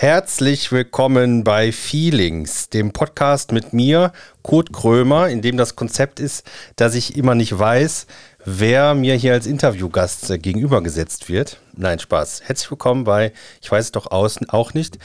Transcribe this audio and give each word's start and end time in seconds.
Herzlich 0.00 0.72
willkommen 0.72 1.44
bei 1.44 1.72
Feelings, 1.72 2.70
dem 2.70 2.90
Podcast 2.90 3.52
mit 3.52 3.74
mir, 3.74 4.12
Kurt 4.40 4.72
Krömer, 4.72 5.28
in 5.28 5.42
dem 5.42 5.58
das 5.58 5.76
Konzept 5.76 6.20
ist, 6.20 6.42
dass 6.76 6.94
ich 6.94 7.18
immer 7.18 7.34
nicht 7.34 7.58
weiß, 7.58 8.06
wer 8.46 8.94
mir 8.94 9.14
hier 9.16 9.34
als 9.34 9.46
Interviewgast 9.46 10.30
äh, 10.30 10.38
gegenübergesetzt 10.38 11.28
wird. 11.28 11.60
Nein, 11.76 11.98
Spaß. 11.98 12.44
Herzlich 12.46 12.70
willkommen 12.70 13.04
bei, 13.04 13.34
ich 13.60 13.70
weiß 13.70 13.84
es 13.84 13.92
doch 13.92 14.06
auch 14.10 14.72
nicht, 14.72 14.96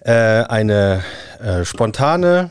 äh, 0.00 0.10
eine 0.10 1.04
äh, 1.38 1.64
spontane 1.64 2.50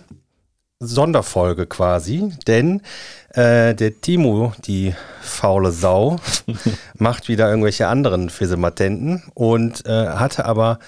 Sonderfolge 0.80 1.68
quasi, 1.68 2.32
denn 2.48 2.82
äh, 3.32 3.76
der 3.76 4.00
Timo, 4.00 4.54
die 4.66 4.96
faule 5.20 5.74
Sau, 5.74 6.16
macht 6.98 7.28
wieder 7.28 7.50
irgendwelche 7.50 7.90
anderen 7.90 8.30
Fissematenten 8.30 9.24
und 9.34 9.86
äh, 9.86 10.08
hatte 10.08 10.46
aber 10.46 10.80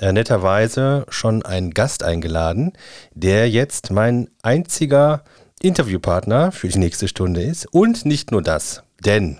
äh, 0.00 0.12
netterweise 0.12 1.04
schon 1.08 1.44
einen 1.44 1.72
Gast 1.72 2.02
eingeladen, 2.02 2.72
der 3.12 3.50
jetzt 3.50 3.90
mein 3.90 4.30
einziger 4.42 5.24
Interviewpartner 5.60 6.52
für 6.52 6.68
die 6.68 6.78
nächste 6.78 7.08
Stunde 7.08 7.42
ist. 7.42 7.66
Und 7.66 8.04
nicht 8.04 8.30
nur 8.30 8.42
das, 8.42 8.82
denn 9.04 9.38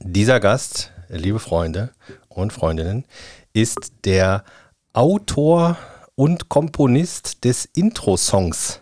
dieser 0.00 0.40
Gast, 0.40 0.92
liebe 1.08 1.38
Freunde 1.38 1.90
und 2.28 2.52
Freundinnen, 2.52 3.04
ist 3.52 3.92
der 4.04 4.44
Autor 4.92 5.76
und 6.14 6.48
Komponist 6.48 7.44
des 7.44 7.66
Intro-Songs. 7.74 8.80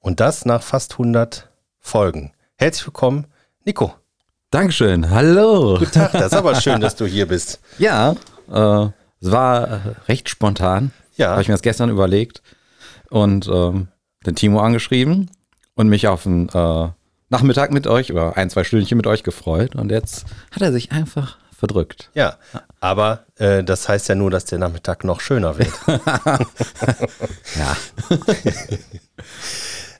Und 0.00 0.20
das 0.20 0.44
nach 0.44 0.62
fast 0.62 0.92
100 0.92 1.48
Folgen. 1.78 2.32
Herzlich 2.56 2.86
willkommen, 2.86 3.26
Nico. 3.64 3.94
Dankeschön, 4.50 5.10
hallo. 5.10 5.78
Guten 5.78 5.92
Tag, 5.92 6.12
das 6.12 6.26
ist 6.26 6.34
aber 6.34 6.54
schön, 6.60 6.80
dass 6.80 6.94
du 6.94 7.06
hier 7.06 7.26
bist. 7.26 7.60
Ja, 7.78 8.14
äh, 8.52 8.88
es 9.20 9.30
war 9.30 9.68
äh, 9.68 9.80
recht 10.08 10.28
spontan. 10.28 10.92
Ja. 11.16 11.30
Habe 11.30 11.42
ich 11.42 11.48
mir 11.48 11.54
das 11.54 11.62
gestern 11.62 11.90
überlegt 11.90 12.42
und 13.10 13.48
ähm, 13.48 13.88
den 14.26 14.34
Timo 14.34 14.60
angeschrieben 14.60 15.30
und 15.74 15.88
mich 15.88 16.08
auf 16.08 16.26
einen 16.26 16.48
äh, 16.48 16.88
Nachmittag 17.28 17.72
mit 17.72 17.86
euch 17.86 18.12
oder 18.12 18.36
ein, 18.36 18.50
zwei 18.50 18.64
Stündchen 18.64 18.96
mit 18.96 19.06
euch 19.06 19.22
gefreut. 19.22 19.74
Und 19.74 19.90
jetzt 19.90 20.24
hat 20.50 20.62
er 20.62 20.72
sich 20.72 20.92
einfach 20.92 21.38
verdrückt. 21.56 22.10
Ja, 22.14 22.36
aber 22.80 23.26
äh, 23.36 23.64
das 23.64 23.88
heißt 23.88 24.08
ja 24.08 24.14
nur, 24.14 24.30
dass 24.30 24.44
der 24.44 24.58
Nachmittag 24.58 25.04
noch 25.04 25.20
schöner 25.20 25.56
wird. 25.58 25.72
ja. 27.56 27.76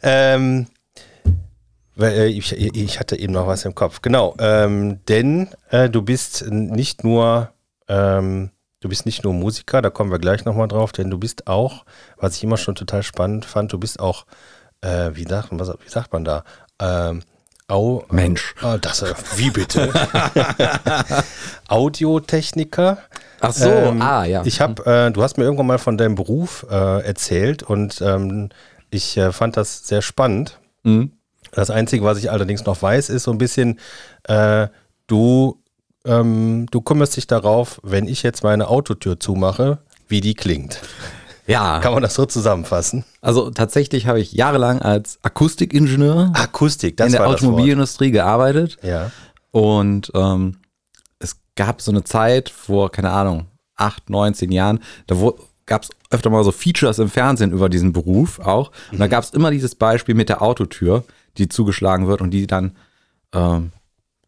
ähm, 0.02 0.66
äh, 1.98 2.26
ich, 2.26 2.52
ich, 2.52 3.00
hatte 3.00 3.18
eben 3.18 3.32
noch 3.32 3.46
was 3.46 3.64
im 3.64 3.74
Kopf. 3.74 4.02
Genau, 4.02 4.34
ähm, 4.38 5.00
denn 5.06 5.48
äh, 5.70 5.88
du 5.88 6.02
bist 6.02 6.46
nicht 6.50 7.04
nur 7.04 7.52
ähm, 7.88 8.50
Du 8.84 8.90
bist 8.90 9.06
nicht 9.06 9.24
nur 9.24 9.32
Musiker, 9.32 9.80
da 9.80 9.88
kommen 9.88 10.10
wir 10.10 10.18
gleich 10.18 10.44
nochmal 10.44 10.68
drauf, 10.68 10.92
denn 10.92 11.08
du 11.08 11.16
bist 11.16 11.46
auch, 11.46 11.86
was 12.18 12.36
ich 12.36 12.44
immer 12.44 12.58
schon 12.58 12.74
total 12.74 13.02
spannend 13.02 13.46
fand, 13.46 13.72
du 13.72 13.78
bist 13.78 13.98
auch, 13.98 14.26
äh, 14.82 15.08
wie, 15.14 15.24
sagt, 15.24 15.48
was, 15.52 15.70
wie 15.82 15.88
sagt 15.88 16.12
man 16.12 16.22
da? 16.22 16.44
Ähm, 16.78 17.22
Au, 17.66 18.04
Mensch. 18.10 18.54
Äh, 18.62 18.78
das, 18.78 19.02
wie 19.36 19.48
bitte? 19.48 19.90
Audiotechniker. 21.68 22.98
Ach 23.40 23.52
so, 23.52 23.70
ähm, 23.70 24.02
ah, 24.02 24.26
ja. 24.26 24.42
Ich 24.44 24.60
habe, 24.60 24.84
äh, 24.84 25.10
du 25.10 25.22
hast 25.22 25.38
mir 25.38 25.44
irgendwann 25.44 25.68
mal 25.68 25.78
von 25.78 25.96
deinem 25.96 26.14
Beruf 26.14 26.66
äh, 26.70 27.06
erzählt 27.06 27.62
und 27.62 28.02
ähm, 28.02 28.50
ich 28.90 29.16
äh, 29.16 29.32
fand 29.32 29.56
das 29.56 29.88
sehr 29.88 30.02
spannend. 30.02 30.60
Mhm. 30.82 31.12
Das 31.52 31.70
Einzige, 31.70 32.04
was 32.04 32.18
ich 32.18 32.30
allerdings 32.30 32.66
noch 32.66 32.82
weiß, 32.82 33.08
ist 33.08 33.22
so 33.22 33.30
ein 33.30 33.38
bisschen, 33.38 33.80
äh, 34.24 34.68
du 35.06 35.63
ähm, 36.04 36.66
du 36.70 36.80
kümmerst 36.80 37.16
dich 37.16 37.26
darauf, 37.26 37.80
wenn 37.82 38.08
ich 38.08 38.22
jetzt 38.22 38.42
meine 38.42 38.68
Autotür 38.68 39.18
zumache, 39.18 39.78
wie 40.08 40.20
die 40.20 40.34
klingt. 40.34 40.80
Ja. 41.46 41.80
Kann 41.80 41.92
man 41.92 42.02
das 42.02 42.14
so 42.14 42.24
zusammenfassen? 42.24 43.04
Also 43.20 43.50
tatsächlich 43.50 44.06
habe 44.06 44.20
ich 44.20 44.32
jahrelang 44.32 44.80
als 44.80 45.18
Akustikingenieur 45.22 46.32
Akustik, 46.34 46.98
in 47.00 47.12
der 47.12 47.26
Automobilindustrie 47.26 48.10
gearbeitet. 48.10 48.78
Ja. 48.82 49.10
Und 49.50 50.10
ähm, 50.14 50.56
es 51.18 51.36
gab 51.54 51.82
so 51.82 51.90
eine 51.90 52.04
Zeit 52.04 52.48
vor, 52.48 52.90
keine 52.90 53.10
Ahnung, 53.10 53.46
acht, 53.76 54.08
19 54.08 54.52
Jahren, 54.52 54.80
da 55.06 55.16
gab 55.66 55.82
es 55.82 55.90
öfter 56.10 56.30
mal 56.30 56.44
so 56.44 56.52
Features 56.52 56.98
im 56.98 57.10
Fernsehen 57.10 57.52
über 57.52 57.68
diesen 57.68 57.92
Beruf 57.92 58.38
auch. 58.38 58.70
Und 58.90 58.98
mhm. 58.98 59.00
da 59.00 59.06
gab 59.06 59.24
es 59.24 59.30
immer 59.30 59.50
dieses 59.50 59.74
Beispiel 59.74 60.14
mit 60.14 60.28
der 60.28 60.42
Autotür, 60.42 61.04
die 61.36 61.48
zugeschlagen 61.48 62.06
wird 62.06 62.20
und 62.20 62.30
die 62.30 62.46
dann 62.46 62.76
ähm, 63.32 63.72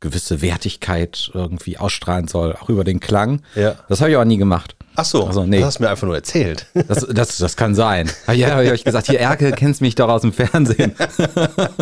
gewisse 0.00 0.42
Wertigkeit 0.42 1.30
irgendwie 1.34 1.78
ausstrahlen 1.78 2.28
soll, 2.28 2.54
auch 2.54 2.68
über 2.68 2.84
den 2.84 3.00
Klang. 3.00 3.42
Ja. 3.54 3.76
Das 3.88 4.00
habe 4.00 4.10
ich 4.10 4.16
auch 4.16 4.24
nie 4.24 4.36
gemacht. 4.36 4.76
Ach 4.94 5.04
so, 5.04 5.26
also, 5.26 5.44
nee. 5.44 5.58
das 5.58 5.66
hast 5.66 5.78
du 5.78 5.84
mir 5.84 5.90
einfach 5.90 6.06
nur 6.06 6.16
erzählt. 6.16 6.66
Das, 6.88 7.06
das, 7.06 7.38
das 7.38 7.56
kann 7.56 7.74
sein. 7.74 8.10
Ja, 8.32 8.50
habe 8.50 8.64
ich 8.64 8.70
euch 8.70 8.84
gesagt, 8.84 9.08
hier 9.08 9.20
Erke, 9.20 9.52
kennst 9.52 9.80
mich 9.80 9.94
doch 9.94 10.08
aus 10.08 10.22
dem 10.22 10.32
Fernsehen. 10.32 10.94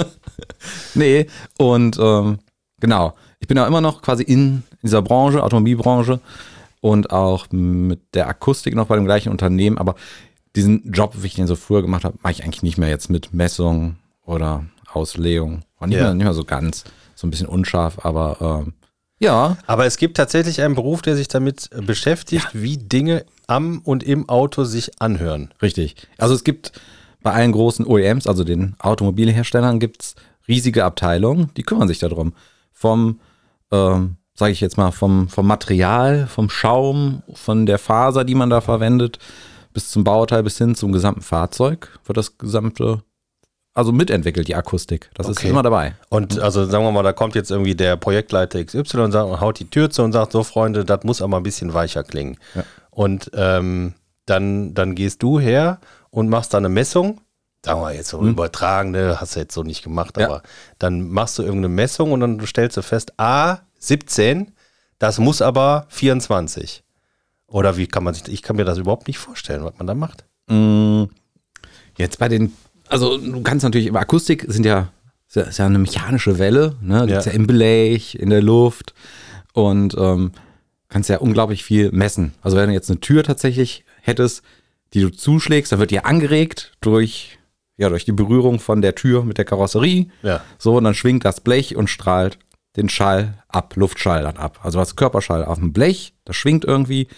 nee, 0.94 1.26
und 1.58 1.98
ähm, 2.00 2.38
genau, 2.80 3.14
ich 3.40 3.46
bin 3.46 3.56
ja 3.56 3.66
immer 3.66 3.80
noch 3.80 4.02
quasi 4.02 4.22
in 4.22 4.62
dieser 4.82 5.02
Branche, 5.02 5.42
Automobilbranche 5.42 6.20
und 6.80 7.10
auch 7.10 7.46
mit 7.50 8.00
der 8.14 8.28
Akustik 8.28 8.74
noch 8.74 8.86
bei 8.86 8.96
dem 8.96 9.04
gleichen 9.04 9.30
Unternehmen, 9.30 9.78
aber 9.78 9.94
diesen 10.56 10.90
Job, 10.92 11.14
wie 11.16 11.26
ich 11.26 11.34
den 11.34 11.46
so 11.46 11.56
früher 11.56 11.82
gemacht 11.82 12.04
habe, 12.04 12.16
mache 12.22 12.32
ich 12.32 12.44
eigentlich 12.44 12.62
nicht 12.62 12.78
mehr 12.78 12.88
jetzt 12.88 13.10
mit 13.10 13.34
Messung 13.34 13.96
oder 14.24 14.64
Auslegung. 14.92 15.62
Und 15.78 15.90
nicht, 15.90 15.98
ja. 15.98 16.04
mehr, 16.04 16.14
nicht 16.14 16.24
mehr 16.24 16.34
so 16.34 16.44
ganz 16.44 16.84
so 17.24 17.26
ein 17.26 17.30
bisschen 17.30 17.48
unscharf, 17.48 18.04
aber 18.04 18.64
ähm, 18.64 18.74
ja. 19.18 19.56
Aber 19.66 19.86
es 19.86 19.96
gibt 19.96 20.16
tatsächlich 20.16 20.60
einen 20.60 20.74
Beruf, 20.74 21.00
der 21.00 21.16
sich 21.16 21.28
damit 21.28 21.70
beschäftigt, 21.86 22.50
ja. 22.52 22.60
wie 22.60 22.76
Dinge 22.76 23.24
am 23.46 23.80
und 23.80 24.02
im 24.02 24.28
Auto 24.28 24.64
sich 24.64 25.00
anhören. 25.00 25.52
Richtig. 25.62 25.96
Also 26.18 26.34
es 26.34 26.44
gibt 26.44 26.72
bei 27.22 27.32
allen 27.32 27.52
großen 27.52 27.86
OEMs, 27.86 28.26
also 28.26 28.44
den 28.44 28.76
Automobilherstellern, 28.78 29.80
gibt 29.80 30.02
es 30.02 30.14
riesige 30.46 30.84
Abteilungen, 30.84 31.50
die 31.56 31.62
kümmern 31.62 31.88
sich 31.88 31.98
darum. 31.98 32.34
Vom, 32.72 33.20
ähm, 33.72 34.16
sage 34.34 34.52
ich 34.52 34.60
jetzt 34.60 34.76
mal, 34.76 34.90
vom, 34.90 35.28
vom 35.28 35.46
Material, 35.46 36.26
vom 36.26 36.50
Schaum, 36.50 37.22
von 37.32 37.64
der 37.64 37.78
Faser, 37.78 38.24
die 38.24 38.34
man 38.34 38.50
da 38.50 38.60
verwendet, 38.60 39.18
bis 39.72 39.90
zum 39.90 40.04
Bauteil, 40.04 40.42
bis 40.42 40.58
hin 40.58 40.74
zum 40.74 40.92
gesamten 40.92 41.22
Fahrzeug 41.22 41.98
wird 42.04 42.18
das 42.18 42.36
gesamte 42.36 43.02
also 43.74 43.90
mitentwickelt, 43.90 44.46
die 44.46 44.54
Akustik. 44.54 45.10
Das 45.14 45.26
okay. 45.26 45.46
ist 45.46 45.50
immer 45.50 45.62
dabei. 45.64 45.94
Und 46.08 46.38
also 46.38 46.64
sagen 46.64 46.84
wir 46.84 46.92
mal, 46.92 47.02
da 47.02 47.12
kommt 47.12 47.34
jetzt 47.34 47.50
irgendwie 47.50 47.74
der 47.74 47.96
Projektleiter 47.96 48.64
XY 48.64 48.98
und, 49.00 49.12
sagt, 49.12 49.28
und 49.28 49.40
haut 49.40 49.58
die 49.58 49.68
Tür 49.68 49.90
zu 49.90 50.02
und 50.02 50.12
sagt, 50.12 50.32
so 50.32 50.44
Freunde, 50.44 50.84
das 50.84 51.02
muss 51.02 51.20
aber 51.20 51.38
ein 51.38 51.42
bisschen 51.42 51.74
weicher 51.74 52.04
klingen. 52.04 52.38
Ja. 52.54 52.62
Und 52.90 53.32
ähm, 53.34 53.94
dann, 54.26 54.74
dann 54.74 54.94
gehst 54.94 55.22
du 55.24 55.40
her 55.40 55.80
und 56.10 56.28
machst 56.28 56.54
da 56.54 56.58
eine 56.58 56.68
Messung. 56.68 57.20
Sagen 57.64 57.80
wir 57.80 57.92
jetzt 57.92 58.10
so 58.10 58.20
hm. 58.20 58.28
übertragene, 58.28 59.20
hast 59.20 59.34
du 59.34 59.40
jetzt 59.40 59.54
so 59.54 59.62
nicht 59.64 59.82
gemacht, 59.82 60.18
ja. 60.18 60.26
aber 60.26 60.42
dann 60.78 61.08
machst 61.08 61.38
du 61.38 61.42
irgendeine 61.42 61.74
Messung 61.74 62.12
und 62.12 62.20
dann 62.20 62.46
stellst 62.46 62.76
du 62.76 62.82
fest, 62.82 63.18
A, 63.18 63.58
17, 63.80 64.52
das 64.98 65.18
muss 65.18 65.42
aber 65.42 65.86
24. 65.88 66.84
Oder 67.48 67.76
wie 67.76 67.86
kann 67.86 68.04
man 68.04 68.14
sich, 68.14 68.28
ich 68.28 68.42
kann 68.42 68.56
mir 68.56 68.64
das 68.64 68.78
überhaupt 68.78 69.08
nicht 69.08 69.18
vorstellen, 69.18 69.64
was 69.64 69.74
man 69.78 69.86
da 69.86 69.94
macht. 69.94 70.24
Mm, 70.46 71.04
jetzt 71.96 72.18
bei 72.18 72.28
den 72.28 72.52
also 72.88 73.18
du 73.18 73.42
kannst 73.42 73.64
natürlich, 73.64 73.94
Akustik 73.94 74.44
sind 74.48 74.66
ja, 74.66 74.88
ist 75.32 75.58
ja 75.58 75.66
eine 75.66 75.78
mechanische 75.78 76.38
Welle, 76.38 76.76
ne? 76.80 77.06
Die 77.06 77.12
ja. 77.12 77.18
ist 77.18 77.26
ja 77.26 77.32
im 77.32 77.46
Blech, 77.46 78.16
in 78.16 78.30
der 78.30 78.42
Luft 78.42 78.94
und 79.52 79.96
ähm, 79.98 80.32
kannst 80.88 81.08
ja 81.08 81.18
unglaublich 81.18 81.64
viel 81.64 81.90
messen. 81.92 82.34
Also 82.42 82.56
wenn 82.56 82.68
du 82.68 82.74
jetzt 82.74 82.90
eine 82.90 83.00
Tür 83.00 83.24
tatsächlich 83.24 83.84
hättest, 84.00 84.42
die 84.92 85.00
du 85.00 85.10
zuschlägst, 85.10 85.72
dann 85.72 85.80
wird 85.80 85.90
die 85.90 86.04
angeregt 86.04 86.72
durch, 86.80 87.38
ja, 87.76 87.88
durch 87.88 88.04
die 88.04 88.12
Berührung 88.12 88.60
von 88.60 88.80
der 88.80 88.94
Tür 88.94 89.24
mit 89.24 89.38
der 89.38 89.44
Karosserie. 89.44 90.06
Ja. 90.22 90.42
So, 90.58 90.76
und 90.76 90.84
dann 90.84 90.94
schwingt 90.94 91.24
das 91.24 91.40
Blech 91.40 91.74
und 91.74 91.88
strahlt 91.88 92.38
den 92.76 92.88
Schall 92.88 93.42
ab, 93.48 93.74
Luftschall 93.76 94.22
dann 94.22 94.36
ab. 94.36 94.60
Also 94.62 94.78
du 94.78 94.80
hast 94.80 94.96
Körperschall 94.96 95.44
auf 95.44 95.58
dem 95.58 95.72
Blech, 95.72 96.14
das 96.24 96.36
schwingt 96.36 96.64
irgendwie 96.64 97.08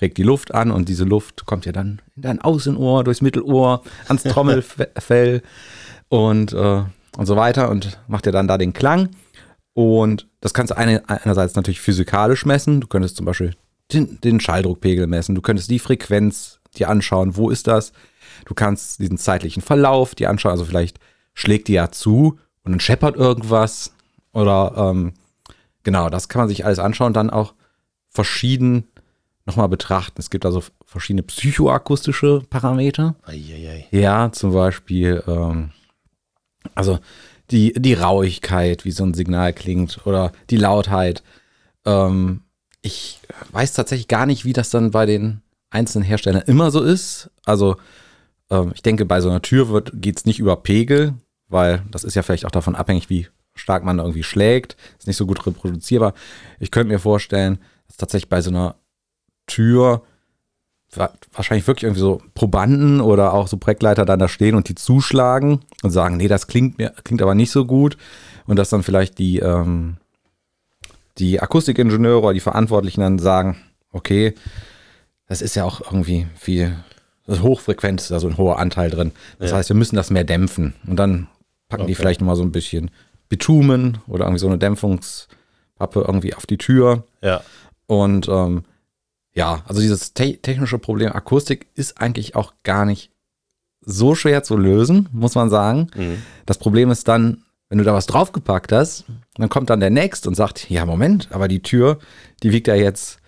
regt 0.00 0.18
die 0.18 0.22
Luft 0.22 0.54
an 0.54 0.70
und 0.70 0.88
diese 0.88 1.04
Luft 1.04 1.46
kommt 1.46 1.66
ja 1.66 1.72
dann 1.72 2.00
in 2.16 2.22
dein 2.22 2.40
Außenohr, 2.40 3.04
durchs 3.04 3.20
Mittelohr, 3.20 3.82
ans 4.06 4.22
Trommelfell 4.22 5.42
und, 6.08 6.52
äh, 6.52 6.82
und 7.16 7.26
so 7.26 7.36
weiter 7.36 7.70
und 7.70 7.98
macht 8.06 8.26
ja 8.26 8.32
dann 8.32 8.48
da 8.48 8.58
den 8.58 8.72
Klang. 8.72 9.10
Und 9.74 10.26
das 10.40 10.54
kannst 10.54 10.72
du 10.72 10.76
eine, 10.76 11.08
einerseits 11.08 11.54
natürlich 11.54 11.80
physikalisch 11.80 12.44
messen. 12.44 12.80
Du 12.80 12.86
könntest 12.86 13.16
zum 13.16 13.26
Beispiel 13.26 13.54
den, 13.92 14.20
den 14.20 14.40
Schalldruckpegel 14.40 15.06
messen. 15.06 15.34
Du 15.34 15.40
könntest 15.40 15.70
die 15.70 15.78
Frequenz 15.78 16.60
dir 16.76 16.88
anschauen. 16.88 17.36
Wo 17.36 17.50
ist 17.50 17.66
das? 17.66 17.92
Du 18.44 18.54
kannst 18.54 19.00
diesen 19.00 19.18
zeitlichen 19.18 19.62
Verlauf 19.62 20.14
dir 20.14 20.30
anschauen. 20.30 20.52
Also 20.52 20.64
vielleicht 20.64 20.98
schlägt 21.34 21.68
die 21.68 21.74
ja 21.74 21.90
zu 21.90 22.38
und 22.64 22.72
dann 22.72 22.80
scheppert 22.80 23.16
irgendwas. 23.16 23.92
Oder 24.32 24.74
ähm, 24.76 25.14
genau, 25.82 26.10
das 26.10 26.28
kann 26.28 26.40
man 26.40 26.48
sich 26.48 26.64
alles 26.64 26.78
anschauen. 26.78 27.12
Dann 27.12 27.30
auch 27.30 27.54
verschieden 28.08 28.88
nochmal 29.48 29.68
betrachten. 29.68 30.20
Es 30.20 30.30
gibt 30.30 30.46
also 30.46 30.62
verschiedene 30.84 31.22
psychoakustische 31.24 32.42
Parameter. 32.48 33.16
Eieiei. 33.24 33.88
Ja, 33.90 34.30
zum 34.30 34.52
Beispiel, 34.52 35.24
ähm, 35.26 35.70
also 36.74 36.98
die, 37.50 37.72
die 37.72 37.94
Rauigkeit, 37.94 38.84
wie 38.84 38.90
so 38.90 39.04
ein 39.04 39.14
Signal 39.14 39.52
klingt, 39.54 40.06
oder 40.06 40.32
die 40.50 40.58
Lautheit. 40.58 41.22
Ähm, 41.84 42.42
ich 42.82 43.20
weiß 43.50 43.72
tatsächlich 43.72 44.06
gar 44.06 44.26
nicht, 44.26 44.44
wie 44.44 44.52
das 44.52 44.70
dann 44.70 44.90
bei 44.90 45.06
den 45.06 45.40
einzelnen 45.70 46.04
Herstellern 46.04 46.42
immer 46.46 46.70
so 46.70 46.82
ist. 46.82 47.30
Also 47.44 47.76
ähm, 48.50 48.72
ich 48.74 48.82
denke, 48.82 49.06
bei 49.06 49.20
so 49.20 49.30
einer 49.30 49.42
Tür 49.42 49.82
geht 49.94 50.18
es 50.18 50.26
nicht 50.26 50.38
über 50.38 50.56
Pegel, 50.56 51.14
weil 51.48 51.82
das 51.90 52.04
ist 52.04 52.14
ja 52.14 52.22
vielleicht 52.22 52.44
auch 52.44 52.50
davon 52.50 52.76
abhängig, 52.76 53.08
wie 53.08 53.28
stark 53.54 53.82
man 53.82 53.98
irgendwie 53.98 54.22
schlägt. 54.22 54.76
Ist 54.98 55.06
nicht 55.06 55.16
so 55.16 55.26
gut 55.26 55.44
reproduzierbar. 55.46 56.12
Ich 56.60 56.70
könnte 56.70 56.92
mir 56.92 56.98
vorstellen, 56.98 57.58
dass 57.86 57.96
tatsächlich 57.96 58.28
bei 58.28 58.42
so 58.42 58.50
einer 58.50 58.76
Tür 59.48 60.02
wahrscheinlich 61.32 61.66
wirklich 61.66 61.84
irgendwie 61.84 62.00
so 62.00 62.22
Probanden 62.34 63.00
oder 63.00 63.34
auch 63.34 63.48
so 63.48 63.56
Projektleiter 63.56 64.04
dann 64.06 64.18
da 64.18 64.28
stehen 64.28 64.54
und 64.54 64.68
die 64.68 64.74
zuschlagen 64.74 65.60
und 65.82 65.90
sagen, 65.90 66.16
nee, 66.16 66.28
das 66.28 66.46
klingt 66.46 66.78
mir, 66.78 66.92
klingt 67.04 67.20
aber 67.20 67.34
nicht 67.34 67.50
so 67.50 67.66
gut. 67.66 67.96
Und 68.46 68.56
dass 68.56 68.70
dann 68.70 68.82
vielleicht 68.82 69.18
die, 69.18 69.38
ähm, 69.40 69.98
die 71.18 71.40
Akustikingenieure 71.40 72.22
oder 72.22 72.32
die 72.32 72.40
Verantwortlichen 72.40 73.02
dann 73.02 73.18
sagen, 73.18 73.58
okay, 73.92 74.34
das 75.26 75.42
ist 75.42 75.56
ja 75.56 75.64
auch 75.64 75.82
irgendwie 75.82 76.26
viel, 76.34 76.76
das 77.26 77.38
ist 77.38 78.10
da 78.10 78.18
so 78.18 78.28
ein 78.28 78.38
hoher 78.38 78.58
Anteil 78.58 78.88
drin. 78.88 79.12
Das 79.38 79.50
ja. 79.50 79.58
heißt, 79.58 79.68
wir 79.68 79.76
müssen 79.76 79.96
das 79.96 80.10
mehr 80.10 80.24
dämpfen. 80.24 80.74
Und 80.86 80.96
dann 80.96 81.28
packen 81.68 81.82
okay. 81.82 81.90
die 81.90 81.94
vielleicht 81.96 82.20
nochmal 82.20 82.36
so 82.36 82.42
ein 82.42 82.52
bisschen 82.52 82.90
Bitumen 83.28 83.98
oder 84.06 84.24
irgendwie 84.24 84.40
so 84.40 84.46
eine 84.46 84.56
Dämpfungspappe 84.56 86.00
irgendwie 86.00 86.32
auf 86.32 86.46
die 86.46 86.56
Tür. 86.56 87.04
Ja. 87.20 87.42
Und 87.86 88.26
ähm, 88.28 88.64
ja, 89.38 89.62
also 89.68 89.80
dieses 89.80 90.14
te 90.14 90.36
technische 90.36 90.80
Problem 90.80 91.12
Akustik 91.12 91.68
ist 91.76 92.00
eigentlich 92.00 92.34
auch 92.34 92.54
gar 92.64 92.84
nicht 92.84 93.12
so 93.80 94.16
schwer 94.16 94.42
zu 94.42 94.56
lösen, 94.56 95.08
muss 95.12 95.36
man 95.36 95.48
sagen. 95.48 95.92
Mhm. 95.94 96.22
Das 96.44 96.58
Problem 96.58 96.90
ist 96.90 97.06
dann, 97.06 97.44
wenn 97.68 97.78
du 97.78 97.84
da 97.84 97.94
was 97.94 98.06
draufgepackt 98.06 98.72
hast, 98.72 99.04
dann 99.36 99.48
kommt 99.48 99.70
dann 99.70 99.78
der 99.78 99.90
Next 99.90 100.26
und 100.26 100.34
sagt, 100.34 100.68
ja, 100.68 100.84
Moment, 100.84 101.28
aber 101.30 101.46
die 101.46 101.62
Tür, 101.62 101.98
die 102.42 102.50
wiegt 102.50 102.66
ja 102.66 102.74
jetzt 102.74 103.20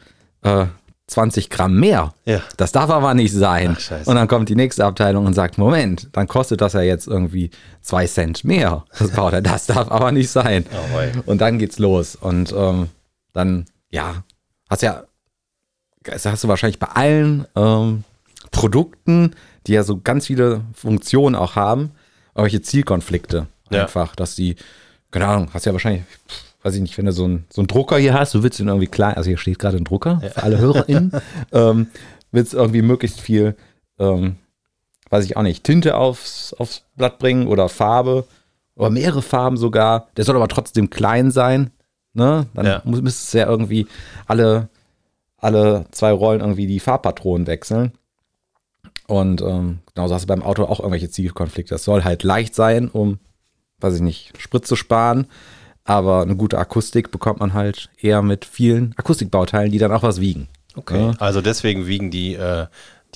äh, 0.43 0.67
20 1.07 1.49
Gramm 1.49 1.79
mehr. 1.79 2.12
Ja. 2.25 2.43
Das 2.57 2.73
darf 2.73 2.91
aber 2.91 3.15
nicht 3.15 3.33
sein. 3.33 3.77
Ach, 3.79 4.07
und 4.09 4.17
dann 4.17 4.27
kommt 4.27 4.49
die 4.49 4.57
nächste 4.57 4.85
Abteilung 4.87 5.27
und 5.27 5.35
sagt, 5.35 5.59
Moment, 5.59 6.09
dann 6.11 6.27
kostet 6.27 6.61
das 6.61 6.73
ja 6.73 6.83
jetzt 6.83 7.07
irgendwie 7.07 7.51
zwei 7.83 8.09
Cent 8.09 8.43
mehr. 8.43 8.85
Das, 8.99 9.12
das 9.12 9.67
darf 9.67 9.93
aber 9.93 10.11
nicht 10.11 10.31
sein. 10.31 10.67
Oh, 10.73 11.21
und 11.31 11.41
dann 11.41 11.61
geht's 11.61 11.79
los. 11.79 12.17
Und 12.17 12.53
ähm, 12.53 12.89
dann, 13.33 13.67
ja, 13.91 14.25
hast 14.69 14.83
ja, 14.83 15.05
das 16.05 16.26
hast 16.26 16.44
du 16.44 16.49
wahrscheinlich 16.49 16.79
bei 16.79 16.88
allen 16.88 17.47
ähm, 17.56 18.05
Produkten, 18.50 19.35
die 19.67 19.73
ja 19.73 19.82
so 19.82 20.00
ganz 20.00 20.26
viele 20.26 20.62
Funktionen 20.75 21.37
auch 21.37 21.56
haben, 21.56 21.93
irgendwelche 22.35 22.62
Zielkonflikte. 22.62 23.47
Ja. 23.70 23.82
Einfach, 23.82 24.17
dass 24.17 24.35
die, 24.35 24.56
keine 25.11 25.26
Ahnung, 25.26 25.50
hast 25.52 25.67
ja 25.67 25.73
wahrscheinlich, 25.73 26.02
weiß 26.62 26.75
ich 26.75 26.81
nicht, 26.81 26.97
wenn 26.99 27.06
du 27.06 27.12
so 27.12 27.25
einen 27.25 27.47
so 27.50 27.62
Drucker 27.62 27.99
hier 27.99 28.14
hast, 28.14 28.35
du 28.35 28.43
willst 28.43 28.58
ihn 28.58 28.69
irgendwie 28.69 28.87
klein, 28.87 29.14
also 29.14 29.29
hier 29.29 29.38
steht 29.38 29.58
gerade 29.58 29.76
ein 29.76 29.85
Drucker 29.85 30.20
ja. 30.23 30.31
für 30.31 30.43
alle 30.43 30.58
HörerInnen, 30.58 31.12
ähm, 31.52 31.88
willst 32.32 32.55
irgendwie 32.55 32.82
möglichst 32.82 33.20
viel, 33.20 33.56
ähm, 33.99 34.37
weiß 35.11 35.25
ich 35.25 35.37
auch 35.37 35.43
nicht, 35.43 35.64
Tinte 35.64 35.97
aufs, 35.97 36.55
aufs 36.55 36.82
Blatt 36.97 37.19
bringen 37.19 37.47
oder 37.47 37.69
Farbe 37.69 38.25
oder 38.75 38.91
mehrere 38.91 39.23
Farben 39.23 39.56
sogar. 39.56 40.08
Der 40.17 40.25
soll 40.25 40.37
aber 40.37 40.49
trotzdem 40.49 40.91
klein 40.91 41.31
sein. 41.31 41.70
Ne? 42.14 42.47
Dann 42.55 42.67
ja. 42.67 42.82
müsstest 42.85 43.35
du 43.35 43.38
ja 43.38 43.47
irgendwie 43.47 43.87
alle, 44.26 44.69
alle 45.41 45.87
zwei 45.91 46.13
Rollen 46.13 46.41
irgendwie 46.41 46.67
die 46.67 46.81
Farbpatronen 46.81 47.47
wechseln. 47.47 47.93
Und 49.07 49.43
ähm, 49.43 49.81
genauso 49.95 50.15
hast 50.15 50.23
du 50.23 50.29
beim 50.29 50.43
Auto 50.43 50.65
auch 50.65 50.79
irgendwelche 50.79 51.11
Zielkonflikte. 51.11 51.75
Das 51.75 51.85
soll 51.85 52.05
halt 52.05 52.23
leicht 52.23 52.55
sein, 52.55 52.89
um, 52.89 53.19
weiß 53.81 53.97
ich 53.97 54.03
nicht, 54.03 54.33
Sprit 54.39 54.67
zu 54.67 54.77
sparen. 54.77 55.27
Aber 55.85 56.23
eine 56.23 56.37
gute 56.37 56.59
Akustik 56.59 57.11
bekommt 57.11 57.41
man 57.41 57.53
halt 57.53 57.91
eher 58.01 58.23
mit 58.23 58.45
vielen 58.45 58.95
Akustikbauteilen, 58.97 59.73
die 59.73 59.79
dann 59.79 59.93
auch 59.93 60.05
was 60.05 60.21
wiegen. 60.21 60.49
Okay. 60.77 61.07
Ja. 61.07 61.15
Also 61.19 61.41
deswegen 61.41 61.87
wiegen 61.89 62.13
die, 62.13 62.35
äh, 62.35 62.67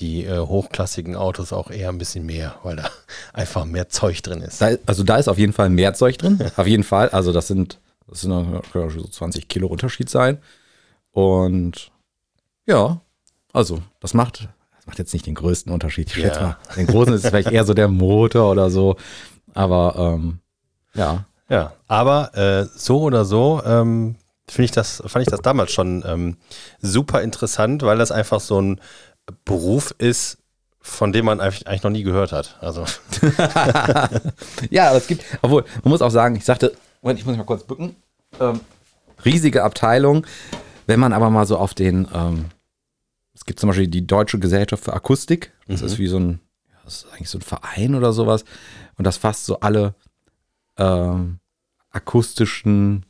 die 0.01 0.25
äh, 0.25 0.39
hochklassigen 0.39 1.15
Autos 1.15 1.53
auch 1.53 1.71
eher 1.71 1.89
ein 1.89 1.97
bisschen 1.97 2.25
mehr, 2.25 2.55
weil 2.63 2.75
da 2.75 2.89
einfach 3.33 3.63
mehr 3.65 3.87
Zeug 3.87 4.21
drin 4.21 4.41
ist. 4.41 4.61
Da, 4.61 4.71
also 4.85 5.03
da 5.03 5.17
ist 5.17 5.29
auf 5.29 5.37
jeden 5.37 5.53
Fall 5.53 5.69
mehr 5.69 5.93
Zeug 5.93 6.17
drin. 6.17 6.39
auf 6.57 6.67
jeden 6.67 6.83
Fall. 6.83 7.09
Also 7.09 7.31
das 7.31 7.47
sind, 7.47 7.79
das 8.07 8.21
sind 8.21 8.31
so 8.73 9.03
20 9.03 9.47
Kilo 9.47 9.67
Unterschied 9.67 10.09
sein. 10.09 10.39
Und 11.11 11.91
ja, 12.65 13.01
also 13.53 13.81
das 13.99 14.13
macht 14.13 14.47
macht 14.85 14.99
jetzt 14.99 15.13
nicht 15.13 15.25
den 15.25 15.35
größten 15.35 15.71
Unterschied. 15.71 16.07
Ich 16.09 16.21
schätze 16.21 16.41
mal, 16.41 16.57
den 16.75 16.87
großen 16.87 17.13
ist 17.13 17.27
vielleicht 17.27 17.51
eher 17.51 17.65
so 17.65 17.73
der 17.73 17.87
Motor 17.87 18.51
oder 18.51 18.69
so. 18.69 18.95
Aber 19.53 19.95
ähm, 19.97 20.39
ja. 20.93 21.25
Ja, 21.49 21.73
aber 21.87 22.35
äh, 22.35 22.65
so 22.75 23.01
oder 23.01 23.23
so 23.23 23.61
ähm, 23.65 24.15
finde 24.47 24.65
ich 24.65 24.71
das, 24.71 25.03
fand 25.05 25.23
ich 25.23 25.31
das 25.31 25.41
damals 25.41 25.71
schon 25.71 26.03
ähm, 26.05 26.37
super 26.81 27.21
interessant, 27.21 27.83
weil 27.83 27.97
das 27.97 28.11
einfach 28.11 28.39
so 28.39 28.59
ein 28.59 28.81
Beruf 29.43 29.93
ist, 29.97 30.39
von 30.81 31.11
dem 31.11 31.25
man 31.25 31.41
eigentlich 31.41 31.83
noch 31.83 31.91
nie 31.91 32.03
gehört 32.03 32.31
hat. 32.31 32.57
Also. 32.61 32.85
ja, 34.69 34.89
aber 34.89 34.97
es 34.97 35.07
gibt, 35.07 35.23
obwohl, 35.41 35.65
man 35.83 35.91
muss 35.91 36.01
auch 36.01 36.09
sagen, 36.09 36.35
ich 36.35 36.45
sagte, 36.45 36.75
Moment, 37.01 37.19
ich 37.19 37.25
muss 37.25 37.33
mich 37.33 37.39
mal 37.39 37.45
kurz 37.45 37.63
bücken. 37.63 37.95
Ähm, 38.39 38.59
riesige 39.23 39.63
Abteilung. 39.63 40.25
Wenn 40.87 40.99
man 40.99 41.13
aber 41.13 41.29
mal 41.31 41.45
so 41.45 41.57
auf 41.57 41.73
den 41.73 42.07
ähm, 42.13 42.45
es 43.45 43.47
gibt 43.47 43.59
zum 43.59 43.69
Beispiel 43.69 43.87
die 43.87 44.07
Deutsche 44.07 44.39
Gesellschaft 44.39 44.85
für 44.85 44.93
Akustik. 44.93 45.53
Das 45.67 45.81
mhm. 45.81 45.85
ist 45.85 45.99
wie 45.99 46.07
so 46.07 46.17
ein, 46.17 46.39
das 46.83 46.95
ist 46.95 47.07
eigentlich 47.13 47.29
so 47.29 47.37
ein 47.37 47.43
Verein 47.43 47.93
oder 47.93 48.11
sowas. 48.11 48.43
Und 48.97 49.05
das 49.05 49.17
fasst 49.17 49.45
so 49.45 49.59
alle 49.59 49.93
ähm, 50.77 51.37
akustischen 51.91 53.05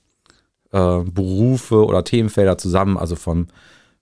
äh, 0.73 0.99
Berufe 1.05 1.85
oder 1.85 2.03
Themenfelder 2.03 2.57
zusammen. 2.57 2.97
Also 2.97 3.15
von, 3.15 3.47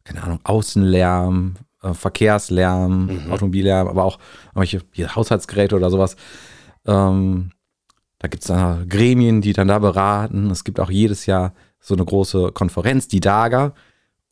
keine 0.06 0.24
Ahnung, 0.24 0.40
Außenlärm, 0.44 1.54
äh, 1.84 1.94
Verkehrslärm, 1.94 3.26
mhm. 3.26 3.32
Automobillärm, 3.32 3.88
aber 3.88 4.04
auch 4.04 4.18
irgendwelche 4.56 5.16
Haushaltsgeräte 5.16 5.76
oder 5.76 5.92
sowas. 5.92 6.16
Ähm, 6.88 7.52
da 8.18 8.28
gibt 8.28 8.42
es 8.42 8.48
dann 8.48 8.90
Gremien, 8.90 9.42
die 9.42 9.54
dann 9.54 9.68
da 9.68 9.78
beraten. 9.78 10.50
Es 10.50 10.64
gibt 10.64 10.80
auch 10.80 10.90
jedes 10.90 11.28
Jahr 11.28 11.54
so 11.80 11.94
eine 11.94 12.04
große 12.04 12.54
Konferenz, 12.54 13.08
die 13.08 13.20
DAGA. 13.20 13.76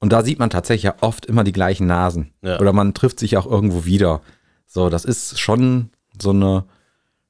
Und 0.01 0.11
da 0.11 0.23
sieht 0.23 0.39
man 0.39 0.49
tatsächlich 0.49 0.83
ja 0.83 0.95
oft 0.99 1.27
immer 1.27 1.43
die 1.43 1.53
gleichen 1.53 1.87
Nasen. 1.87 2.33
Ja. 2.41 2.59
Oder 2.59 2.73
man 2.73 2.93
trifft 2.93 3.19
sich 3.19 3.37
auch 3.37 3.45
irgendwo 3.45 3.85
wieder. 3.85 4.21
So, 4.65 4.89
das 4.89 5.05
ist 5.05 5.39
schon 5.39 5.91
so 6.19 6.31
eine, 6.31 6.65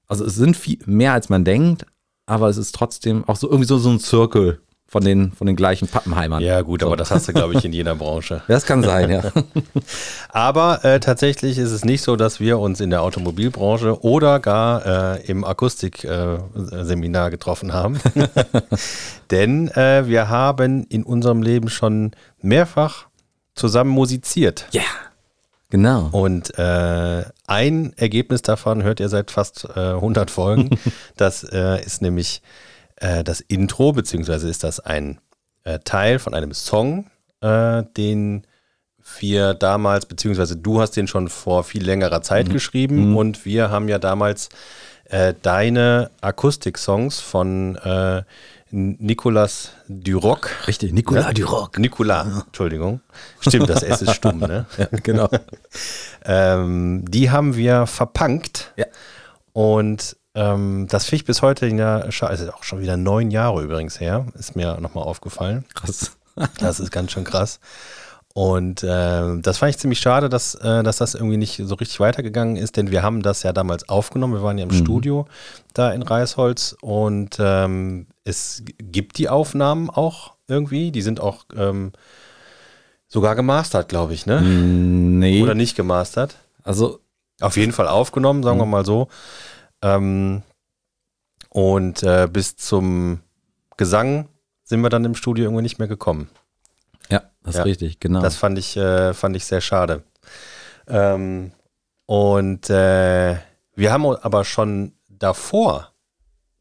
also 0.07 0.25
es 0.25 0.35
sind 0.35 0.57
viel 0.57 0.79
mehr 0.85 1.13
als 1.13 1.29
man 1.29 1.45
denkt, 1.45 1.85
aber 2.25 2.47
es 2.49 2.57
ist 2.57 2.73
trotzdem 2.73 3.27
auch 3.27 3.35
so 3.35 3.47
irgendwie 3.47 3.67
so, 3.67 3.77
so 3.77 3.89
ein 3.89 3.99
Zirkel 3.99 4.61
von 4.91 5.05
den, 5.05 5.31
von 5.31 5.47
den 5.47 5.55
gleichen 5.55 5.87
Pappenheimern. 5.87 6.43
Ja, 6.43 6.61
gut, 6.63 6.81
so. 6.81 6.87
aber 6.87 6.97
das 6.97 7.11
hast 7.11 7.25
du, 7.29 7.31
glaube 7.31 7.53
ich, 7.53 7.63
in 7.63 7.71
jeder 7.71 7.95
Branche. 7.95 8.41
Das 8.51 8.65
kann 8.65 8.83
sein, 8.83 9.09
ja. 9.09 9.23
aber 10.29 10.83
äh, 10.83 10.99
tatsächlich 10.99 11.57
ist 11.57 11.71
es 11.71 11.85
nicht 11.85 12.01
so, 12.01 12.17
dass 12.17 12.41
wir 12.41 12.59
uns 12.59 12.81
in 12.81 12.89
der 12.89 13.01
Automobilbranche 13.01 14.03
oder 14.03 14.41
gar 14.41 15.15
äh, 15.15 15.25
im 15.25 15.45
Akustikseminar 15.45 17.27
äh, 17.27 17.31
getroffen 17.31 17.71
haben. 17.71 18.01
Denn 19.31 19.69
äh, 19.69 20.05
wir 20.07 20.27
haben 20.27 20.85
in 20.89 21.03
unserem 21.03 21.41
Leben 21.41 21.69
schon 21.69 22.11
mehrfach 22.41 23.05
zusammen 23.55 23.91
musiziert. 23.91 24.67
Ja. 24.71 24.81
Genau. 25.69 26.09
Und 26.11 26.59
äh, 26.59 27.23
ein 27.47 27.93
Ergebnis 27.95 28.41
davon 28.41 28.83
hört 28.83 28.99
ihr 28.99 29.07
seit 29.07 29.31
fast 29.31 29.65
äh, 29.73 29.79
100 29.79 30.29
Folgen. 30.29 30.71
das 31.15 31.45
äh, 31.45 31.81
ist 31.81 32.01
nämlich 32.01 32.41
äh, 33.01 33.23
das 33.23 33.41
Intro, 33.41 33.91
beziehungsweise 33.91 34.47
ist 34.49 34.63
das 34.63 34.79
ein 34.79 35.19
äh, 35.63 35.79
Teil 35.79 36.19
von 36.19 36.33
einem 36.33 36.53
Song, 36.53 37.09
äh, 37.41 37.83
den 37.97 38.47
wir 39.19 39.53
damals, 39.53 40.05
beziehungsweise 40.05 40.55
du 40.55 40.79
hast 40.79 40.91
den 40.91 41.07
schon 41.07 41.27
vor 41.27 41.63
viel 41.63 41.83
längerer 41.83 42.21
Zeit 42.21 42.47
mhm. 42.47 42.53
geschrieben 42.53 43.09
mhm. 43.09 43.17
und 43.17 43.45
wir 43.45 43.69
haben 43.69 43.89
ja 43.89 43.99
damals 43.99 44.49
äh, 45.05 45.33
deine 45.41 46.11
Akustik-Songs 46.21 47.19
von 47.19 47.75
äh, 47.77 48.23
Nicolas 48.69 49.71
Duroc. 49.89 50.49
Richtig, 50.67 50.93
Nicolas 50.93 51.25
ja? 51.25 51.33
Duroc. 51.33 51.77
Nicolas, 51.77 52.27
ja. 52.27 52.43
Entschuldigung. 52.45 53.01
Stimmt, 53.41 53.69
das 53.69 53.83
S 53.83 54.01
ist 54.01 54.15
stumm, 54.15 54.39
ne? 54.39 54.65
ja, 54.77 54.87
genau. 55.03 55.27
ähm, 56.25 57.03
die 57.05 57.29
haben 57.31 57.57
wir 57.57 57.85
verpunkt. 57.87 58.71
Ja. 58.77 58.85
Und 59.51 60.15
ähm, 60.33 60.87
das 60.89 61.05
finde 61.05 61.17
ich 61.17 61.25
bis 61.25 61.41
heute 61.41 61.67
in 61.67 61.77
der, 61.77 62.09
also 62.21 62.51
auch 62.53 62.63
schon 62.63 62.79
wieder 62.79 62.97
neun 62.97 63.31
Jahre 63.31 63.63
übrigens 63.63 63.99
her, 63.99 64.25
ist 64.37 64.55
mir 64.55 64.79
nochmal 64.79 65.03
aufgefallen. 65.03 65.65
Krass. 65.73 66.17
das 66.59 66.79
ist 66.79 66.91
ganz 66.91 67.11
schön 67.11 67.23
krass. 67.23 67.59
Und 68.33 68.81
äh, 68.83 69.39
das 69.41 69.57
fand 69.57 69.71
ich 69.71 69.77
ziemlich 69.77 69.99
schade, 69.99 70.29
dass, 70.29 70.55
äh, 70.55 70.83
dass 70.83 70.97
das 70.97 71.15
irgendwie 71.15 71.35
nicht 71.35 71.61
so 71.61 71.75
richtig 71.75 71.99
weitergegangen 71.99 72.55
ist, 72.55 72.77
denn 72.77 72.89
wir 72.89 73.03
haben 73.03 73.21
das 73.21 73.43
ja 73.43 73.51
damals 73.51 73.89
aufgenommen. 73.89 74.35
Wir 74.35 74.43
waren 74.43 74.57
ja 74.57 74.63
im 74.63 74.71
mhm. 74.71 74.83
Studio 74.83 75.27
da 75.73 75.91
in 75.91 76.01
Reisholz 76.01 76.75
und 76.81 77.37
ähm, 77.39 78.07
es 78.23 78.63
gibt 78.77 79.17
die 79.17 79.27
Aufnahmen 79.27 79.89
auch 79.89 80.35
irgendwie. 80.47 80.91
Die 80.91 81.01
sind 81.01 81.19
auch 81.19 81.43
ähm, 81.57 81.91
sogar 83.09 83.35
gemastert, 83.35 83.89
glaube 83.89 84.13
ich, 84.13 84.25
ne? 84.25 84.41
Nee. 84.41 85.43
Oder 85.43 85.55
nicht 85.55 85.75
gemastert. 85.75 86.35
Also. 86.63 86.99
Auf 87.41 87.57
jeden 87.57 87.71
Fall 87.71 87.87
aufgenommen, 87.87 88.43
sagen 88.43 88.57
mhm. 88.57 88.61
wir 88.61 88.67
mal 88.67 88.85
so. 88.85 89.07
Ähm, 89.81 90.43
und 91.49 92.03
äh, 92.03 92.27
bis 92.31 92.55
zum 92.55 93.19
Gesang 93.77 94.29
sind 94.63 94.81
wir 94.81 94.89
dann 94.89 95.05
im 95.05 95.15
Studio 95.15 95.45
irgendwie 95.45 95.63
nicht 95.63 95.79
mehr 95.79 95.87
gekommen. 95.87 96.29
Ja, 97.09 97.23
das 97.43 97.55
ja. 97.55 97.61
ist 97.61 97.65
richtig, 97.67 97.99
genau. 97.99 98.21
Das 98.21 98.35
fand 98.35 98.57
ich, 98.57 98.77
äh, 98.77 99.13
fand 99.13 99.35
ich 99.35 99.45
sehr 99.45 99.61
schade. 99.61 100.03
Ähm, 100.87 101.51
und 102.05 102.69
äh, 102.69 103.37
wir 103.75 103.91
haben 103.91 104.05
aber 104.05 104.45
schon 104.45 104.93
davor, 105.09 105.91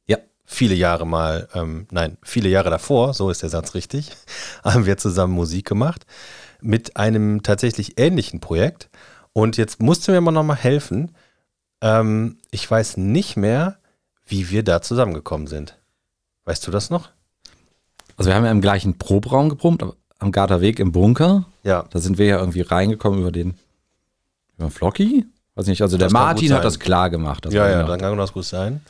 Ja. 0.06 0.18
viele 0.44 0.74
Jahre 0.74 1.06
mal, 1.06 1.48
ähm, 1.54 1.86
nein, 1.90 2.16
viele 2.22 2.48
Jahre 2.48 2.70
davor, 2.70 3.14
so 3.14 3.30
ist 3.30 3.42
der 3.42 3.48
Satz 3.48 3.74
richtig, 3.74 4.10
haben 4.64 4.86
wir 4.86 4.96
zusammen 4.96 5.34
Musik 5.34 5.68
gemacht 5.68 6.06
mit 6.60 6.96
einem 6.96 7.42
tatsächlich 7.42 7.98
ähnlichen 7.98 8.40
Projekt. 8.40 8.90
Und 9.32 9.56
jetzt 9.56 9.80
musst 9.80 10.06
du 10.06 10.12
mir 10.12 10.20
mal 10.20 10.32
nochmal 10.32 10.56
helfen. 10.56 11.14
Ähm, 11.80 12.38
ich 12.50 12.70
weiß 12.70 12.96
nicht 12.96 13.36
mehr, 13.36 13.76
wie 14.26 14.50
wir 14.50 14.62
da 14.62 14.82
zusammengekommen 14.82 15.46
sind. 15.46 15.76
Weißt 16.44 16.66
du 16.66 16.70
das 16.70 16.90
noch? 16.90 17.10
Also 18.16 18.30
wir 18.30 18.34
haben 18.34 18.44
ja 18.44 18.50
im 18.50 18.60
gleichen 18.60 18.98
Proberaum 18.98 19.48
geprobt, 19.48 19.84
am 20.18 20.32
Garterweg 20.32 20.78
im 20.78 20.92
Bunker. 20.92 21.46
Ja. 21.62 21.86
Da 21.90 21.98
sind 21.98 22.18
wir 22.18 22.26
ja 22.26 22.38
irgendwie 22.38 22.60
reingekommen 22.60 23.20
über 23.20 23.32
den, 23.32 23.58
über 24.56 24.66
den 24.66 24.70
Flocky. 24.70 25.26
Weiß 25.54 25.66
nicht, 25.66 25.82
also 25.82 25.96
der 25.96 26.06
Das 26.06 26.12
gut 26.12 26.20
Martin 26.20 26.52
hat 26.52 26.64
das 26.64 26.78
klar 26.78 27.10
gemacht. 27.10 27.44
Das 27.44 27.54
ja, 27.54 27.68
ja, 27.68 27.80
noch. 27.82 27.88
dann 27.88 28.00
kann 28.00 28.16
das 28.16 28.32
gut 28.32 28.44
sein. 28.44 28.80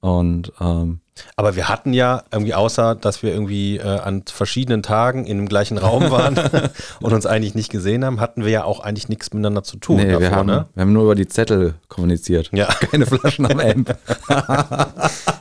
Und 0.00 0.52
ähm, 0.60 1.00
Aber 1.34 1.56
wir 1.56 1.68
hatten 1.68 1.92
ja 1.92 2.22
irgendwie, 2.30 2.54
außer 2.54 2.94
dass 2.94 3.24
wir 3.24 3.32
irgendwie 3.32 3.78
äh, 3.78 3.82
an 3.82 4.22
verschiedenen 4.26 4.84
Tagen 4.84 5.26
in 5.26 5.38
dem 5.38 5.48
gleichen 5.48 5.76
Raum 5.76 6.10
waren 6.12 6.38
und 7.00 7.12
uns 7.12 7.26
eigentlich 7.26 7.56
nicht 7.56 7.70
gesehen 7.72 8.04
haben, 8.04 8.20
hatten 8.20 8.44
wir 8.44 8.50
ja 8.52 8.64
auch 8.64 8.78
eigentlich 8.78 9.08
nichts 9.08 9.32
miteinander 9.32 9.64
zu 9.64 9.76
tun. 9.78 9.96
nee, 9.96 10.06
wir, 10.08 10.20
davor, 10.20 10.36
haben, 10.36 10.46
ne? 10.46 10.66
wir 10.74 10.82
haben 10.82 10.92
nur 10.92 11.02
über 11.02 11.14
die 11.16 11.26
Zettel 11.26 11.74
kommuniziert. 11.88 12.50
Ja. 12.52 12.66
Keine 12.90 13.06
Flaschen 13.06 13.46
am 13.50 13.58
Amp. 13.58 13.96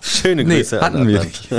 Schöne 0.01 0.43
Nee, 0.43 0.57
Grüße. 0.57 0.81
an 0.81 0.93
hatten 0.93 1.07
wir 1.07 1.23
nicht. 1.23 1.49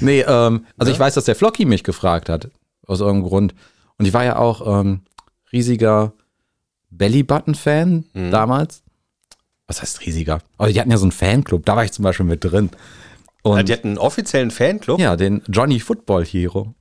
nee, 0.00 0.20
ähm, 0.22 0.66
also 0.78 0.90
ich 0.90 0.98
weiß, 0.98 1.14
dass 1.14 1.26
der 1.26 1.36
Flocky 1.36 1.64
mich 1.64 1.84
gefragt 1.84 2.28
hat, 2.28 2.50
aus 2.86 3.00
irgendeinem 3.00 3.28
Grund. 3.28 3.54
Und 3.98 4.06
ich 4.06 4.12
war 4.14 4.24
ja 4.24 4.36
auch 4.36 4.80
ähm, 4.80 5.02
riesiger 5.52 6.12
Bellybutton-Fan 6.90 8.04
Mhm. 8.14 8.30
damals. 8.30 8.82
Was 9.68 9.80
heißt 9.82 10.00
riesiger? 10.04 10.40
Aber 10.56 10.72
die 10.72 10.80
hatten 10.80 10.90
ja 10.90 10.96
so 10.96 11.04
einen 11.04 11.12
Fanclub, 11.12 11.64
da 11.64 11.76
war 11.76 11.84
ich 11.84 11.92
zum 11.92 12.02
Beispiel 12.02 12.26
mit 12.26 12.42
drin. 12.42 12.70
Und 13.42 13.56
Ja, 13.58 13.62
Die 13.62 13.72
hatten 13.72 13.88
einen 13.88 13.98
offiziellen 13.98 14.50
Fanclub. 14.50 14.98
ja, 14.98 15.14
den 15.14 15.42
Johnny 15.48 15.78
Football 15.78 16.24
Hero. 16.24 16.74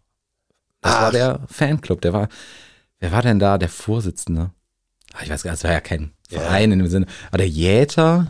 Das 0.81 0.93
war 0.93 1.07
Ach. 1.07 1.11
der 1.11 1.39
Fanclub. 1.47 2.01
Der 2.01 2.13
war, 2.13 2.29
wer 2.99 3.11
war 3.11 3.21
denn 3.21 3.37
da 3.39 3.57
der 3.59 3.69
Vorsitzende? 3.69 4.51
Ah, 5.13 5.19
Ich 5.23 5.29
weiß 5.29 5.43
gar 5.43 5.51
nicht, 5.51 5.63
das 5.63 5.67
war 5.69 5.73
ja 5.75 5.81
kein. 5.81 6.11
Verein 6.29 6.71
in 6.73 6.79
dem 6.79 6.87
Sinne. 6.89 7.05
Aber 7.29 7.37
der 7.37 7.47
Jäter 7.47 8.29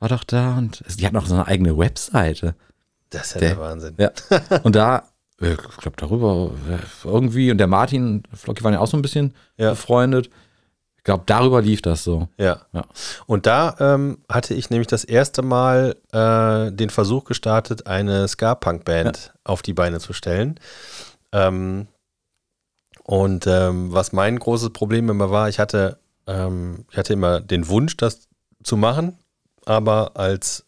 war 0.00 0.08
doch 0.08 0.24
da 0.24 0.56
und 0.58 0.82
die 0.98 1.06
hatten 1.06 1.16
auch 1.16 1.26
so 1.26 1.34
eine 1.34 1.46
eigene 1.46 1.76
Webseite. 1.78 2.54
Das 3.10 3.26
ist 3.28 3.34
ja 3.34 3.40
Der- 3.40 3.48
der 3.50 3.58
Wahnsinn. 3.60 3.94
Ja. 3.98 4.10
Und 4.64 4.74
da, 4.76 5.04
äh, 5.40 5.52
ich 5.52 5.76
glaube, 5.78 5.96
darüber 5.96 6.50
äh, 6.68 6.78
irgendwie, 7.04 7.50
und 7.50 7.58
der 7.58 7.66
Martin, 7.68 8.22
Flocky 8.34 8.62
waren 8.64 8.74
ja 8.74 8.80
auch 8.80 8.86
so 8.88 8.96
ein 8.98 9.02
bisschen 9.02 9.32
Ja. 9.56 9.70
befreundet. 9.70 10.28
Ich 11.08 11.10
glaube, 11.10 11.24
darüber 11.24 11.62
lief 11.62 11.80
das 11.80 12.04
so. 12.04 12.28
Ja. 12.36 12.60
Ja. 12.74 12.84
Und 13.24 13.46
da 13.46 13.74
ähm, 13.80 14.18
hatte 14.28 14.52
ich 14.52 14.68
nämlich 14.68 14.88
das 14.88 15.04
erste 15.04 15.40
Mal 15.40 15.96
äh, 16.12 16.70
den 16.70 16.90
Versuch 16.90 17.24
gestartet, 17.24 17.86
eine 17.86 18.28
Ska-Punk-Band 18.28 19.32
auf 19.42 19.62
die 19.62 19.72
Beine 19.72 20.00
zu 20.00 20.12
stellen. 20.12 20.60
Ähm, 21.32 21.86
und 23.04 23.46
ähm, 23.46 23.90
was 23.90 24.12
mein 24.12 24.38
großes 24.38 24.68
Problem 24.74 25.08
immer 25.08 25.30
war, 25.30 25.48
ich 25.48 25.58
hatte, 25.58 25.98
ähm, 26.26 26.84
ich 26.90 26.98
hatte 26.98 27.14
immer 27.14 27.40
den 27.40 27.68
Wunsch, 27.68 27.96
das 27.96 28.28
zu 28.62 28.76
machen, 28.76 29.16
aber 29.64 30.14
als 30.14 30.66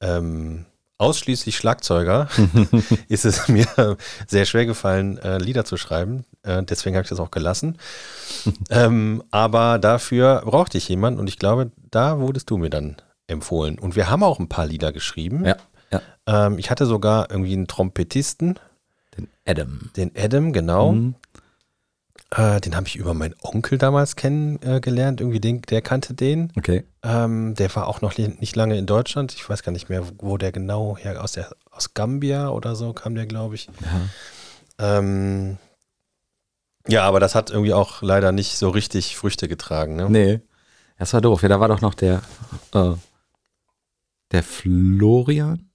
ähm, 0.00 0.64
ausschließlich 1.00 1.56
Schlagzeuger 1.56 2.28
ist 3.08 3.24
es 3.24 3.48
mir 3.48 3.96
sehr 4.26 4.44
schwer 4.44 4.66
gefallen, 4.66 5.18
äh, 5.18 5.38
Lieder 5.38 5.64
zu 5.64 5.76
schreiben. 5.76 6.24
Äh, 6.42 6.62
deswegen 6.62 6.96
habe 6.96 7.04
ich 7.04 7.08
das 7.08 7.20
auch 7.20 7.30
gelassen. 7.30 7.78
ähm, 8.70 9.22
aber 9.30 9.78
dafür 9.78 10.42
brauchte 10.44 10.78
ich 10.78 10.88
jemanden 10.88 11.18
und 11.18 11.28
ich 11.28 11.38
glaube, 11.38 11.70
da 11.90 12.20
wurdest 12.20 12.50
du 12.50 12.58
mir 12.58 12.70
dann 12.70 12.96
empfohlen. 13.26 13.78
Und 13.78 13.96
wir 13.96 14.10
haben 14.10 14.22
auch 14.22 14.38
ein 14.38 14.48
paar 14.48 14.66
Lieder 14.66 14.92
geschrieben. 14.92 15.46
Ja. 15.46 15.56
ja. 15.90 16.02
Ähm, 16.26 16.58
ich 16.58 16.70
hatte 16.70 16.84
sogar 16.84 17.30
irgendwie 17.30 17.54
einen 17.54 17.66
Trompetisten, 17.66 18.58
Den 19.16 19.28
Adam. 19.46 19.90
den 19.96 20.12
Adam, 20.16 20.52
genau. 20.52 20.92
Mhm. 20.92 21.14
Äh, 22.32 22.60
den 22.60 22.76
habe 22.76 22.86
ich 22.86 22.94
über 22.96 23.12
meinen 23.12 23.34
Onkel 23.42 23.76
damals 23.76 24.14
kennengelernt. 24.14 25.20
Irgendwie 25.20 25.40
den, 25.40 25.62
der 25.62 25.82
kannte 25.82 26.14
den. 26.14 26.52
Okay. 26.56 26.84
Ähm, 27.02 27.54
der 27.56 27.74
war 27.74 27.88
auch 27.88 28.00
noch 28.02 28.16
nicht 28.18 28.54
lange 28.54 28.78
in 28.78 28.86
Deutschland. 28.86 29.32
Ich 29.34 29.48
weiß 29.48 29.62
gar 29.64 29.72
nicht 29.72 29.88
mehr, 29.88 30.04
wo 30.18 30.36
der 30.36 30.52
genau 30.52 30.96
her, 30.96 31.22
aus 31.24 31.32
der, 31.32 31.50
aus 31.72 31.92
Gambia 31.94 32.48
oder 32.50 32.76
so 32.76 32.92
kam 32.92 33.14
der, 33.16 33.26
glaube 33.26 33.56
ich. 33.56 33.68
Ja. 34.78 34.98
Ähm, 34.98 35.58
ja, 36.86 37.02
aber 37.02 37.18
das 37.20 37.34
hat 37.34 37.50
irgendwie 37.50 37.72
auch 37.74 38.00
leider 38.00 38.30
nicht 38.32 38.56
so 38.56 38.68
richtig 38.70 39.16
Früchte 39.16 39.48
getragen. 39.48 39.96
Ne? 39.96 40.08
Nee. 40.08 40.40
Das 40.98 41.12
war 41.12 41.20
doof. 41.20 41.42
Ja, 41.42 41.48
da 41.48 41.58
war 41.60 41.68
doch 41.68 41.80
noch 41.80 41.94
der, 41.94 42.22
äh, 42.74 42.92
der 44.30 44.42
Florian 44.44 45.68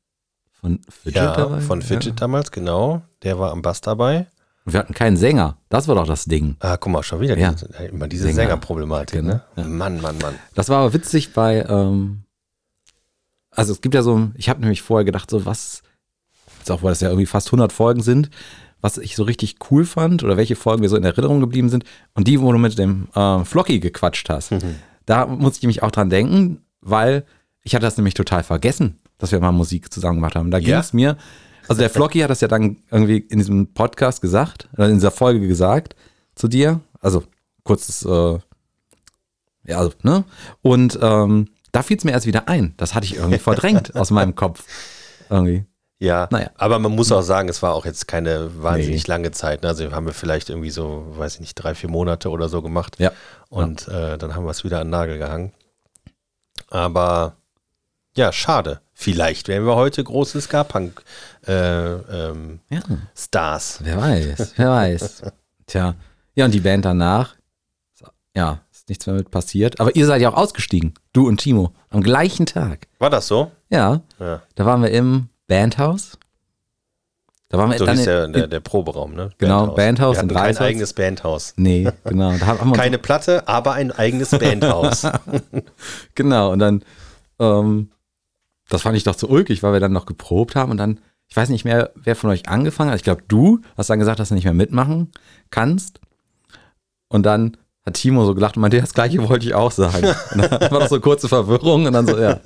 von 0.54 0.80
Fidget 0.90 1.16
Ja, 1.16 1.36
dabei. 1.36 1.60
von 1.62 1.82
Fidget 1.82 2.06
Ja. 2.06 2.12
damals, 2.14 2.52
genau. 2.52 3.02
Der 3.24 3.38
war 3.40 3.52
am 3.52 3.62
Bass 3.62 3.82
dabei. 3.82 4.28
Und 4.66 4.74
wir 4.74 4.80
hatten 4.80 4.94
keinen 4.94 5.16
Sänger. 5.16 5.58
Das 5.70 5.88
war 5.88 5.96
doch 5.96 6.08
das 6.08 6.26
Ding. 6.26 6.56
Ah, 6.60 6.78
guck 6.78 6.92
mal, 6.92 7.04
schon 7.04 7.22
wieder 7.22 7.38
Ja. 7.38 7.52
diese, 7.52 7.68
immer 7.86 8.08
diese 8.08 8.24
Sänger. 8.24 8.36
Sängerproblematik, 8.36 9.20
Genau, 9.22 9.36
ne? 9.36 9.44
ja. 9.58 9.64
Mann, 9.64 10.02
Mann, 10.02 10.18
Mann. 10.20 10.36
Das 10.56 10.70
war 10.70 10.80
aber 10.80 10.94
witzig 10.94 11.34
bei, 11.34 11.64
ähm, 11.70 12.24
also 13.52 13.74
es 13.74 13.82
gibt 13.82 13.96
ja 13.96 14.02
so, 14.02 14.30
ich 14.36 14.50
habe 14.50 14.62
nämlich 14.62 14.82
vorher 14.82 15.06
gedacht, 15.06 15.30
so 15.30 15.46
was, 15.46 15.84
jetzt 16.60 16.72
auch 16.72 16.84
weil 16.84 16.92
das 16.92 17.02
ja 17.02 17.10
irgendwie 17.10 17.26
fast 17.28 17.48
100 17.50 17.72
Folgen 17.72 18.02
sind, 18.02 18.30
was 18.82 18.98
ich 18.98 19.16
so 19.16 19.24
richtig 19.24 19.56
cool 19.72 19.86
fand 19.86 20.24
oder 20.24 20.36
welche 20.38 20.56
Folgen 20.56 20.82
mir 20.82 20.90
so 20.90 20.98
in 20.98 21.04
Erinnerung 21.04 21.40
geblieben 21.40 21.70
sind 21.70 21.84
und 22.14 22.28
die, 22.28 22.42
wo 22.42 22.52
du 22.52 22.58
mit 22.58 22.78
dem 22.78 23.08
äh, 23.16 23.44
Flocky 23.46 23.80
gequatscht 23.80 24.30
hast. 24.30 24.52
Da 25.06 25.26
musste 25.28 25.60
ich 25.60 25.68
mich 25.68 25.84
auch 25.84 25.92
dran 25.92 26.10
denken, 26.10 26.62
weil 26.82 27.24
ich 27.62 27.74
hatte 27.76 27.86
das 27.86 27.98
nämlich 27.98 28.14
total 28.16 28.44
vergessen, 28.44 29.00
dass 29.18 29.32
wir 29.32 29.40
mal 29.40 29.52
Musik 29.52 29.92
zusammen 29.94 30.18
gemacht 30.18 30.36
haben. 30.36 30.52
Da 30.52 30.60
ging 30.60 30.70
Ja? 30.70 30.80
es 30.80 30.92
mir, 30.94 31.18
also 31.68 31.80
der 31.82 31.90
Flocky 31.90 32.20
hat 32.20 32.30
das 32.30 32.42
ja 32.42 32.48
dann 32.48 32.78
irgendwie 32.92 33.18
in 33.18 33.40
diesem 33.40 33.74
Podcast 33.74 34.22
gesagt, 34.22 34.68
oder 34.74 34.88
in 34.88 34.96
dieser 34.96 35.12
Folge 35.12 35.48
gesagt 35.48 35.96
zu 36.36 36.48
dir, 36.48 36.82
also 37.02 37.24
kurzes, 37.64 38.04
äh, 38.06 38.40
ja, 39.68 39.78
also, 39.80 39.92
ne? 40.04 40.24
Und 40.62 41.00
ähm, 41.02 41.48
da 41.72 41.82
fiel 41.84 41.98
es 41.98 42.04
mir 42.04 42.12
erst 42.12 42.28
wieder 42.28 42.48
ein. 42.48 42.74
Das 42.78 42.94
hatte 42.94 43.06
ich 43.06 43.16
irgendwie 43.16 43.40
verdrängt 43.40 43.96
aus 43.98 44.12
meinem 44.12 44.36
Kopf. 44.36 44.64
Irgendwie. 45.30 45.66
Ja, 45.98 46.28
Naja. 46.30 46.52
aber 46.58 46.78
man 46.78 46.92
muss 46.92 47.12
auch 47.12 47.22
sagen, 47.22 47.48
es 47.50 47.62
war 47.64 47.74
auch 47.74 47.86
jetzt 47.86 48.08
keine 48.08 48.62
wahnsinnig 48.62 49.04
Nee. 49.08 49.10
lange 49.12 49.32
Zeit. 49.32 49.64
Ne? 49.64 49.70
Also 49.70 49.92
haben 49.92 50.06
wir 50.06 50.14
vielleicht 50.14 50.50
irgendwie 50.50 50.70
so, 50.70 51.06
weiß 51.18 51.36
ich 51.36 51.40
nicht, 51.40 51.56
drei, 51.56 51.74
vier 51.74 51.90
Monate 51.90 52.30
oder 52.30 52.50
so 52.50 52.62
gemacht. 52.62 52.98
Ja. 53.00 53.12
Und 53.50 53.88
Äh, 53.88 54.18
dann 54.18 54.36
haben 54.36 54.44
wir 54.44 54.52
es 54.52 54.64
wieder 54.66 54.80
an 54.82 54.88
den 54.88 54.92
Nagel 54.92 55.18
gehangen. 55.18 55.54
Aber 56.70 57.38
ja, 58.16 58.32
schade. 58.32 58.82
Vielleicht 58.98 59.50
wären 59.50 59.66
wir 59.66 59.76
heute 59.76 60.02
große 60.04 60.40
Ska-Punk 60.40 61.04
äh, 61.48 61.52
ähm, 61.94 62.60
Ja. 62.70 62.80
Stars. 63.16 63.80
Wer 63.84 63.98
weiß, 63.98 64.54
wer 64.56 64.70
weiß. 64.72 65.22
Tja. 65.68 65.96
Ja, 66.34 66.46
und 66.46 66.54
die 66.54 66.62
Band 66.62 66.86
danach, 66.86 67.36
ja, 68.36 68.62
ist 68.72 68.88
nichts 68.90 69.06
mehr 69.06 69.16
mit 69.18 69.32
passiert. 69.32 69.80
Aber 69.82 69.96
ihr 69.96 70.06
seid 70.06 70.22
ja 70.22 70.30
auch 70.30 70.38
ausgestiegen, 70.38 70.94
du 71.14 71.28
und 71.28 71.38
Timo, 71.42 71.74
am 71.90 72.02
gleichen 72.04 72.46
Tag. 72.46 72.88
War 73.00 73.10
das 73.10 73.28
so? 73.28 73.52
Ja, 73.70 74.02
Ja. 74.20 74.42
da 74.56 74.66
waren 74.66 74.82
wir 74.82 74.92
im 74.92 75.28
Bandhaus. 75.48 76.18
Da 77.50 77.58
waren 77.58 77.72
wir 77.72 77.78
So 77.78 77.86
dann 77.86 77.98
hieß 77.98 78.08
in- 78.08 78.12
der, 78.12 78.28
der, 78.30 78.48
der 78.48 78.60
Proberaum, 78.62 79.14
ne? 79.14 79.30
Genau, 79.38 79.68
Bandhaus 79.68 80.16
Wir 80.16 80.20
hatten 80.20 80.30
in 80.30 80.36
kein 80.36 80.58
eigenes 80.58 80.94
Bandhaus. 80.94 81.54
Nee, 81.58 81.88
genau. 82.06 82.32
Da 82.38 82.46
haben 82.48 82.60
wir 82.60 82.66
uns 82.68 82.78
Keine 82.78 82.98
Platte, 82.98 83.48
aber 83.48 83.74
ein 83.74 83.92
eigenes 83.92 84.32
Bandhaus. 84.32 85.04
Genau, 86.16 86.52
und 86.54 86.60
dann, 86.60 86.84
ähm, 87.40 87.90
das 88.70 88.82
fand 88.82 88.98
ich 88.98 89.04
doch 89.04 89.16
zu 89.16 89.30
ulkig, 89.30 89.64
weil 89.64 89.74
wir 89.74 89.80
dann 89.80 89.94
noch 89.94 90.06
geprobt 90.06 90.56
haben 90.56 90.72
und 90.72 90.78
dann, 90.78 91.00
ich 91.28 91.36
weiß 91.36 91.50
nicht 91.50 91.66
mehr, 91.66 91.92
wer 91.96 92.16
von 92.16 92.30
euch 92.30 92.50
angefangen 92.50 92.92
hat. 92.92 92.98
Ich 92.98 93.04
glaube, 93.04 93.24
du 93.28 93.62
hast 93.78 93.90
dann 93.90 94.00
gesagt, 94.00 94.20
dass 94.20 94.30
du 94.30 94.36
nicht 94.36 94.44
mehr 94.44 94.54
mitmachen 94.54 95.12
kannst. 95.50 96.00
Und 97.08 97.24
dann 97.24 97.58
hat 97.86 97.96
Timo 97.96 98.26
so 98.26 98.34
gelacht 98.34 98.58
und 98.58 98.62
meinte, 98.62 98.82
das 98.82 98.94
gleiche 98.94 99.28
wollte 99.30 99.46
ich 99.46 99.54
auch 99.54 99.72
sagen. 99.72 100.08
Und 100.34 100.42
dann 100.42 100.72
war 100.72 100.80
doch 100.80 100.88
so 100.88 101.00
kurze 101.00 101.28
Verwirrung 101.28 101.86
und 101.86 101.94
dann 101.94 102.08
so, 102.08 102.20
ja. 102.20 102.40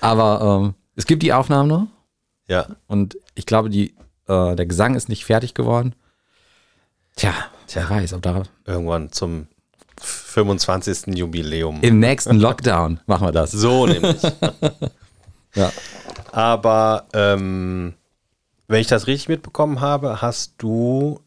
Aber 0.00 0.62
ähm, 0.62 0.74
es 0.96 1.04
gibt 1.06 1.22
die 1.22 1.32
Aufnahmen 1.32 1.68
noch 1.68 1.86
ja. 2.48 2.66
und 2.86 3.18
ich 3.34 3.46
glaube, 3.46 3.70
die, 3.70 3.94
äh, 4.26 4.54
der 4.54 4.66
Gesang 4.66 4.94
ist 4.94 5.08
nicht 5.08 5.24
fertig 5.24 5.54
geworden. 5.54 5.94
Tja, 7.16 7.32
wer 7.72 7.90
weiß, 7.90 8.12
ob 8.14 8.22
da 8.22 8.42
Irgendwann 8.64 9.12
zum 9.12 9.46
25. 10.00 11.16
Jubiläum. 11.16 11.80
im 11.82 12.00
nächsten 12.00 12.36
Lockdown 12.36 13.00
machen 13.06 13.26
wir 13.26 13.32
das. 13.32 13.52
So 13.52 13.86
nämlich. 13.86 14.20
Ja. 15.54 15.72
Aber 16.32 17.06
ähm, 17.12 17.94
wenn 18.66 18.80
ich 18.80 18.86
das 18.86 19.06
richtig 19.06 19.28
mitbekommen 19.28 19.80
habe, 19.80 20.20
hast 20.20 20.54
du 20.58 21.20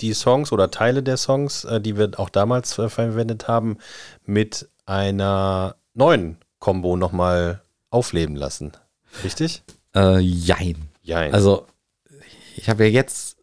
die 0.00 0.14
Songs 0.14 0.52
oder 0.52 0.70
Teile 0.70 1.02
der 1.02 1.16
Songs, 1.16 1.64
äh, 1.64 1.80
die 1.80 1.96
wir 1.96 2.10
auch 2.18 2.30
damals 2.30 2.78
äh, 2.78 2.88
verwendet 2.88 3.48
haben, 3.48 3.78
mit 4.24 4.68
einer 4.86 5.76
neuen 5.94 6.38
Combo 6.58 6.96
nochmal 6.96 7.62
aufleben 7.90 8.36
lassen. 8.36 8.72
Richtig? 9.22 9.62
Äh, 9.94 10.18
jein. 10.18 10.88
Ja. 11.02 11.18
Also, 11.18 11.66
ich 12.56 12.68
habe 12.68 12.84
ja 12.84 12.90
jetzt, 12.90 13.36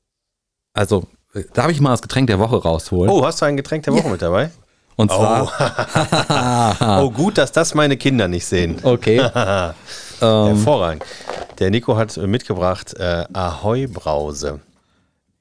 also 0.74 1.08
darf 1.54 1.72
ich 1.72 1.80
mal 1.80 1.92
das 1.92 2.02
Getränk 2.02 2.28
der 2.28 2.40
Woche 2.40 2.58
rausholen? 2.58 3.10
Oh, 3.10 3.26
hast 3.26 3.42
du 3.42 3.46
ein 3.46 3.58
Getränk 3.58 3.84
der 3.84 3.94
Woche 3.94 4.10
mit 4.10 4.22
dabei? 4.22 4.52
Und 5.02 5.10
zwar, 5.12 7.02
Oh, 7.02 7.10
gut, 7.10 7.38
dass 7.38 7.52
das 7.52 7.74
meine 7.74 7.98
Kinder 7.98 8.28
nicht 8.28 8.46
sehen. 8.46 8.78
okay, 8.84 9.20
Hervorragend. 10.20 11.04
Der 11.60 11.72
Nico 11.72 11.98
hat 11.98 12.16
mitgebracht 12.18 12.94
äh, 13.00 13.26
Ahoi-Brause 13.34 14.60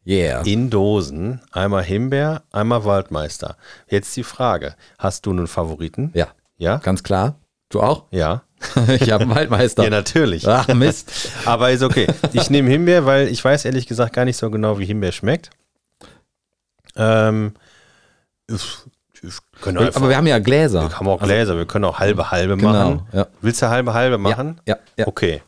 yeah. 0.07 0.41
in 0.43 0.71
Dosen. 0.71 1.43
Einmal 1.53 1.85
Himbeer, 1.85 2.43
einmal 2.53 2.85
Waldmeister. 2.87 3.57
Jetzt 3.89 4.17
die 4.17 4.25
Frage: 4.25 4.75
Hast 4.99 5.27
du 5.27 5.31
einen 5.31 5.47
Favoriten? 5.47 6.11
Ja, 6.15 6.29
Ja? 6.57 6.79
ganz 6.79 7.03
klar. 7.03 7.35
Du 7.69 7.83
auch? 7.83 8.05
Ja. 8.11 8.43
ich 9.01 9.11
habe 9.11 9.25
einen 9.25 9.35
Waldmeister. 9.35 9.85
Ja, 9.85 9.91
natürlich. 9.91 10.49
Ach, 10.49 10.69
Mist. 10.69 11.31
Aber 11.45 11.71
ist 11.71 11.83
okay. 11.83 12.07
Ich 12.33 12.49
nehme 12.51 12.71
Himbeer, 12.71 13.05
weil 13.07 13.29
ich 13.29 13.45
weiß 13.45 13.65
ehrlich 13.67 13.87
gesagt 13.87 14.15
gar 14.15 14.25
nicht 14.25 14.37
so 14.39 14.51
genau, 14.51 14.79
wie 14.79 14.87
Himbeer 14.87 15.13
schmeckt. 15.13 15.51
Ähm, 16.97 17.53
können 19.61 19.79
einfach, 19.79 20.01
Aber 20.01 20.09
wir 20.09 20.17
haben 20.17 20.27
ja 20.27 20.37
wir 20.37 20.41
Gläser. 20.41 20.99
haben 20.99 21.09
auch 21.09 21.21
Gläser, 21.23 21.57
wir 21.57 21.67
können 21.67 21.85
auch 21.85 21.99
halbe 21.99 22.31
halbe 22.31 22.57
Genau, 22.57 22.73
machen. 22.73 23.09
ja. 23.13 23.27
Willst 23.41 23.61
du 23.63 23.69
halbe 23.69 23.93
halbe 23.95 24.19
machen? 24.19 24.61
Ja, 24.67 24.77
ja. 24.97 25.07
Okay. 25.07 25.43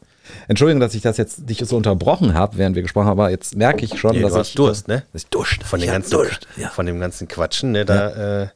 Entschuldigung, 0.48 0.80
dass 0.80 0.94
ich 0.94 1.02
das 1.02 1.16
jetzt 1.16 1.48
dich 1.50 1.58
so 1.66 1.76
unterbrochen 1.76 2.34
habe, 2.34 2.56
während 2.56 2.74
wir 2.76 2.82
gesprochen 2.82 3.06
haben, 3.06 3.18
aber 3.20 3.30
jetzt 3.30 3.56
merke 3.56 3.84
ich 3.84 3.98
schon, 3.98 4.12
Nee, 4.12 4.22
dass 4.22 4.32
du 4.34 4.40
ich 4.40 4.54
Durst, 4.54 4.88
ne? 4.88 5.04
Dass 5.12 5.22
ich 5.24 5.28
Durst. 5.30 5.62
Von, 5.64 5.80
ich 5.80 5.86
ganzen, 5.86 6.10
Durst. 6.10 6.46
Ja. 6.56 6.68
von 6.70 6.86
dem 6.86 7.00
ganzen 7.00 7.28
Quatschen, 7.28 7.72
ne? 7.72 7.84
Da 7.84 8.42
äh, 8.42 8.48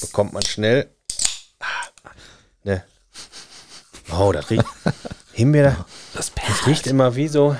bekommt 0.00 0.32
man 0.32 0.42
schnell. 0.44 0.88
Ah, 1.60 2.10
Ne? 2.64 2.82
Oh, 4.18 4.32
das 4.32 4.48
riecht. 4.50 4.64
Himbeer, 5.32 5.76
Das 6.14 6.32
das 6.34 6.66
riecht 6.66 6.86
immer 6.86 7.14
wie 7.14 7.28
so. 7.28 7.56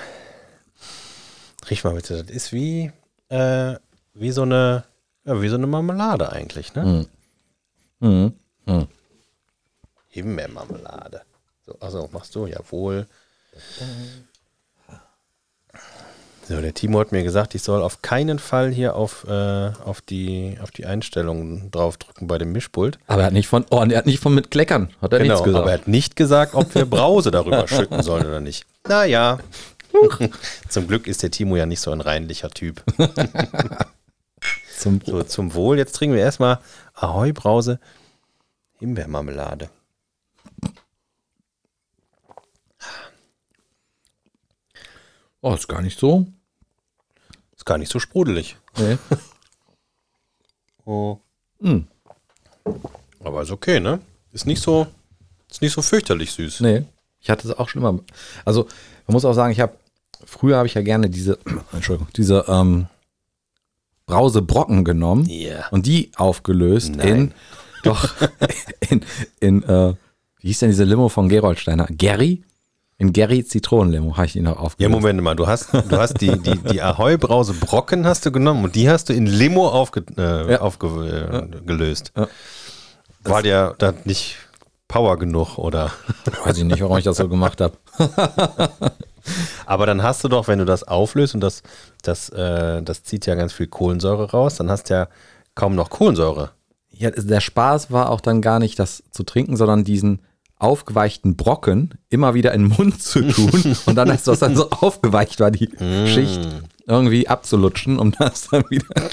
Riech 1.70 1.84
mal 1.84 1.94
bitte, 1.94 2.22
das 2.24 2.34
ist 2.34 2.52
wie, 2.52 2.90
äh, 3.28 3.74
wie 4.14 4.30
so 4.32 4.42
eine, 4.42 4.84
ja, 5.28 5.42
wie 5.42 5.48
so 5.48 5.56
eine 5.56 5.66
Marmelade 5.66 6.32
eigentlich, 6.32 6.74
ne? 6.74 7.06
Mhm. 8.00 8.32
Mhm. 8.66 8.86
Himbeermarmelade. 10.08 11.20
So, 11.66 11.76
also 11.80 12.08
machst 12.12 12.34
du, 12.34 12.46
jawohl. 12.46 13.06
So, 16.48 16.60
der 16.62 16.72
Timo 16.72 16.98
hat 17.00 17.12
mir 17.12 17.22
gesagt, 17.22 17.54
ich 17.54 17.62
soll 17.62 17.82
auf 17.82 18.00
keinen 18.00 18.38
Fall 18.38 18.70
hier 18.70 18.94
auf, 18.96 19.26
äh, 19.28 19.70
auf, 19.84 20.00
die, 20.00 20.56
auf 20.62 20.70
die 20.70 20.86
Einstellungen 20.86 21.70
draufdrücken 21.70 22.26
bei 22.26 22.38
dem 22.38 22.52
Mischpult. 22.52 22.98
Aber 23.06 23.20
er 23.22 23.26
hat 23.26 23.32
nicht 23.34 23.48
von, 23.48 23.66
oh, 23.70 23.84
er 23.86 23.98
hat 23.98 24.06
nicht 24.06 24.22
von 24.22 24.34
mit 24.34 24.50
Kleckern, 24.50 24.88
hat 25.02 25.12
er 25.12 25.18
Genau, 25.18 25.34
nichts 25.34 25.44
gesagt. 25.44 25.62
aber 25.62 25.72
er 25.72 25.78
hat 25.80 25.88
nicht 25.88 26.16
gesagt, 26.16 26.54
ob 26.54 26.74
wir 26.74 26.86
Brause 26.86 27.30
darüber 27.30 27.68
schütten 27.68 28.02
sollen 28.02 28.24
oder 28.24 28.40
nicht. 28.40 28.64
Naja. 28.88 29.40
Zum 30.70 30.88
Glück 30.88 31.06
ist 31.06 31.22
der 31.22 31.30
Timo 31.30 31.56
ja 31.56 31.66
nicht 31.66 31.80
so 31.80 31.90
ein 31.90 32.00
reinlicher 32.00 32.48
Typ. 32.50 32.82
Zum 34.78 35.00
So, 35.04 35.22
zum 35.24 35.54
Wohl. 35.54 35.76
Jetzt 35.76 35.96
trinken 35.96 36.14
wir 36.14 36.22
erstmal 36.22 36.60
Ahoi 36.94 37.32
Brause 37.32 37.80
Himbeermarmelade. 38.78 39.70
oh, 45.40 45.54
ist 45.54 45.66
gar 45.68 45.82
nicht 45.82 45.98
so. 45.98 46.26
Ist 47.56 47.66
gar 47.66 47.78
nicht 47.78 47.90
so 47.90 47.98
sprudelig. 47.98 48.56
Nee. 48.76 48.98
Oh. 50.90 51.18
Hm. 51.60 51.86
Aber 53.22 53.42
ist 53.42 53.50
okay, 53.50 53.78
ne? 53.78 54.00
Ist 54.32 54.46
nicht 54.46 54.62
so, 54.62 54.86
ist 55.50 55.60
nicht 55.60 55.74
so 55.74 55.82
fürchterlich 55.82 56.32
süß. 56.32 56.60
nee. 56.60 56.86
Ich 57.20 57.28
hatte 57.28 57.46
es 57.46 57.58
auch 57.58 57.68
schon 57.68 57.82
immer. 57.82 58.00
Also, 58.46 58.66
man 59.06 59.12
muss 59.12 59.26
auch 59.26 59.34
sagen, 59.34 59.52
ich 59.52 59.60
habe, 59.60 59.76
früher 60.24 60.56
habe 60.56 60.66
ich 60.66 60.72
ja 60.72 60.80
gerne 60.80 61.10
diese, 61.10 61.38
Entschuldigung, 61.72 62.08
diese 62.16 62.46
ähm, 62.48 62.86
Brausebrocken 64.08 64.84
genommen 64.84 65.26
Ja. 65.26 65.68
und 65.70 65.86
die 65.86 66.10
aufgelöst 66.16 66.96
Nein. 66.96 67.08
in, 67.08 67.32
doch, 67.84 68.08
in, 68.90 69.04
in 69.38 69.62
äh, 69.62 69.94
wie 70.40 70.48
hieß 70.48 70.58
denn 70.60 70.70
diese 70.70 70.84
Limo 70.84 71.08
von 71.08 71.28
Geroldsteiner? 71.28 71.86
Gary? 71.90 72.42
In 73.00 73.12
Gary 73.12 73.44
Zitronenlimo 73.44 74.16
habe 74.16 74.26
ich 74.26 74.32
die 74.32 74.40
noch 74.40 74.56
Ja, 74.56 74.58
aufgelöst. 74.60 74.90
Moment 74.92 75.22
mal, 75.22 75.36
du 75.36 75.46
hast, 75.46 75.72
du 75.72 75.96
hast 75.98 76.20
die, 76.20 76.36
die, 76.36 76.58
die 76.58 76.82
Ahoi-Brause 76.82 77.52
Brocken 77.54 78.04
hast 78.06 78.26
du 78.26 78.32
genommen 78.32 78.64
und 78.64 78.74
die 78.74 78.90
hast 78.90 79.08
du 79.08 79.12
in 79.12 79.26
Limo 79.26 79.68
aufge, 79.68 80.04
äh, 80.16 80.52
Ja. 80.54 80.60
aufgelöst. 80.62 82.12
Ja. 82.16 82.26
War 83.22 83.42
dir 83.42 83.74
das 83.78 83.94
nicht 84.04 84.36
Power 84.88 85.16
genug 85.18 85.58
oder? 85.58 85.92
Weiß 86.44 86.56
ich 86.58 86.64
nicht, 86.64 86.80
warum 86.82 86.98
ich 86.98 87.04
das 87.04 87.18
so 87.18 87.28
gemacht 87.28 87.60
habe. 87.60 87.76
Aber 89.66 89.86
dann 89.86 90.02
hast 90.02 90.24
du 90.24 90.28
doch, 90.28 90.48
wenn 90.48 90.58
du 90.58 90.64
das 90.64 90.84
auflöst 90.84 91.34
und 91.34 91.40
das, 91.40 91.62
das, 92.02 92.28
äh, 92.30 92.82
das 92.82 93.02
zieht 93.02 93.26
ja 93.26 93.34
ganz 93.34 93.52
viel 93.52 93.66
Kohlensäure 93.66 94.30
raus, 94.30 94.56
dann 94.56 94.70
hast 94.70 94.90
du 94.90 94.94
ja 94.94 95.08
kaum 95.54 95.74
noch 95.74 95.90
Kohlensäure. 95.90 96.50
Ja, 96.90 97.10
der 97.10 97.40
Spaß 97.40 97.90
war 97.90 98.10
auch 98.10 98.20
dann 98.20 98.42
gar 98.42 98.58
nicht 98.58 98.78
das 98.78 99.02
zu 99.10 99.22
trinken, 99.22 99.56
sondern 99.56 99.84
diesen 99.84 100.20
aufgeweichten 100.58 101.36
Brocken 101.36 101.94
immer 102.08 102.34
wieder 102.34 102.52
in 102.52 102.68
den 102.68 102.76
Mund 102.76 103.00
zu 103.00 103.22
tun 103.28 103.76
und 103.86 103.94
dann, 103.94 104.10
als 104.10 104.24
das 104.24 104.40
dann 104.40 104.56
so 104.56 104.70
aufgeweicht 104.70 105.38
war, 105.40 105.50
die 105.50 105.70
Schicht 106.06 106.40
irgendwie 106.86 107.28
abzulutschen, 107.28 107.98
um 107.98 108.12
das 108.12 108.48
dann 108.48 108.64
wieder. 108.70 108.86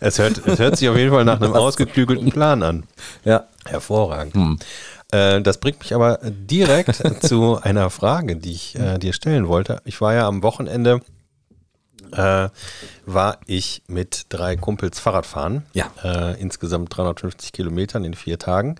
Es 0.00 0.18
hört, 0.18 0.46
es 0.46 0.60
hört 0.60 0.76
sich 0.76 0.88
auf 0.88 0.96
jeden 0.96 1.10
Fall 1.10 1.24
nach 1.24 1.40
einem 1.40 1.52
ausgeklügelten 1.52 2.30
Plan 2.30 2.62
an. 2.62 2.84
ja. 3.24 3.44
Hervorragend. 3.64 4.64
Äh, 5.10 5.40
das 5.40 5.58
bringt 5.58 5.80
mich 5.80 5.94
aber 5.94 6.18
direkt 6.22 6.96
zu 7.26 7.60
einer 7.60 7.90
Frage, 7.90 8.36
die 8.36 8.52
ich 8.52 8.78
äh, 8.78 8.98
dir 8.98 9.12
stellen 9.12 9.48
wollte. 9.48 9.80
Ich 9.84 10.00
war 10.00 10.14
ja 10.14 10.26
am 10.26 10.42
Wochenende, 10.42 11.00
äh, 12.12 12.48
war 13.06 13.38
ich 13.46 13.82
mit 13.86 14.26
drei 14.28 14.56
Kumpels 14.56 14.98
Fahrradfahren. 14.98 15.64
Ja. 15.72 15.90
Äh, 16.02 16.40
insgesamt 16.40 16.96
350 16.96 17.52
Kilometern 17.52 18.04
in 18.04 18.14
vier 18.14 18.38
Tagen, 18.38 18.76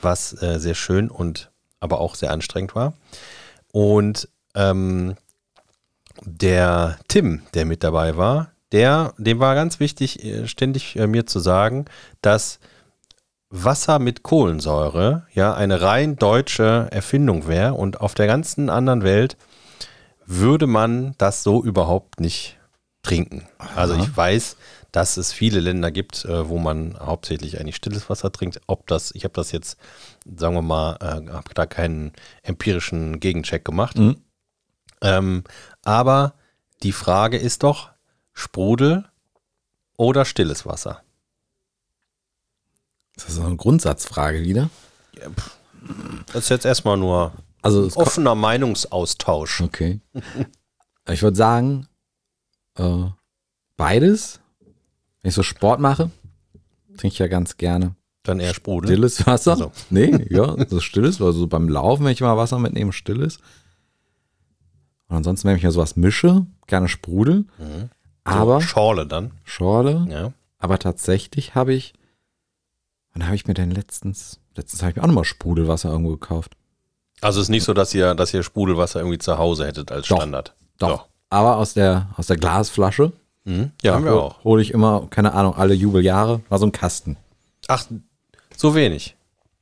was 0.00 0.40
äh, 0.42 0.58
sehr 0.58 0.74
schön 0.74 1.10
und 1.10 1.50
aber 1.80 2.00
auch 2.00 2.14
sehr 2.14 2.30
anstrengend 2.30 2.74
war. 2.74 2.94
Und 3.72 4.28
ähm, 4.54 5.16
der 6.22 6.98
Tim, 7.08 7.42
der 7.54 7.64
mit 7.64 7.82
dabei 7.82 8.16
war, 8.16 8.52
der, 8.72 9.12
dem 9.18 9.40
war 9.40 9.54
ganz 9.54 9.80
wichtig, 9.80 10.20
ständig 10.46 10.96
mir 10.96 11.26
zu 11.26 11.38
sagen, 11.38 11.84
dass 12.22 12.58
Wasser 13.56 14.00
mit 14.00 14.24
Kohlensäure 14.24 15.26
ja 15.32 15.54
eine 15.54 15.80
rein 15.80 16.16
deutsche 16.16 16.88
Erfindung 16.90 17.46
wäre 17.46 17.74
und 17.74 18.00
auf 18.00 18.14
der 18.14 18.26
ganzen 18.26 18.68
anderen 18.68 19.04
Welt 19.04 19.36
würde 20.26 20.66
man 20.66 21.14
das 21.18 21.44
so 21.44 21.62
überhaupt 21.62 22.18
nicht 22.18 22.58
trinken. 23.02 23.46
Also 23.76 23.94
ich 23.94 24.16
weiß, 24.16 24.56
dass 24.90 25.16
es 25.18 25.32
viele 25.32 25.60
Länder 25.60 25.92
gibt, 25.92 26.24
äh, 26.24 26.48
wo 26.48 26.58
man 26.58 26.98
hauptsächlich 26.98 27.60
eigentlich 27.60 27.76
stilles 27.76 28.10
Wasser 28.10 28.32
trinkt. 28.32 28.60
Ob 28.66 28.88
das, 28.88 29.12
ich 29.14 29.22
habe 29.22 29.34
das 29.34 29.52
jetzt, 29.52 29.78
sagen 30.24 30.56
wir 30.56 30.62
mal, 30.62 30.96
äh, 31.00 31.30
habe 31.30 31.54
da 31.54 31.66
keinen 31.66 32.12
empirischen 32.42 33.20
Gegencheck 33.20 33.64
gemacht. 33.64 33.96
Mhm. 33.96 34.16
Ähm, 35.00 35.44
aber 35.84 36.34
die 36.82 36.92
Frage 36.92 37.36
ist 37.36 37.62
doch, 37.62 37.90
Sprudel 38.32 39.04
oder 39.96 40.24
stilles 40.24 40.66
Wasser? 40.66 41.02
Das 43.16 43.28
ist 43.28 43.34
so 43.36 43.42
eine 43.42 43.56
Grundsatzfrage 43.56 44.42
wieder. 44.42 44.70
Das 46.32 46.44
ist 46.44 46.48
jetzt 46.48 46.64
erstmal 46.64 46.96
nur 46.96 47.32
Also 47.62 47.88
offener 47.94 48.34
Meinungsaustausch. 48.34 49.60
okay. 49.60 50.00
Ich 51.10 51.22
würde 51.22 51.36
sagen, 51.36 51.86
äh, 52.76 53.04
beides. 53.76 54.40
Wenn 55.22 55.28
ich 55.28 55.34
so 55.34 55.42
Sport 55.42 55.80
mache, 55.80 56.10
trinke 56.96 57.14
ich 57.14 57.18
ja 57.18 57.28
ganz 57.28 57.56
gerne 57.56 57.94
Dann 58.24 58.40
eher 58.40 58.52
Sprudel. 58.54 58.88
stilles 58.90 59.26
Wasser. 59.26 59.52
Also. 59.52 59.72
Nee, 59.90 60.26
ja, 60.30 60.54
so 60.68 60.80
stilles, 60.80 61.20
also 61.20 61.46
beim 61.46 61.68
Laufen, 61.68 62.04
wenn 62.04 62.12
ich 62.12 62.20
mal 62.20 62.36
Wasser 62.36 62.58
mitnehme, 62.58 62.92
stilles. 62.92 63.38
Und 65.08 65.16
ansonsten, 65.16 65.48
wenn 65.48 65.56
ich 65.56 65.62
mir 65.62 65.70
sowas 65.70 65.96
mische, 65.96 66.46
gerne 66.66 66.88
Sprudel. 66.88 67.44
Mhm. 67.58 67.90
Aber 68.24 68.60
so, 68.60 68.66
Schorle 68.66 69.06
dann. 69.06 69.32
Schorle. 69.44 70.06
Ja. 70.10 70.32
Aber 70.58 70.78
tatsächlich 70.78 71.54
habe 71.54 71.74
ich, 71.74 71.92
wann 73.14 73.24
habe 73.24 73.36
ich 73.36 73.46
mir 73.46 73.54
denn 73.54 73.70
letztens, 73.70 74.40
letztens 74.54 74.82
habe 74.82 74.90
ich 74.90 74.96
mir 74.96 75.02
auch 75.02 75.06
nochmal 75.06 75.24
Sprudelwasser 75.24 75.90
irgendwo 75.90 76.10
gekauft. 76.10 76.56
Also 77.20 77.40
es 77.40 77.46
ist 77.46 77.50
nicht 77.50 77.64
so, 77.64 77.72
dass 77.72 77.94
ihr, 77.94 78.14
dass 78.14 78.34
ihr 78.34 78.42
Sprudelwasser 78.42 79.00
irgendwie 79.00 79.18
zu 79.18 79.38
Hause 79.38 79.66
hättet 79.66 79.90
als 79.90 80.08
Doch. 80.08 80.16
Standard. 80.16 80.54
Doch. 80.78 81.06
Aber 81.30 81.56
aus 81.56 81.74
der, 81.74 82.08
aus 82.16 82.26
der 82.26 82.36
Glasflasche. 82.36 83.12
Mhm. 83.44 83.72
Ja, 83.82 83.94
haben 83.94 84.04
wir 84.04 84.14
auch. 84.14 84.44
Hole 84.44 84.62
ich 84.62 84.72
immer, 84.72 85.06
keine 85.10 85.32
Ahnung, 85.32 85.54
alle 85.54 85.74
Jubeljahre, 85.74 86.40
war 86.48 86.58
so 86.58 86.66
ein 86.66 86.72
Kasten. 86.72 87.16
Ach, 87.68 87.86
so 88.56 88.74
wenig. 88.74 89.16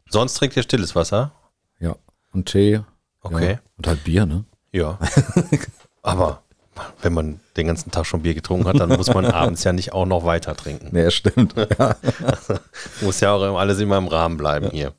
Sonst 0.09 0.35
trinkt 0.35 0.57
ihr 0.57 0.63
stilles 0.63 0.95
Wasser? 0.95 1.33
Ja. 1.79 1.97
Und 2.33 2.47
Tee. 2.47 2.81
Okay. 3.23 3.53
Ja. 3.53 3.59
Und 3.77 3.87
halt 3.87 4.05
Bier, 4.05 4.27
ne? 4.27 4.45
Ja. 4.73 4.99
Aber 6.03 6.42
wenn 7.03 7.13
man 7.13 7.41
den 7.57 7.67
ganzen 7.67 7.91
Tag 7.91 8.07
schon 8.07 8.23
Bier 8.23 8.35
getrunken 8.35 8.67
hat, 8.67 8.81
dann 8.81 8.89
muss 8.91 9.13
man 9.13 9.27
abends 9.33 9.65
ja 9.65 9.73
nicht 9.73 9.93
auch 9.93 10.07
noch 10.07 10.25
weiter 10.25 10.57
trinken. 10.57 10.89
Nee, 10.93 11.11
stimmt. 11.11 11.55
ja. 11.79 11.97
Muss 13.01 13.21
ja 13.21 13.33
auch 13.33 13.59
alles 13.59 13.79
immer 13.79 13.99
im 13.99 14.09
Rahmen 14.09 14.37
bleiben 14.37 14.71
hier. 14.71 14.95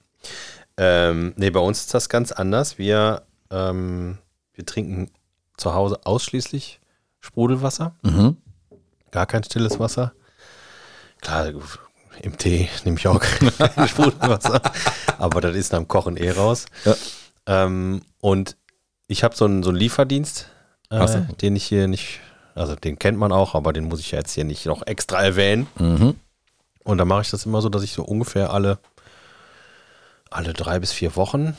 Ähm, 0.77 1.33
nee, 1.35 1.49
bei 1.49 1.59
uns 1.59 1.81
ist 1.81 1.93
das 1.93 2.09
ganz 2.09 2.31
anders. 2.31 2.77
Wir, 2.77 3.23
ähm, 3.51 4.17
wir 4.53 4.65
trinken 4.65 5.11
zu 5.57 5.73
Hause 5.73 5.99
ausschließlich 6.03 6.79
Sprudelwasser. 7.19 7.95
Mhm. 8.01 8.37
gar 9.11 9.25
kein 9.25 9.43
stilles 9.43 9.79
Wasser. 9.79 10.13
Klar, 11.21 11.53
im 12.21 12.37
Tee 12.37 12.69
nehme 12.83 12.97
ich 12.97 13.07
auch 13.07 13.19
kein 13.57 13.87
Sprudelwasser, 13.87 14.61
aber 15.17 15.41
das 15.41 15.55
ist 15.55 15.73
am 15.73 15.87
Kochen 15.87 16.17
eh 16.17 16.31
raus. 16.31 16.65
Ja. 16.85 16.95
Ähm, 17.45 18.01
und 18.19 18.57
ich 19.07 19.23
habe 19.23 19.35
so 19.35 19.45
einen, 19.45 19.63
so 19.63 19.69
einen 19.69 19.77
Lieferdienst, 19.77 20.49
äh, 20.93 20.97
Ach 20.99 21.07
so. 21.07 21.19
den 21.41 21.55
ich 21.55 21.63
hier 21.65 21.87
nicht, 21.87 22.19
also 22.55 22.75
den 22.75 22.99
kennt 22.99 23.17
man 23.17 23.31
auch, 23.31 23.55
aber 23.55 23.73
den 23.73 23.85
muss 23.85 23.99
ich 23.99 24.11
ja 24.11 24.19
jetzt 24.19 24.33
hier 24.33 24.43
nicht 24.45 24.65
noch 24.65 24.85
extra 24.85 25.21
erwähnen. 25.23 25.67
Mhm. 25.79 26.15
Und 26.83 26.97
da 26.97 27.05
mache 27.05 27.21
ich 27.21 27.29
das 27.31 27.45
immer 27.45 27.61
so, 27.61 27.69
dass 27.69 27.83
ich 27.83 27.93
so 27.93 28.03
ungefähr 28.03 28.51
alle, 28.51 28.77
alle 30.29 30.53
drei 30.53 30.79
bis 30.79 30.91
vier 30.91 31.15
Wochen, 31.15 31.55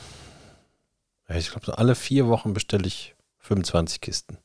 ich 1.27 1.49
glaube, 1.49 1.65
so 1.65 1.71
alle 1.73 1.95
vier 1.95 2.27
Wochen 2.27 2.53
bestelle 2.53 2.85
ich 2.85 3.15
25 3.39 3.99
Kisten. 4.01 4.37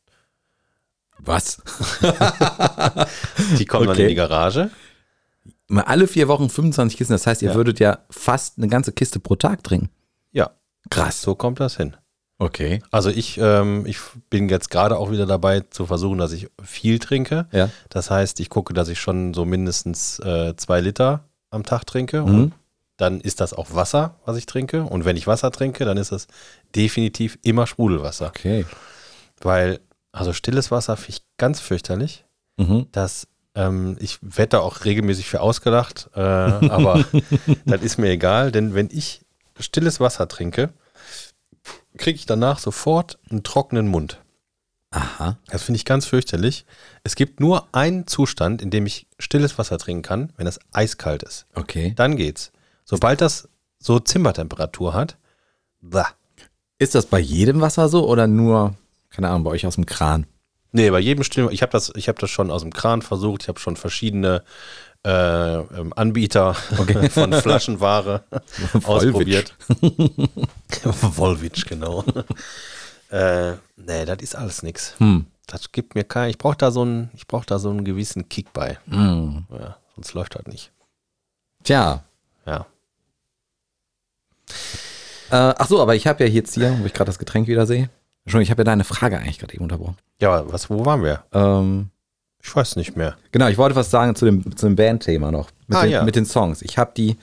Was? 1.18 1.60
Die 3.58 3.66
kommen 3.66 3.86
dann 3.86 3.94
Okay. 3.94 4.02
in 4.04 4.08
die 4.08 4.14
Garage. 4.14 4.70
Mal 5.68 5.82
alle 5.84 6.06
vier 6.08 6.26
Wochen 6.28 6.48
25 6.48 6.96
Kisten, 6.96 7.12
das 7.12 7.26
heißt, 7.26 7.42
ihr 7.42 7.50
Ja. 7.50 7.54
würdet 7.54 7.78
ja 7.80 7.98
fast 8.10 8.56
eine 8.58 8.68
ganze 8.68 8.92
Kiste 8.92 9.20
pro 9.20 9.36
Tag 9.36 9.62
trinken. 9.62 9.90
Ja, 10.32 10.50
Krass. 10.88 11.20
so 11.22 11.34
kommt 11.34 11.60
das 11.60 11.76
hin. 11.76 11.96
Okay. 12.40 12.82
Also 12.90 13.10
ich, 13.10 13.38
ähm, 13.38 13.84
ich 13.86 13.98
bin 14.30 14.48
jetzt 14.48 14.70
gerade 14.70 14.96
auch 14.96 15.10
wieder 15.10 15.26
dabei 15.26 15.60
zu 15.60 15.84
versuchen, 15.84 16.16
dass 16.16 16.32
ich 16.32 16.48
viel 16.64 16.98
trinke. 16.98 17.46
Ja. 17.52 17.68
Das 17.90 18.10
heißt, 18.10 18.40
ich 18.40 18.48
gucke, 18.48 18.72
dass 18.72 18.88
ich 18.88 18.98
schon 18.98 19.34
so 19.34 19.44
mindestens 19.44 20.18
äh, 20.20 20.56
zwei 20.56 20.80
Liter 20.80 21.28
am 21.50 21.64
Tag 21.64 21.84
trinke. 21.84 22.22
Mhm. 22.22 22.26
Und 22.26 22.52
dann 22.96 23.20
ist 23.20 23.42
das 23.42 23.52
auch 23.52 23.74
Wasser, 23.74 24.16
was 24.24 24.38
ich 24.38 24.46
trinke. 24.46 24.84
Und 24.84 25.04
wenn 25.04 25.18
ich 25.18 25.26
Wasser 25.26 25.50
trinke, 25.50 25.84
dann 25.84 25.98
ist 25.98 26.12
das 26.12 26.28
definitiv 26.74 27.38
immer 27.42 27.66
Sprudelwasser. 27.66 28.28
Okay. 28.28 28.64
Weil, 29.42 29.80
also 30.10 30.32
stilles 30.32 30.70
Wasser 30.70 30.96
finde 30.96 31.10
ich 31.10 31.22
ganz 31.36 31.60
fürchterlich. 31.60 32.24
Mhm. 32.56 32.86
Das, 32.92 33.26
ähm, 33.54 33.98
ich 34.00 34.18
werde 34.22 34.50
da 34.50 34.60
auch 34.60 34.86
regelmäßig 34.86 35.26
für 35.28 35.42
ausgelacht, 35.42 36.08
äh, 36.14 36.20
aber 36.20 37.04
das 37.66 37.82
ist 37.82 37.98
mir 37.98 38.08
egal, 38.08 38.50
denn 38.50 38.74
wenn 38.74 38.88
ich 38.90 39.26
stilles 39.58 40.00
Wasser 40.00 40.26
trinke, 40.26 40.70
kriege 41.96 42.16
ich 42.16 42.26
danach 42.26 42.58
sofort 42.58 43.18
einen 43.30 43.42
trockenen 43.42 43.88
Mund. 43.88 44.20
Aha. 44.90 45.38
Das 45.46 45.62
finde 45.62 45.76
ich 45.76 45.84
ganz 45.84 46.06
fürchterlich. 46.06 46.66
Es 47.04 47.14
gibt 47.14 47.38
nur 47.38 47.68
einen 47.72 48.06
Zustand, 48.06 48.60
in 48.60 48.70
dem 48.70 48.86
ich 48.86 49.06
stilles 49.18 49.56
Wasser 49.56 49.78
trinken 49.78 50.02
kann, 50.02 50.32
wenn 50.36 50.46
es 50.46 50.58
eiskalt 50.72 51.22
ist. 51.22 51.46
Okay. 51.54 51.92
Dann 51.96 52.16
geht's. 52.16 52.50
Sobald 52.84 53.20
das 53.20 53.48
so 53.78 54.00
Zimmertemperatur 54.00 54.94
hat, 54.94 55.16
blah. 55.80 56.08
Ist 56.78 56.94
das 56.94 57.06
bei 57.06 57.20
jedem 57.20 57.60
Wasser 57.60 57.88
so 57.88 58.08
oder 58.08 58.26
nur, 58.26 58.74
keine 59.10 59.28
Ahnung, 59.28 59.44
bei 59.44 59.50
euch 59.50 59.66
aus 59.66 59.76
dem 59.76 59.86
Kran? 59.86 60.26
Nee, 60.72 60.90
bei 60.90 61.00
jedem 61.00 61.24
Still, 61.24 61.48
ich 61.50 61.62
habe 61.62 61.72
das, 61.72 61.92
ich 61.94 62.08
hab 62.08 62.18
das 62.18 62.30
schon 62.30 62.50
aus 62.50 62.62
dem 62.62 62.72
Kran 62.72 63.02
versucht, 63.02 63.42
ich 63.42 63.48
habe 63.48 63.60
schon 63.60 63.76
verschiedene 63.76 64.42
äh, 65.04 65.58
ähm, 65.58 65.92
Anbieter 65.96 66.54
von 67.10 67.32
Flaschenware 67.32 68.24
ausprobiert. 68.84 69.54
Volvic, 70.84 71.66
genau. 71.66 72.04
äh, 73.10 73.52
nee, 73.76 74.04
das 74.04 74.18
ist 74.20 74.36
alles 74.36 74.62
nix. 74.62 74.94
Hm. 74.98 75.26
Das 75.46 75.72
gibt 75.72 75.94
mir 75.94 76.04
kein, 76.04 76.30
ich 76.30 76.38
brauche 76.38 76.56
da 76.56 76.70
so 76.70 76.82
einen, 76.82 77.10
ich 77.14 77.26
brauche 77.26 77.46
da 77.46 77.58
so 77.58 77.70
einen 77.70 77.84
gewissen 77.84 78.28
Kick 78.28 78.52
bei. 78.52 78.78
Hm. 78.88 79.46
Ja, 79.50 79.76
sonst 79.96 80.14
läuft 80.14 80.36
das 80.36 80.46
nicht. 80.46 80.70
Tja. 81.64 82.04
Ja. 82.46 82.66
Äh, 85.30 85.54
ach 85.58 85.66
so, 85.66 85.80
aber 85.80 85.94
ich 85.94 86.06
habe 86.06 86.24
ja 86.24 86.30
jetzt 86.30 86.54
hier, 86.54 86.76
wo 86.80 86.86
ich 86.86 86.92
gerade 86.92 87.08
das 87.08 87.18
Getränk 87.18 87.48
wieder 87.48 87.66
sehe. 87.66 87.90
Schon, 88.26 88.42
ich 88.42 88.50
habe 88.50 88.60
ja 88.60 88.64
deine 88.64 88.84
Frage 88.84 89.18
eigentlich 89.18 89.38
gerade 89.38 89.54
eben 89.54 89.64
unterbrochen. 89.64 89.96
Ja, 90.20 90.32
aber 90.34 90.52
was, 90.52 90.68
wo 90.70 90.84
waren 90.84 91.02
wir? 91.02 91.24
Ähm, 91.32 91.90
Ich 92.42 92.54
weiß 92.56 92.76
nicht 92.76 92.96
mehr. 92.96 93.16
genau, 93.32 93.48
ich 93.48 93.58
wollte 93.58 93.76
was 93.76 93.90
sagen 93.90 94.14
zu 94.14 94.24
dem, 94.24 94.56
zu 94.56 94.66
dem 94.66 94.76
Bandthema 94.76 95.30
noch. 95.30 95.50
Mit, 95.66 95.78
Ah, 95.78 95.82
den, 95.82 95.90
ja. 95.90 96.04
mit 96.04 96.16
den 96.16 96.24
Songs. 96.26 96.62
Ich 96.62 96.78
habe 96.78 96.92
die, 96.96 97.16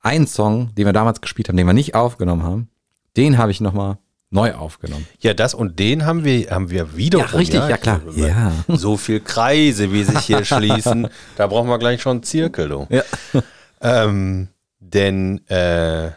einen 0.00 0.26
Song, 0.26 0.74
den 0.74 0.86
wir 0.86 0.92
damals 0.92 1.20
gespielt 1.20 1.48
haben, 1.48 1.56
den 1.56 1.66
wir 1.66 1.72
nicht 1.72 1.94
aufgenommen 1.94 2.42
haben, 2.42 2.68
den 3.16 3.38
habe 3.38 3.50
ich 3.50 3.60
nochmal 3.60 3.98
neu 4.30 4.54
aufgenommen. 4.54 5.06
Ja, 5.20 5.34
das 5.34 5.54
und 5.54 5.78
den 5.78 6.06
haben 6.06 6.24
wir, 6.24 6.50
haben 6.50 6.70
wir 6.70 6.96
wiederum. 6.96 7.40
ja 7.42 7.76
klar. 7.76 8.00
Ja. 8.14 8.52
So 8.68 8.96
viel 8.96 9.20
Kreise, 9.20 9.92
wie 9.92 10.04
sich 10.04 10.20
hier 10.20 10.44
schließen. 10.44 11.08
Da 11.36 11.46
brauchen 11.48 11.68
wir 11.68 11.78
gleich 11.78 12.00
schon 12.02 12.18
einen 12.18 12.22
Zirkel, 12.22 12.68
du. 12.68 12.86
Ja. 12.90 13.02
Ähm, 13.80 14.48
denn 14.78 15.46
äh, 15.48 16.10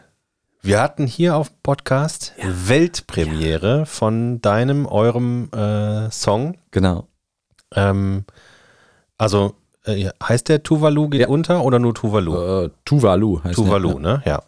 wir 0.62 0.80
hatten 0.82 1.08
hier 1.08 1.36
auf 1.36 1.62
Podcast 1.64 2.34
Weltpremiere 2.44 3.86
von 3.86 4.40
deinem, 4.42 4.86
eurem 4.86 5.50
äh, 5.52 6.10
Song. 6.12 6.58
Genau. 6.72 7.08
Ähm, 7.76 8.26
also 9.18 9.56
äh, 9.86 10.10
heißt 10.22 10.50
der 10.50 10.64
Tuvalu 10.64 11.10
geht 11.10 11.22
Ja. 11.22 11.28
unter 11.28 11.64
oder 11.64 11.80
nur 11.80 11.94
Tuvalu? 11.94 12.66
Äh, 12.66 12.70
Tuvalu 12.86 13.38
heißt 13.44 13.58
der. 13.58 13.66
Tuvalu, 13.66 14.00
ne? 14.00 14.22
Ja. 14.26 14.44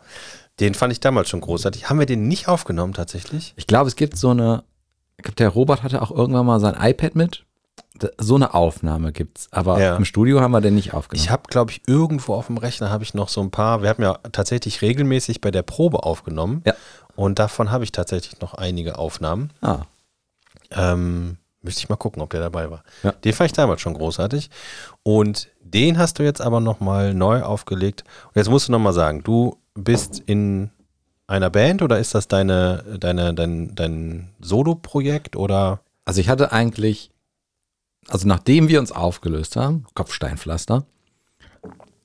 Den 0.60 0.74
fand 0.74 0.94
ich 0.94 1.00
damals 1.02 1.30
schon 1.30 1.42
großartig. 1.42 1.90
Haben 1.90 2.00
wir 2.00 2.06
den 2.06 2.28
nicht 2.28 2.48
aufgenommen 2.48 2.94
tatsächlich? 2.94 3.54
Ich 3.58 3.68
glaube, 3.68 3.88
es 3.90 3.96
gibt 3.98 4.16
so 4.18 4.30
eine, 4.30 4.64
ich 5.18 5.24
glaube, 5.24 5.36
der 5.36 5.50
Robert 5.50 5.84
hatte 5.84 6.02
auch 6.02 6.12
irgendwann 6.12 6.46
mal 6.46 6.60
sein 6.60 6.76
iPad 6.80 7.16
mit. 7.16 7.44
So 8.18 8.36
eine 8.36 8.54
Aufnahme 8.54 9.12
gibt's, 9.14 9.48
aber 9.52 9.80
Ja. 9.82 9.96
im 9.96 10.04
Studio 10.06 10.42
haben 10.42 10.52
wir 10.52 10.60
den 10.62 10.76
nicht 10.76 10.94
aufgenommen. 10.94 11.24
Ich 11.24 11.32
habe, 11.32 11.44
glaube 11.48 11.72
ich, 11.72 11.82
irgendwo 11.88 12.34
auf 12.34 12.48
dem 12.48 12.58
Rechner 12.58 12.90
habe 12.90 13.04
ich 13.06 13.14
noch 13.14 13.30
so 13.30 13.40
ein 13.42 13.52
paar. 13.52 13.82
Wir 13.82 13.90
haben 13.90 14.04
ja 14.04 14.18
tatsächlich 14.34 14.82
regelmäßig 14.82 15.40
bei 15.40 15.50
der 15.52 15.62
Probe 15.64 16.04
aufgenommen. 16.04 16.62
Ja. 16.66 16.74
Und 17.16 17.40
davon 17.40 17.72
habe 17.72 17.86
ich 17.86 17.94
tatsächlich 17.94 18.42
noch 18.42 18.54
einige 18.54 18.98
Aufnahmen. 18.98 19.52
ah, 19.62 19.80
Ähm, 20.72 21.38
müsste 21.66 21.80
ich 21.80 21.90
mal 21.90 21.98
gucken, 21.98 22.22
ob 22.22 22.30
der 22.30 22.40
dabei 22.40 22.72
war. 22.72 22.84
Ja. 23.04 23.12
Den 23.12 23.34
fand 23.34 23.50
ich 23.50 23.54
damals 23.54 23.82
schon 23.82 23.94
großartig. 23.94 24.50
Und 25.04 25.50
den 25.62 25.98
hast 25.98 26.20
du 26.20 26.24
jetzt 26.24 26.42
aber 26.42 26.62
nochmal 26.62 27.14
neu 27.14 27.42
aufgelegt. 27.42 28.04
Und 28.28 28.36
jetzt 28.38 28.50
musst 28.50 28.70
du 28.70 28.72
nochmal 28.72 28.94
sagen, 28.94 29.24
du 29.24 29.58
bist 29.74 30.20
in 30.26 30.70
einer 31.28 31.50
Band 31.50 31.82
oder 31.82 32.00
ist 32.00 32.16
das 32.16 32.28
deine, 32.28 32.84
deine, 33.00 33.34
dein, 33.34 33.76
dein 33.76 34.30
Solo-Projekt 34.40 35.36
oder? 35.36 35.82
also 36.06 36.22
ich 36.22 36.30
hatte 36.30 36.52
eigentlich, 36.52 37.12
also 38.08 38.28
nachdem 38.28 38.70
wir 38.70 38.80
uns 38.80 38.92
aufgelöst 38.92 39.56
haben, 39.56 39.86
Kopfsteinpflaster, 39.96 40.86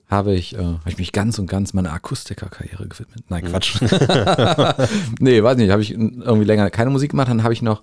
habe 0.09 0.35
ich, 0.35 0.57
äh, 0.57 0.65
habe 0.65 0.89
ich 0.89 0.99
mich 0.99 1.13
ganz 1.13 1.39
und 1.39 1.47
ganz 1.47 1.73
meiner 1.73 1.93
Akustikerkarriere 1.93 2.89
gewidmet. 2.89 3.25
Nein, 3.29 3.45
Quatsch. 3.45 3.81
nee, 5.21 5.41
weiß 5.41 5.57
nicht, 5.57 5.71
habe 5.71 5.83
ich 5.83 5.93
irgendwie 5.93 6.45
länger 6.45 6.69
keine 6.71 6.91
Musik 6.91 7.13
gemacht, 7.13 7.29
dann 7.29 7.45
habe 7.45 7.53
ich 7.53 7.63
noch 7.63 7.83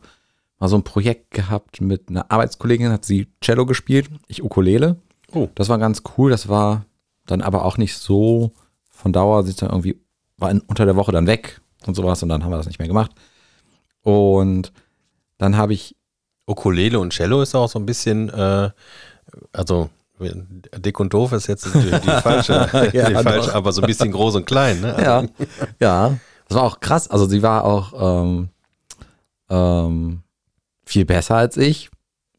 mal 0.60 0.68
so 0.68 0.78
ein 0.78 0.84
Projekt 0.84 1.32
gehabt 1.32 1.82
mit 1.82 2.10
einer 2.10 2.32
Arbeitskollegin, 2.32 2.92
hat 2.92 3.06
sie 3.06 3.28
Cello 3.42 3.66
gespielt, 3.66 4.10
ich 4.28 4.44
Ukulele. 4.44 4.98
Oh. 5.34 5.48
Das 5.56 5.70
war 5.70 5.78
ganz 5.78 6.04
cool, 6.18 6.32
das 6.32 6.48
war 6.48 6.86
dann 7.26 7.42
aber 7.42 7.66
auch 7.66 7.78
nicht 7.78 7.98
so 7.98 8.52
von 8.90 9.14
Dauer, 9.14 9.44
sie 9.44 9.52
ist 9.52 9.62
dann 9.62 9.70
irgendwie, 9.70 10.00
war 10.38 10.50
in, 10.50 10.62
unter 10.62 10.86
der 10.86 10.96
Woche 10.96 11.12
dann 11.12 11.28
weg 11.28 11.62
und 11.86 11.96
sowas 11.96 12.24
und 12.24 12.30
dann 12.30 12.44
haben 12.44 12.52
wir 12.52 12.58
das 12.58 12.68
nicht 12.68 12.80
mehr 12.80 12.88
gemacht. 12.88 13.12
Und 14.02 14.72
dann 15.38 15.58
habe 15.58 15.74
ich, 15.74 15.96
Ukulele 16.48 17.00
und 17.00 17.12
Cello 17.12 17.42
ist 17.42 17.54
auch 17.56 17.68
so 17.68 17.78
ein 17.78 17.86
bisschen, 17.86 18.30
äh, 18.30 18.70
also 19.52 19.90
dick 20.20 21.00
und 21.00 21.14
doof 21.14 21.34
ist 21.34 21.48
jetzt 21.48 21.66
die, 21.66 21.80
die 21.80 21.90
falsche, 22.22 22.70
Ja, 22.94 23.10
die 23.10 23.16
falsche 23.16 23.54
aber 23.54 23.72
so 23.72 23.82
ein 23.82 23.88
bisschen 23.88 24.12
groß 24.12 24.36
und 24.36 24.46
klein. 24.46 24.82
Ne? 24.82 24.96
ja, 25.00 25.24
ja, 25.80 26.18
das 26.48 26.58
war 26.58 26.64
auch 26.64 26.80
krass. 26.80 27.10
Also 27.10 27.28
sie 27.28 27.44
war 27.44 27.66
auch 27.66 28.24
ähm, 28.24 28.50
ähm, 29.50 30.24
viel 30.90 31.06
besser 31.06 31.36
als 31.36 31.58
ich. 31.58 31.90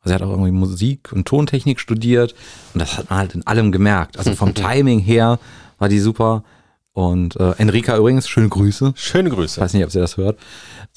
Also 0.00 0.10
sie 0.10 0.14
hat 0.14 0.22
auch 0.22 0.30
irgendwie 0.30 0.52
Musik 0.52 1.10
und 1.12 1.26
Tontechnik 1.26 1.80
studiert 1.80 2.34
und 2.74 2.80
das 2.80 2.96
hat 2.98 3.10
man 3.10 3.18
halt 3.20 3.34
in 3.34 3.46
allem 3.46 3.72
gemerkt. 3.72 4.18
Also 4.18 4.34
vom 4.34 4.54
Timing 4.54 5.00
her 5.00 5.38
war 5.78 5.88
die 5.88 6.00
super. 6.00 6.44
Und 6.92 7.36
äh, 7.36 7.52
Enrika 7.58 7.96
übrigens, 7.96 8.28
schöne 8.28 8.48
Grüße. 8.48 8.92
Schöne 8.96 9.28
Ich 9.28 9.34
Grüße. 9.34 9.60
weiß 9.60 9.72
nicht, 9.74 9.84
ob 9.84 9.90
sie 9.92 10.00
das 10.00 10.16
hört. 10.16 10.36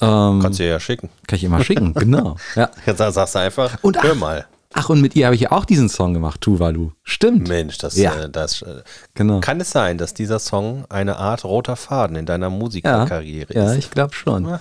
Ähm, 0.00 0.40
Kannst 0.42 0.58
du 0.58 0.66
ja 0.68 0.80
schicken. 0.80 1.10
kann 1.28 1.36
ich 1.36 1.44
immer 1.44 1.62
schicken, 1.62 1.94
genau. 1.94 2.36
Ja. 2.56 2.70
Jetzt 2.86 2.98
sagst 2.98 3.34
du 3.34 3.38
einfach, 3.38 3.78
Und 3.82 4.02
hör 4.02 4.12
ach- 4.14 4.18
mal. 4.18 4.46
Ach, 4.74 4.88
und 4.88 5.02
mit 5.02 5.14
ihr 5.14 5.26
habe 5.26 5.34
ich 5.34 5.42
ja 5.42 5.52
auch 5.52 5.66
diesen 5.66 5.90
Song 5.90 6.14
gemacht, 6.14 6.40
Tuvalu. 6.40 6.92
Stimmt. 7.02 7.46
Mensch, 7.48 7.76
das, 7.78 7.94
Ja. 7.96 8.14
äh, 8.22 8.30
das 8.30 8.62
äh, 8.62 8.82
Genau. 9.14 9.40
kann 9.40 9.60
es 9.60 9.70
sein, 9.70 9.98
dass 9.98 10.14
dieser 10.14 10.38
Song 10.38 10.86
eine 10.88 11.18
Art 11.18 11.44
roter 11.44 11.76
Faden 11.76 12.16
in 12.16 12.24
deiner 12.24 12.48
Musikerkarriere 12.50 13.52
Ja, 13.54 13.70
ist. 13.72 13.78
ich 13.78 13.90
glaube 13.90 14.14
schon. 14.14 14.58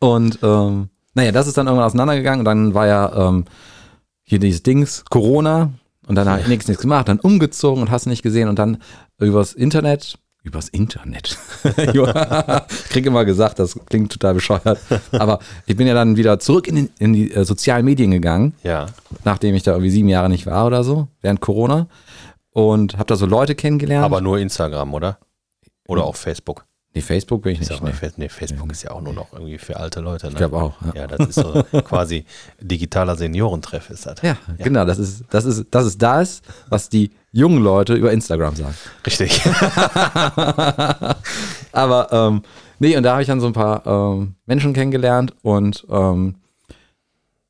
Und 0.00 0.40
ähm, 0.42 0.88
naja, 1.14 1.32
das 1.32 1.46
ist 1.46 1.56
dann 1.56 1.66
irgendwann 1.66 1.86
auseinandergegangen 1.86 2.40
und 2.40 2.44
dann 2.44 2.74
war 2.74 2.86
ja 2.86 3.28
ähm, 3.28 3.44
hier 4.24 4.38
dieses 4.38 4.62
Dings, 4.62 5.04
Corona 5.10 5.72
und 6.06 6.14
dann 6.16 6.28
habe 6.28 6.40
ich 6.40 6.48
nichts, 6.48 6.68
nichts 6.68 6.82
gemacht, 6.82 7.08
dann 7.08 7.20
umgezogen 7.20 7.82
und 7.82 7.90
hast 7.90 8.06
nicht 8.06 8.22
gesehen 8.22 8.48
und 8.48 8.58
dann 8.58 8.78
übers 9.18 9.52
Internet, 9.52 10.18
übers 10.42 10.68
Internet. 10.68 11.38
ich 11.64 12.88
kriege 12.90 13.08
immer 13.08 13.24
gesagt, 13.24 13.58
das 13.58 13.78
klingt 13.86 14.12
total 14.12 14.34
bescheuert, 14.34 14.78
aber 15.12 15.38
ich 15.66 15.76
bin 15.76 15.86
ja 15.86 15.94
dann 15.94 16.16
wieder 16.16 16.38
zurück 16.38 16.68
in, 16.68 16.76
den, 16.76 16.90
in 16.98 17.12
die 17.12 17.32
äh, 17.32 17.44
sozialen 17.44 17.84
Medien 17.84 18.10
gegangen, 18.10 18.54
Ja. 18.62 18.86
nachdem 19.24 19.54
ich 19.54 19.62
da 19.62 19.72
irgendwie 19.72 19.90
sieben 19.90 20.08
Jahre 20.08 20.28
nicht 20.28 20.46
war 20.46 20.66
oder 20.66 20.84
so, 20.84 21.08
während 21.22 21.40
Corona 21.40 21.86
und 22.50 22.94
habe 22.94 23.06
da 23.06 23.16
so 23.16 23.26
Leute 23.26 23.54
kennengelernt. 23.54 24.04
Aber 24.04 24.20
nur 24.20 24.38
Instagram, 24.38 24.92
oder? 24.94 25.18
Oder 25.88 26.04
auch 26.04 26.16
Facebook. 26.16 26.64
Nee, 26.94 27.00
Facebook 27.00 27.42
bin 27.42 27.52
ich 27.54 27.60
nicht. 27.60 27.72
auch 27.72 27.80
mal 27.80 27.92
Nee. 28.16 28.28
Facebook 28.28 28.70
ist 28.70 28.84
ja 28.84 28.92
auch 28.92 29.00
nur 29.00 29.12
noch 29.12 29.32
irgendwie 29.32 29.58
für 29.58 29.76
alte 29.76 30.00
Leute. 30.00 30.26
Ne? 30.26 30.32
Ich 30.32 30.38
glaube 30.38 30.56
auch. 30.58 30.74
Ja. 30.94 31.02
Ja, 31.02 31.06
das 31.08 31.28
ist 31.28 31.34
so 31.34 31.64
quasi 31.82 32.24
digitaler 32.60 33.16
Seniorentreff 33.16 33.90
ist 33.90 34.06
das. 34.06 34.22
Ja, 34.22 34.36
genau, 34.58 34.84
das 34.84 35.00
ist, 35.00 35.24
das 35.30 35.44
ist, 35.44 35.66
das 35.72 35.86
ist 35.86 36.00
das, 36.00 36.40
was 36.68 36.88
die 36.88 37.10
jungen 37.32 37.64
Leute 37.64 37.94
über 37.94 38.12
Instagram 38.12 38.54
sagen. 38.54 38.74
Richtig. 39.04 39.42
Aber 41.72 42.12
ähm, 42.12 42.42
nee, 42.78 42.96
und 42.96 43.02
da 43.02 43.12
habe 43.12 43.22
ich 43.22 43.26
dann 43.26 43.40
so 43.40 43.48
ein 43.48 43.52
paar 43.54 43.84
ähm, 43.86 44.36
Menschen 44.46 44.72
kennengelernt 44.72 45.34
und 45.42 45.84
ähm, 45.90 46.36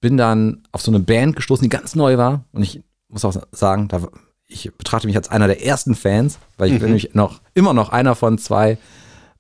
bin 0.01 0.17
dann 0.17 0.63
auf 0.73 0.81
so 0.81 0.91
eine 0.91 1.01
Band 1.01 1.37
gestoßen, 1.37 1.63
die 1.63 1.69
ganz 1.69 1.95
neu 1.95 2.17
war. 2.17 2.45
Und 2.53 2.63
ich 2.63 2.83
muss 3.09 3.27
auch 3.27 3.35
sagen, 3.53 3.89
da, 3.89 4.01
ich 4.47 4.73
betrachte 4.75 5.07
mich 5.07 5.17
als 5.17 5.29
einer 5.29 5.49
der 5.49 5.63
ersten 5.67 5.95
Fans, 5.95 6.39
weil 6.57 6.73
ich 6.73 6.79
bin 6.79 6.87
nämlich 6.87 7.15
noch 7.15 7.43
immer 7.53 7.75
noch 7.75 7.91
einer 7.91 8.15
von 8.15 8.39
zwei 8.39 8.79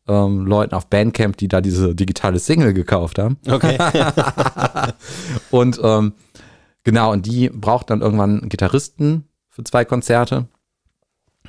ähm, 0.08 0.46
Leuten 0.46 0.74
auf 0.74 0.88
Bandcamp, 0.88 1.36
die 1.36 1.48
da 1.48 1.60
diese 1.60 1.94
digitale 1.94 2.38
Single 2.38 2.74
gekauft 2.74 3.18
haben. 3.18 3.38
Okay. 3.48 3.78
Und 5.50 5.80
ähm, 5.82 6.14
genau, 6.82 7.12
und 7.12 7.26
die 7.26 7.48
braucht 7.48 7.90
dann 7.90 8.02
irgendwann 8.02 8.40
einen 8.40 8.48
Gitarristen 8.48 9.28
für 9.48 9.64
zwei 9.64 9.84
Konzerte. 9.84 10.46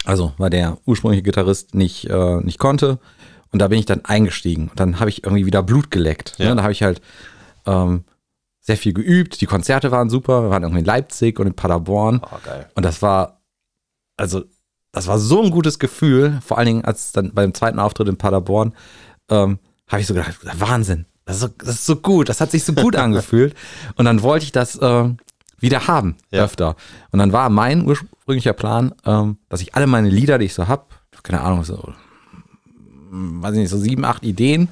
Also, 0.04 0.34
weil 0.38 0.50
der 0.50 0.78
ursprüngliche 0.86 1.24
Gitarrist 1.24 1.74
nicht, 1.74 2.10
äh, 2.10 2.38
nicht 2.41 2.60
konnte. 2.60 3.00
Und 3.52 3.60
da 3.60 3.68
bin 3.68 3.80
ich 3.80 3.86
dann 3.86 4.06
eingestiegen. 4.06 4.70
Und 4.70 4.80
dann 4.80 5.00
habe 5.00 5.10
ich 5.10 5.24
irgendwie 5.24 5.46
wieder 5.46 5.63
Blut 5.63 5.89
geleckt. 5.89 6.36
Ja. 6.38 6.50
Ne? 6.50 6.56
Da 6.58 6.63
habe 6.63 6.74
ich 6.74 6.84
halt 6.84 7.02
ähm, 7.65 8.04
sehr 8.60 8.78
viel 8.78 8.94
geübt. 8.94 9.41
Die 9.41 9.46
Konzerte 9.46 9.91
waren 9.91 10.10
super. 10.10 10.44
Wir 10.44 10.50
waren 10.50 10.63
irgendwie 10.63 10.82
in 10.82 10.86
Leipzig 10.86 11.39
und 11.39 11.48
in 11.48 11.54
Paderborn. 11.54 12.22
Oh, 12.24 12.38
geil. 12.44 12.70
Und 12.76 12.84
das 12.84 13.02
war, 13.02 13.41
also, 14.18 14.44
das 14.95 15.08
war 15.08 15.19
so 15.19 15.43
ein 15.43 15.51
gutes 15.51 15.77
Gefühl. 15.79 16.39
Vor 16.45 16.58
allen 16.58 16.67
Dingen, 16.67 16.86
als 16.86 17.12
dann 17.12 17.34
beim 17.34 17.53
zweiten 17.53 17.79
Auftritt 17.79 18.08
in 18.08 18.17
Paderborn, 18.17 18.73
ähm, 19.29 19.60
habe 19.88 20.01
ich 20.01 20.08
so 20.08 20.13
gedacht, 20.13 20.36
Wahnsinn. 20.60 21.05
Das 21.25 21.36
ist, 21.38 21.41
so, 21.41 21.47
das 21.58 21.69
ist 21.69 21.86
so 21.86 21.95
gut. 21.97 22.29
Das 22.29 22.39
hat 22.41 22.51
sich 22.51 22.63
so 22.63 22.73
gut 22.73 22.95
angefühlt. 23.05 23.55
Und 23.95 24.05
dann 24.05 24.21
wollte 24.21 24.45
ich 24.45 24.51
das 24.51 24.79
ähm, 24.81 25.17
wieder 25.60 25.88
haben, 25.88 26.15
Ja. 26.31 26.43
öfter. 26.43 26.75
Und 27.12 27.19
dann 27.19 27.31
war 27.34 27.49
mein 27.49 27.86
ursprünglicher 27.86 28.53
Plan, 28.53 28.93
ähm, 29.05 29.38
dass 29.49 29.62
ich 29.62 29.75
alle 29.75 29.88
meine 29.88 30.10
Lieder, 30.10 30.38
die 30.38 30.45
ich 30.45 30.53
so 30.53 30.67
habe, 30.67 30.86
keine 31.23 31.41
Ahnung, 31.41 31.63
so, 31.63 31.93
hm, 33.10 33.41
weiß 33.41 33.53
ich 33.53 33.60
nicht, 33.60 33.69
so 33.69 33.77
sieben, 33.77 34.05
acht 34.05 34.23
Ideen, 34.23 34.69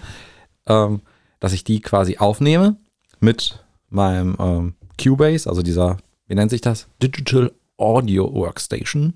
ähm, 0.68 1.02
dass 1.40 1.54
ich 1.54 1.64
die 1.64 1.82
quasi 1.82 2.18
aufnehme 2.18 2.78
mit 3.20 3.64
meinem 3.90 4.36
ähm, 4.40 4.74
Cubase, 5.02 5.50
also 5.50 5.64
dieser, 5.64 5.98
wie 6.28 6.36
nennt 6.36 6.52
sich 6.52 6.62
das? 6.62 6.88
Digital 7.02 7.52
Audio 7.78 8.32
Workstation. 8.34 9.16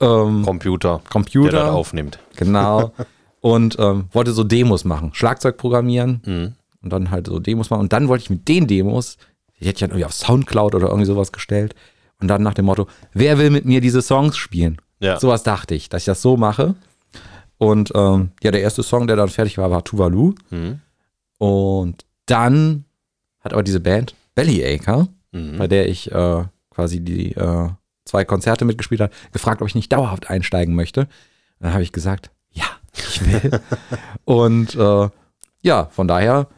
Ähm, 0.00 0.44
Computer, 0.44 1.00
Computer. 1.10 1.50
der 1.52 1.60
das 1.66 1.70
aufnimmt. 1.70 2.18
Genau. 2.36 2.92
Und 3.40 3.76
ähm, 3.78 4.06
wollte 4.12 4.32
so 4.32 4.44
Demos 4.44 4.84
machen. 4.84 5.10
Schlagzeug 5.14 5.56
programmieren 5.56 6.20
Mhm. 6.26 6.52
und 6.82 6.92
dann 6.92 7.10
halt 7.12 7.28
so 7.28 7.38
Demos 7.38 7.70
machen. 7.70 7.80
Und 7.82 7.92
dann 7.92 8.08
wollte 8.08 8.22
ich 8.24 8.30
mit 8.30 8.48
den 8.48 8.66
Demos, 8.66 9.18
die 9.60 9.66
hätte 9.66 9.76
ich 9.76 9.80
dann 9.80 9.90
irgendwie 9.90 10.04
auf 10.04 10.12
Soundcloud 10.14 10.74
oder 10.74 10.86
irgendwie 10.88 11.06
sowas 11.06 11.30
gestellt. 11.30 11.74
Und 12.20 12.26
dann 12.28 12.42
nach 12.42 12.54
dem 12.54 12.64
Motto, 12.64 12.88
wer 13.12 13.38
will 13.38 13.50
mit 13.50 13.64
mir 13.64 13.80
diese 13.80 14.02
Songs 14.02 14.36
spielen? 14.36 14.78
Ja. 14.98 15.20
Sowas 15.20 15.42
dachte 15.44 15.74
ich, 15.76 15.88
dass 15.88 16.02
ich 16.02 16.06
das 16.06 16.22
so 16.22 16.36
mache. 16.36 16.74
Und 17.58 17.92
ähm, 17.94 18.30
ja, 18.42 18.50
der 18.50 18.62
erste 18.62 18.82
Song, 18.82 19.06
der 19.06 19.16
dann 19.16 19.28
fertig 19.28 19.58
war, 19.58 19.70
war 19.70 19.84
Tuvalu. 19.84 20.34
Mhm. 20.50 20.80
Und 21.38 22.04
dann 22.26 22.84
hat 23.40 23.52
aber 23.52 23.62
diese 23.62 23.80
Band 23.80 24.14
Bellyacre, 24.34 25.08
Mhm. 25.32 25.58
bei 25.58 25.66
der 25.68 25.88
ich 25.88 26.10
äh, 26.10 26.44
quasi 26.70 27.00
die 27.00 27.32
äh, 27.32 27.68
zwei 28.06 28.24
Konzerte 28.24 28.64
mitgespielt 28.64 29.00
habe, 29.02 29.12
gefragt, 29.32 29.60
ob 29.60 29.68
ich 29.68 29.74
nicht 29.74 29.92
dauerhaft 29.92 30.30
einsteigen 30.30 30.74
möchte. 30.74 31.06
Dann 31.60 31.72
habe 31.74 31.82
ich 31.82 31.92
gesagt, 31.92 32.30
ja, 32.52 32.64
ich 32.96 33.24
will. 33.26 33.60
Und 34.24 34.74
äh, 34.74 35.08
ja, 35.60 35.86
von 35.90 36.08
daher 36.08 36.48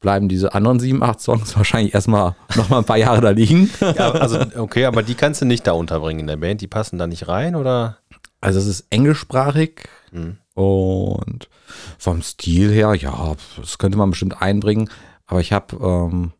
bleiben 0.00 0.28
diese 0.28 0.52
anderen 0.54 0.80
sieben, 0.80 1.02
acht 1.02 1.20
Songs 1.20 1.56
wahrscheinlich 1.56 1.94
erstmal 1.94 2.34
noch 2.56 2.68
mal 2.68 2.78
ein 2.78 2.84
paar 2.84 2.96
Jahre 2.98 3.20
da 3.20 3.30
liegen. 3.30 3.70
Ja, 3.80 4.10
also, 4.10 4.38
okay, 4.56 4.84
aber 4.86 5.02
die 5.02 5.14
kannst 5.14 5.40
du 5.40 5.44
nicht 5.46 5.66
da 5.66 5.72
unterbringen 5.72 6.20
in 6.20 6.26
der 6.26 6.36
Band. 6.36 6.60
Die 6.60 6.66
passen 6.66 6.98
da 6.98 7.06
nicht 7.06 7.28
rein, 7.28 7.54
oder? 7.54 7.98
Also 8.40 8.58
es 8.58 8.66
ist 8.66 8.86
englischsprachig 8.90 9.88
Mhm. 10.12 10.38
und 10.54 11.48
vom 11.98 12.22
Stil 12.22 12.70
her, 12.70 12.94
ja, 12.94 13.34
das 13.56 13.78
könnte 13.78 13.98
man 13.98 14.10
bestimmt 14.10 14.40
einbringen. 14.40 14.88
Aber 15.26 15.40
ich 15.40 15.52
habe, 15.52 15.76
ähm, 15.76 16.32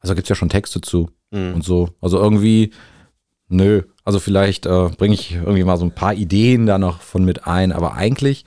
also 0.00 0.14
gibt 0.14 0.24
es 0.24 0.28
ja 0.30 0.34
schon 0.34 0.48
Texte 0.48 0.80
zu 0.80 1.10
Mhm. 1.30 1.54
und 1.54 1.62
so. 1.64 1.90
Also 2.00 2.18
irgendwie, 2.18 2.72
nö. 3.48 3.82
Also 4.04 4.20
vielleicht 4.20 4.66
äh, 4.66 4.88
bringe 4.96 5.14
ich 5.14 5.34
irgendwie 5.34 5.64
mal 5.64 5.76
so 5.76 5.84
ein 5.84 5.94
paar 5.94 6.14
Ideen 6.14 6.66
da 6.66 6.78
noch 6.78 7.00
von 7.00 7.24
mit 7.24 7.46
ein. 7.46 7.72
Aber 7.72 7.94
eigentlich, 7.94 8.44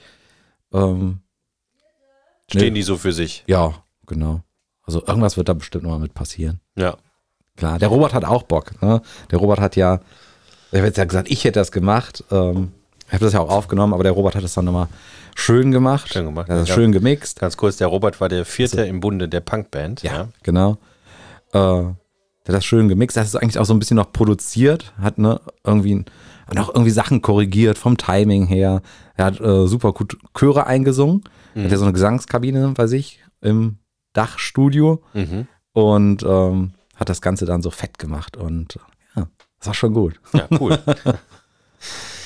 ähm, 0.72 1.20
Stehen 2.50 2.72
Nee. 2.72 2.80
die 2.80 2.82
so 2.82 2.96
für 2.96 3.12
sich? 3.12 3.44
ja, 3.46 3.74
genau. 4.06 4.42
Also 4.82 5.06
irgendwas 5.06 5.36
wird 5.36 5.48
da 5.48 5.52
bestimmt 5.54 5.84
noch 5.84 5.90
mal 5.92 6.00
mit 6.00 6.14
passieren. 6.14 6.60
Ja. 6.76 6.96
Klar, 7.56 7.78
der 7.78 7.88
Robert 7.88 8.12
hat 8.12 8.24
auch 8.24 8.42
Bock. 8.42 8.80
Ne? 8.82 9.02
Der 9.30 9.38
Robert 9.38 9.60
hat 9.60 9.76
ja, 9.76 10.00
ich 10.72 10.78
habe 10.78 10.86
jetzt 10.88 10.98
ja 10.98 11.04
gesagt, 11.04 11.30
ich 11.30 11.44
hätte 11.44 11.60
das 11.60 11.70
gemacht. 11.70 12.24
Ähm, 12.32 12.72
ich 13.06 13.12
habe 13.12 13.24
das 13.24 13.34
ja 13.34 13.40
auch 13.40 13.50
aufgenommen, 13.50 13.92
aber 13.92 14.02
der 14.02 14.12
Robert 14.12 14.34
hat 14.34 14.42
es 14.42 14.54
dann 14.54 14.64
nochmal 14.64 14.88
schön 15.36 15.70
gemacht. 15.70 16.08
Schön 16.08 16.24
gemacht, 16.26 16.48
ja. 16.48 16.66
schön 16.66 16.90
gemixt. 16.90 17.38
Ganz 17.38 17.56
kurz, 17.56 17.76
der 17.76 17.86
Robert 17.86 18.20
war 18.20 18.28
der 18.28 18.44
vierte 18.44 18.82
im 18.82 18.98
Bunde 19.00 19.28
der 19.28 19.40
Punkband. 19.40 20.02
Ja, 20.02 20.28
genau. 20.42 20.78
Äh, 21.52 21.82
der 22.50 22.56
hat 22.56 22.58
das 22.58 22.64
schön 22.66 22.88
gemixt. 22.88 23.16
Er 23.16 23.20
hat 23.22 23.28
es 23.28 23.36
eigentlich 23.36 23.58
auch 23.58 23.64
so 23.64 23.72
ein 23.74 23.78
bisschen 23.78 23.96
noch 23.96 24.12
produziert, 24.12 24.92
hat 25.00 25.18
ne, 25.18 25.40
irgendwie 25.64 26.04
hat 26.46 26.54
noch 26.54 26.68
irgendwie 26.74 26.90
Sachen 26.90 27.22
korrigiert 27.22 27.78
vom 27.78 27.96
Timing 27.96 28.46
her. 28.46 28.82
Er 29.16 29.24
hat 29.26 29.40
äh, 29.40 29.66
super 29.68 29.92
gut 29.92 30.18
Chöre 30.36 30.66
eingesungen. 30.66 31.22
Er 31.54 31.64
hat 31.64 31.70
ja 31.72 31.78
so 31.78 31.84
eine 31.84 31.92
Gesangskabine 31.92 32.72
bei 32.76 32.86
sich 32.86 33.20
im 33.40 33.78
Dachstudio 34.12 35.02
Mhm. 35.14 35.46
und 35.72 36.22
ähm, 36.24 36.72
hat 36.96 37.08
das 37.08 37.20
Ganze 37.22 37.44
dann 37.46 37.62
so 37.62 37.70
fett 37.70 37.98
gemacht 37.98 38.36
und 38.36 38.78
ja, 39.16 39.26
das 39.58 39.66
war 39.68 39.74
schon 39.74 39.94
gut. 39.94 40.20
Ja, 40.32 40.46
cool. 40.60 40.78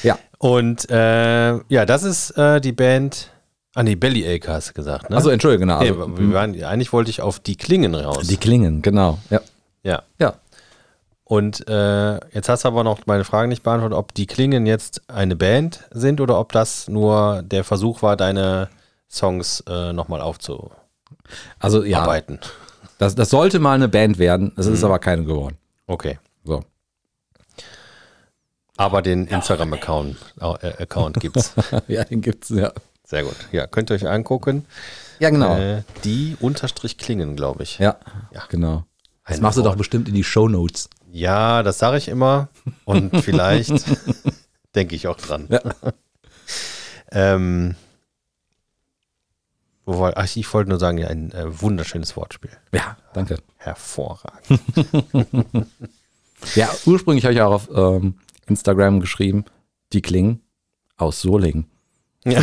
Ja. 0.03 0.19
Und 0.39 0.91
äh, 0.91 1.53
ja, 1.69 1.87
das 1.87 2.03
ist 2.03 2.31
äh, 2.33 2.61
die 2.61 2.73
Band. 2.73 3.31
Ah, 3.75 3.83
nee, 3.83 3.95
Bellyacre 3.95 4.53
hast 4.53 4.71
du 4.71 4.73
gesagt, 4.75 5.11
ne? 5.11 5.17
Also 5.17 5.31
entschuldige, 5.31 5.61
genau. 5.61 5.81
nee, 5.81 5.89
Also, 5.91 6.19
wir 6.19 6.33
waren, 6.33 6.63
eigentlich 6.63 6.93
wollte 6.93 7.11
ich 7.11 7.23
auf 7.23 7.41
die 7.41 7.57
Klingen 7.57 7.95
raus. 7.95 8.27
die 8.27 8.37
Klingen, 8.37 8.83
genau. 8.83 9.19
Ja. 9.31 9.41
Ja. 9.85 10.03
Ja. 10.19 10.35
Und 11.27 11.67
äh, 11.69 12.15
jetzt 12.35 12.49
hast 12.51 12.65
du 12.65 12.69
aber 12.69 12.85
noch 12.85 13.07
meine 13.07 13.25
Frage 13.25 13.49
nicht 13.49 13.63
beantwortet, 13.63 13.97
ob 13.97 14.13
die 14.13 14.27
Klingen 14.27 14.67
jetzt 14.67 15.03
eine 15.09 15.37
Band 15.37 15.85
sind 15.91 16.21
oder 16.21 16.39
ob 16.39 16.53
das 16.53 16.87
nur 16.89 17.43
der 17.43 17.65
Versuch 17.65 18.03
war, 18.03 18.17
deine 18.17 18.69
Songs 19.09 19.61
äh, 19.67 19.93
nochmal 19.95 20.21
aufzuarbeiten. 20.21 20.77
Also 21.59 21.83
ja, 21.85 22.07
das, 22.99 23.15
das 23.15 23.31
sollte 23.31 23.59
mal 23.59 23.75
eine 23.75 23.89
Band 23.89 24.19
werden. 24.19 24.53
Es 24.57 24.67
ist 24.67 24.85
aber 24.85 24.99
keine 24.99 25.25
geworden. 25.25 25.57
Okay. 25.87 26.19
So. 26.45 26.63
Aber 28.77 29.03
den 29.03 29.27
Instagram-Account 29.27 30.17
äh, 30.41 30.83
Account 30.83 31.21
gibt's. 31.21 31.55
ja, 31.89 32.05
den 32.05 32.21
gibt's 32.21 32.51
ja. 32.51 32.73
Sehr 33.05 33.23
gut. 33.23 33.37
Ja, 33.53 33.67
könnt 33.67 33.91
ihr 33.91 33.95
euch 33.95 34.09
angucken. 34.09 34.67
Ja, 35.21 35.31
genau. 35.31 35.57
Äh, 35.57 35.83
die 36.05 36.37
Unterstrich 36.41 36.99
Klingen, 36.99 37.37
glaube 37.37 37.63
ich. 37.63 37.79
ja, 37.79 37.97
Ja. 38.33 38.43
genau. 38.49 38.85
Das 39.27 39.41
machst 39.41 39.57
du 39.59 39.63
Wort. 39.63 39.73
doch 39.73 39.79
bestimmt 39.79 40.09
in 40.09 40.15
die 40.15 40.25
Shownotes. 40.25 40.91
Ja, 41.11 41.63
das 41.63 41.79
sage 41.79 41.97
ich 41.99 42.09
immer. 42.09 42.49
Und 42.85 43.17
vielleicht 43.23 43.85
denke 44.75 44.95
ich 44.95 45.07
auch 45.07 45.17
dran. 45.17 45.49
Ja. 45.49 45.61
ähm, 47.13 47.77
wo 49.87 50.01
war, 50.01 50.13
ach, 50.17 50.37
ich 50.37 50.53
wollte 50.53 50.71
nur 50.71 50.79
sagen, 50.79 51.05
ein 51.05 51.31
äh, 51.33 51.61
wunderschönes 51.61 52.17
Wortspiel. 52.17 52.51
Ja, 52.73 52.97
danke. 53.13 53.39
Hervorragend. 53.57 54.61
Ja, 56.55 56.71
ursprünglich 56.87 57.25
habe 57.25 57.35
ich 57.35 57.41
auch 57.41 57.53
auf 57.53 57.71
ähm, 57.75 58.19
Instagram 58.47 59.01
geschrieben, 59.01 59.45
die 59.93 60.03
Klingen 60.03 60.41
aus 60.97 61.21
Solingen. 61.21 61.67
Das 62.25 62.41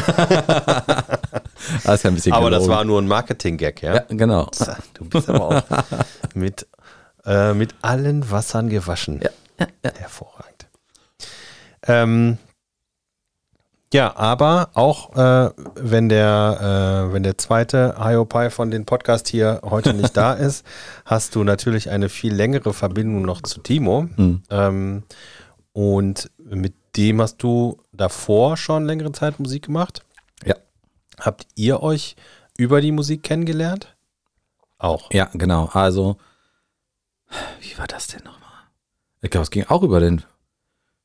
ja 2.03 2.09
bisschen 2.11 2.33
Aber 2.33 2.49
das 2.49 2.67
war 2.67 2.83
nur 2.83 3.01
ein 3.01 3.07
Marketing-Gag, 3.07 3.81
ja? 3.81 3.95
Ja, 3.95 4.03
genau. 4.09 4.49
Du 4.93 5.05
bist 5.05 5.29
aber 5.29 5.41
auch 5.41 5.63
mit, 6.35 6.67
äh, 7.25 7.53
mit 7.53 7.75
allen 7.81 8.29
Wassern 8.29 8.69
gewaschen. 8.69 9.21
Ja, 9.21 9.29
Hervorragend. 9.97 10.67
Ähm, 11.87 12.37
ja, 13.93 14.15
aber 14.15 14.69
auch 14.73 15.15
äh, 15.17 15.49
wenn 15.75 16.07
der 16.07 17.07
äh, 17.09 17.13
wenn 17.13 17.23
der 17.23 17.37
zweite 17.37 17.95
Hiopai 18.01 18.49
von 18.49 18.71
den 18.71 18.85
Podcast 18.85 19.27
hier 19.27 19.59
heute 19.63 19.93
nicht 19.93 20.15
da 20.15 20.33
ist, 20.33 20.65
hast 21.05 21.35
du 21.35 21.43
natürlich 21.43 21.89
eine 21.89 22.07
viel 22.07 22.33
längere 22.33 22.73
Verbindung 22.73 23.23
noch 23.23 23.41
zu 23.41 23.59
Timo. 23.59 24.07
Mhm. 24.15 24.43
Ähm, 24.49 25.03
und 25.73 26.31
mit 26.37 26.73
dem 26.97 27.21
hast 27.21 27.37
du 27.37 27.77
davor 27.93 28.57
schon 28.57 28.85
längere 28.85 29.11
Zeit 29.11 29.39
Musik 29.39 29.65
gemacht. 29.65 30.03
Ja. 30.45 30.55
Habt 31.19 31.47
ihr 31.55 31.81
euch 31.83 32.15
über 32.57 32.81
die 32.81 32.91
Musik 32.91 33.23
kennengelernt? 33.23 33.95
Auch. 34.77 35.11
Ja, 35.11 35.29
genau. 35.33 35.65
Also, 35.73 36.17
wie 37.61 37.77
war 37.77 37.87
das 37.87 38.07
denn 38.07 38.23
nochmal? 38.23 38.39
Ich 39.21 39.29
glaube, 39.29 39.43
es 39.43 39.51
ging 39.51 39.65
auch 39.67 39.83
über 39.83 39.99
den 39.99 40.23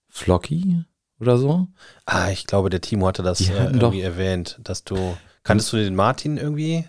Flocky 0.08 0.84
oder 1.20 1.36
so. 1.38 1.68
Ah, 2.06 2.30
ich 2.30 2.46
glaube, 2.46 2.70
der 2.70 2.80
Timo 2.80 3.06
hatte 3.06 3.22
das 3.22 3.40
äh, 3.40 3.52
irgendwie 3.52 3.78
doch- 3.78 3.94
erwähnt, 3.94 4.58
dass 4.62 4.84
du. 4.84 5.16
Kanntest 5.44 5.72
du 5.72 5.76
den 5.76 5.94
Martin 5.94 6.36
irgendwie? 6.38 6.88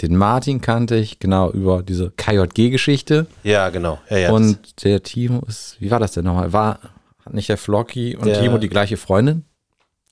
Den 0.00 0.16
Martin 0.16 0.60
kannte 0.60 0.94
ich, 0.96 1.18
genau, 1.18 1.50
über 1.50 1.82
diese 1.82 2.12
KJG-Geschichte. 2.12 3.26
Ja, 3.42 3.70
genau. 3.70 3.98
Ja, 4.08 4.18
ja, 4.18 4.30
und 4.30 4.84
der 4.84 5.02
Timo 5.02 5.40
ist, 5.48 5.80
wie 5.80 5.90
war 5.90 5.98
das 5.98 6.12
denn 6.12 6.24
nochmal? 6.24 6.52
War, 6.52 6.78
nicht 7.34 7.48
der 7.48 7.56
Flocky 7.58 8.16
und 8.16 8.26
Der- 8.26 8.40
Timo 8.40 8.58
die 8.58 8.68
gleiche 8.68 8.96
Freundin? 8.96 9.44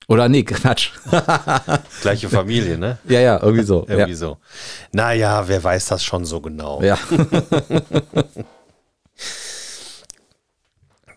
Oder 0.07 0.27
nee, 0.27 0.41
Quatsch. 0.43 0.91
gleiche 2.01 2.29
Familie, 2.29 2.79
ne? 2.79 2.97
ja, 3.07 3.19
ja, 3.19 3.39
irgendwie 3.43 3.63
so. 3.63 3.85
Irgendwie 3.87 4.15
so. 4.15 4.37
Naja, 4.91 5.47
wer 5.47 5.63
weiß 5.63 5.85
das 5.87 6.03
schon 6.03 6.25
so 6.25 6.41
genau. 6.41 6.81
Ja. 6.81 6.97
ja. 7.11 8.21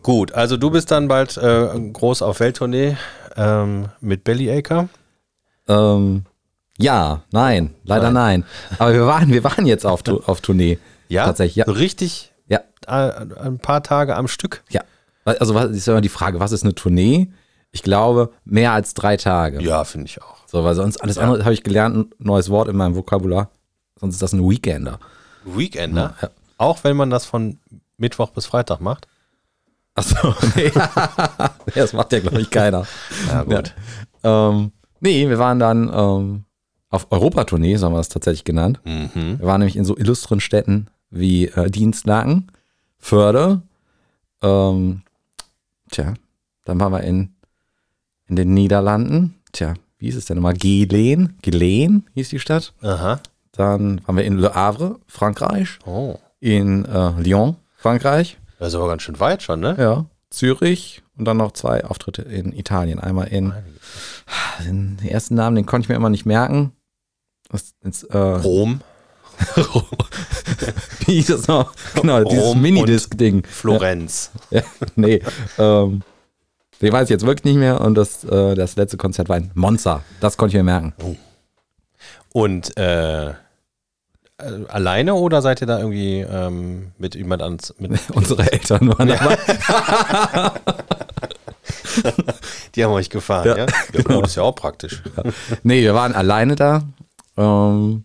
Gut, 0.03 0.33
also 0.33 0.57
du 0.57 0.71
bist 0.71 0.91
dann 0.91 1.09
bald 1.09 1.37
äh, 1.37 1.69
groß 1.93 2.23
auf 2.23 2.41
Welttournee 2.41 2.97
ähm, 3.37 3.89
mit 4.01 4.25
Bellyacre. 4.25 4.89
Ähm, 5.69 6.25
ja, 6.77 7.23
nein, 7.31 7.75
leider 7.85 8.11
nein. 8.11 8.45
Aber 8.79 8.93
wir 8.93 9.07
waren, 9.07 9.29
wir 9.29 9.45
waren 9.45 9.65
jetzt 9.67 9.87
auf, 9.87 10.03
auf 10.27 10.41
Tournee. 10.41 10.79
Ja, 11.09 11.27
Tatsächlich, 11.27 11.57
ja. 11.67 11.73
Richtig 11.73 12.33
Ja, 12.49 12.61
äh, 12.87 13.27
ein 13.41 13.59
paar 13.59 13.83
Tage 13.83 14.17
am 14.17 14.29
Stück. 14.29 14.63
ja. 14.71 14.83
Also 15.25 15.55
was 15.55 15.71
ist 15.71 15.89
immer 15.89 16.01
die 16.01 16.09
Frage, 16.09 16.41
was 16.41 16.53
ist 16.53 16.65
eine 16.65 16.75
Tournee? 16.75 17.33
Ich 17.71 17.83
glaube, 17.83 18.33
mehr 18.45 18.73
als 18.73 18.95
drei 18.95 19.17
Tage. 19.17 19.63
Ja, 19.63 19.85
finde 19.85 20.07
ich 20.07 20.21
auch. 20.21 20.37
So, 20.47 20.63
weil 20.65 20.75
sonst 20.75 20.99
alles 20.99 21.17
andere 21.17 21.45
habe 21.45 21.55
ich 21.55 21.63
gelernt, 21.63 21.97
ein 21.97 22.11
neues 22.19 22.51
Wort 22.51 22.69
in 22.69 22.77
meinem 22.77 22.95
Vokabular. 22.95 23.51
Sonst 23.99 24.17
ist 24.17 24.23
das 24.23 24.33
ein 24.33 24.49
Weekender. 24.49 24.99
Weekender. 25.45 26.15
Ja. 26.21 26.31
Auch 26.59 26.85
wenn 26.85 26.97
man 26.97 27.09
das 27.09 27.25
von 27.25 27.59
Mittwoch 27.97 28.31
bis 28.31 28.47
Freitag 28.47 28.81
macht. 28.81 29.09
Achso, 29.95 30.35
nee. 30.57 30.73
das 31.75 31.93
macht 31.93 32.13
ja, 32.13 32.21
glaube 32.21 32.41
ich, 32.41 32.51
keiner. 32.51 32.87
Ja, 33.29 33.43
gut. 33.43 33.75
Ja. 34.23 34.49
Ähm, 34.51 34.73
nee, 35.01 35.29
wir 35.29 35.39
waren 35.39 35.59
dann 35.59 35.91
ähm, 35.93 36.45
auf 36.91 37.11
Europatournee, 37.11 37.77
so 37.77 37.87
haben 37.87 37.95
wir 37.95 38.01
es 38.01 38.09
tatsächlich 38.09 38.45
genannt. 38.45 38.81
Mhm. 38.85 39.39
Wir 39.39 39.47
waren 39.47 39.61
nämlich 39.61 39.77
in 39.77 39.85
so 39.85 39.97
illustren 39.97 40.41
Städten 40.41 40.89
wie 41.11 41.47
äh, 41.49 41.71
Dienstlaken, 41.71 42.51
Förde, 42.99 43.63
ähm, 44.43 45.02
tja, 45.93 46.15
dann 46.65 46.81
waren 46.81 46.93
wir 46.93 47.03
in, 47.03 47.35
in 48.27 48.35
den 48.37 48.53
Niederlanden, 48.55 49.41
tja, 49.53 49.75
wie 49.99 50.07
hieß 50.07 50.17
es 50.17 50.25
denn 50.25 50.37
nochmal? 50.39 50.55
Geleen, 50.55 51.39
Geleen 51.43 52.09
hieß 52.15 52.31
die 52.31 52.41
Stadt. 52.41 52.75
Aha. 52.83 53.21
Dann 53.53 54.01
waren 54.07 54.17
wir 54.17 54.25
in 54.25 54.39
Le 54.39 54.55
Havre, 54.55 54.99
Frankreich, 55.07 55.79
Oh. 55.87 56.17
in 56.41 56.85
äh, 56.87 57.11
Lyon, 57.21 57.57
Frankreich, 57.77 58.39
Das 58.59 58.69
ist 58.69 58.75
aber 58.75 58.89
ganz 58.89 59.03
schön 59.03 59.21
weit 59.21 59.43
schon, 59.43 59.61
ne? 59.61 59.77
ja, 59.79 60.07
Zürich 60.31 61.03
und 61.17 61.27
dann 61.27 61.37
noch 61.37 61.53
zwei 61.53 61.85
Auftritte 61.85 62.23
in 62.23 62.53
Italien. 62.53 62.99
Einmal 62.99 63.29
in, 63.29 63.53
den 64.67 64.99
ersten 65.07 65.35
Namen, 65.35 65.57
den 65.57 65.67
konnte 65.67 65.85
ich 65.85 65.89
mir 65.91 65.95
immer 65.97 66.11
nicht 66.11 66.25
merken. 66.27 66.73
Das, 67.51 67.75
ist, 67.83 68.05
äh, 68.05 68.17
Rom, 68.17 68.81
Wie 71.07 71.15
hieß 71.15 71.27
das 71.27 71.49
noch? 71.49 71.73
Genau, 71.95 72.23
dieses 72.25 72.45
Rom 72.45 72.61
Minidisc-Ding. 72.61 73.45
Florenz. 73.49 74.31
Ja, 74.51 74.63
nee, 74.97 75.23
ähm, 75.59 76.03
den 76.81 76.93
weiß 76.93 77.05
ich 77.05 77.11
jetzt 77.11 77.25
wirklich 77.25 77.45
nicht 77.45 77.57
mehr. 77.59 77.81
Und 77.81 77.95
das, 77.95 78.25
äh, 78.25 78.55
das 78.55 78.77
letzte 78.77 78.97
Konzert 78.97 79.29
war 79.29 79.37
in 79.37 79.51
Monza. 79.55 80.03
Das 80.21 80.37
konnte 80.37 80.57
ich 80.57 80.59
mir 80.59 80.65
merken. 80.65 80.93
Und 82.33 82.77
äh, 82.77 83.29
äh, 83.31 83.35
alleine 84.69 85.15
oder 85.15 85.43
seid 85.43 85.61
ihr 85.61 85.67
da 85.67 85.79
irgendwie 85.79 86.21
ähm, 86.21 86.93
mit 86.99 87.15
jemand 87.15 87.43
ans 87.43 87.75
mit 87.79 87.93
Unsere 88.15 88.51
Eltern 88.51 88.89
waren 88.89 89.09
dabei. 89.09 89.39
Die 92.75 92.85
haben 92.85 92.93
euch 92.93 93.11
gefahren, 93.11 93.47
ja? 93.47 93.57
Ja, 93.57 93.67
Ja, 93.67 93.73
genau. 93.93 94.17
gut, 94.17 94.27
ist 94.27 94.37
ja 94.37 94.43
auch 94.43 94.55
praktisch. 94.55 95.03
Nee, 95.63 95.83
wir 95.83 95.95
waren 95.95 96.15
alleine 96.15 96.57
da. 96.57 96.83
Ähm, 97.37 98.05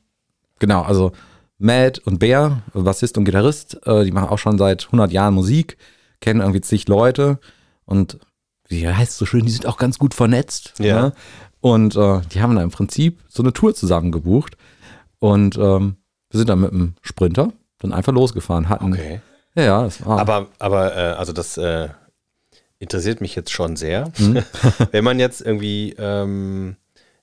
genau, 0.59 0.81
also 0.81 1.11
Matt 1.57 1.99
und 1.99 2.19
Bär, 2.19 2.61
Bassist 2.73 3.17
und 3.17 3.25
Gitarrist, 3.25 3.79
äh, 3.85 4.03
die 4.03 4.11
machen 4.11 4.29
auch 4.29 4.37
schon 4.37 4.57
seit 4.57 4.85
100 4.85 5.11
Jahren 5.11 5.33
Musik, 5.33 5.77
kennen 6.21 6.41
irgendwie 6.41 6.61
zig 6.61 6.87
Leute 6.87 7.39
und 7.85 8.19
wie 8.67 8.87
heißt 8.87 9.11
es 9.13 9.17
so 9.17 9.25
schön, 9.25 9.45
die 9.45 9.51
sind 9.51 9.65
auch 9.65 9.77
ganz 9.77 9.97
gut 9.97 10.13
vernetzt. 10.13 10.73
Ja. 10.79 11.01
Ne? 11.01 11.13
Und 11.61 11.95
äh, 11.95 12.21
die 12.33 12.41
haben 12.41 12.55
da 12.55 12.61
im 12.61 12.69
Prinzip 12.69 13.23
so 13.27 13.41
eine 13.41 13.53
Tour 13.53 13.73
zusammen 13.73 14.11
gebucht 14.11 14.57
und 15.19 15.57
ähm, 15.57 15.95
wir 16.29 16.37
sind 16.37 16.49
dann 16.49 16.59
mit 16.61 16.71
einem 16.71 16.95
Sprinter 17.01 17.53
dann 17.79 17.93
einfach 17.93 18.13
losgefahren. 18.13 18.69
Hatten, 18.69 18.93
Okay. 18.93 19.21
ja, 19.55 19.63
ja, 19.63 19.83
das 19.83 20.05
war, 20.05 20.19
Aber, 20.19 20.47
aber 20.59 20.95
äh, 20.95 20.99
also 21.13 21.33
das 21.33 21.57
äh, 21.57 21.89
interessiert 22.79 23.21
mich 23.21 23.35
jetzt 23.35 23.51
schon 23.51 23.75
sehr. 23.75 24.11
Mhm. 24.17 24.43
Wenn 24.91 25.03
man 25.03 25.19
jetzt 25.19 25.41
irgendwie 25.41 25.95
ähm, 25.97 26.75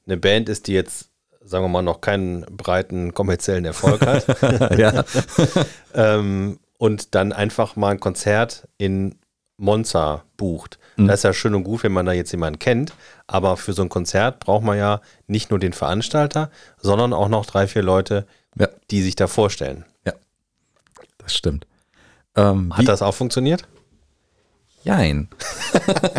eine 0.06 0.16
Band 0.16 0.48
ist, 0.48 0.66
die 0.66 0.72
jetzt, 0.72 1.10
sagen 1.44 1.64
wir 1.64 1.68
mal, 1.68 1.82
noch 1.82 2.00
keinen 2.00 2.42
breiten 2.42 3.14
kommerziellen 3.14 3.64
Erfolg 3.64 4.04
hat 4.04 4.26
ja, 4.78 5.04
ähm, 5.94 6.58
und 6.78 7.14
dann 7.14 7.32
einfach 7.32 7.76
mal 7.76 7.90
ein 7.90 8.00
Konzert 8.00 8.68
in 8.78 9.16
Monza 9.56 10.24
bucht. 10.36 10.78
Mhm. 10.96 11.06
Das 11.06 11.20
ist 11.20 11.22
ja 11.22 11.32
schön 11.32 11.54
und 11.54 11.64
gut, 11.64 11.82
wenn 11.82 11.92
man 11.92 12.06
da 12.06 12.12
jetzt 12.12 12.32
jemanden 12.32 12.58
kennt, 12.58 12.92
aber 13.26 13.56
für 13.56 13.72
so 13.72 13.82
ein 13.82 13.88
Konzert 13.88 14.40
braucht 14.40 14.64
man 14.64 14.76
ja 14.76 15.00
nicht 15.26 15.50
nur 15.50 15.58
den 15.58 15.72
Veranstalter, 15.72 16.50
sondern 16.80 17.12
auch 17.12 17.28
noch 17.28 17.46
drei, 17.46 17.66
vier 17.66 17.82
Leute, 17.82 18.26
ja, 18.58 18.68
die 18.90 19.02
sich 19.02 19.16
da 19.16 19.26
vorstellen. 19.26 19.84
das 21.18 21.34
stimmt. 21.34 21.66
Ähm, 22.36 22.76
Hat 22.76 22.88
das 22.88 23.02
auch 23.02 23.14
funktioniert? 23.14 23.62
Jein. 24.82 25.28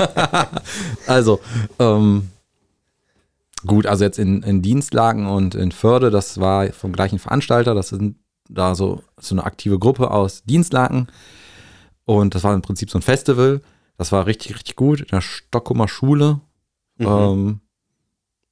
also, 1.08 1.40
ähm, 1.78 2.32
gut, 3.66 3.86
also 3.86 4.04
jetzt 4.04 4.20
in, 4.20 4.44
in 4.44 4.62
Dienstlagen 4.62 5.28
und 5.28 5.56
in 5.56 5.72
Förde, 5.72 6.12
das 6.12 6.40
war 6.40 6.68
vom 6.72 6.92
gleichen 6.94 7.20
Veranstalter, 7.20 7.76
das 7.76 7.90
sind 7.90 8.18
da 8.50 8.76
so, 8.76 9.04
so 9.20 9.36
eine 9.36 9.44
aktive 9.44 9.80
Gruppe 9.80 10.12
aus 10.12 10.44
Dienstlagen. 10.44 11.08
Und 12.06 12.36
das 12.36 12.44
war 12.44 12.54
im 12.54 12.62
Prinzip 12.62 12.90
so 12.90 13.00
ein 13.00 13.02
Festival. 13.02 13.62
Das 13.98 14.12
war 14.12 14.26
richtig, 14.26 14.54
richtig 14.54 14.76
gut 14.76 15.02
in 15.02 15.08
der 15.08 15.22
Stockholmer 15.22 15.88
Schule. 15.88 16.40
Mhm. 16.98 17.08
Ähm, 17.08 17.60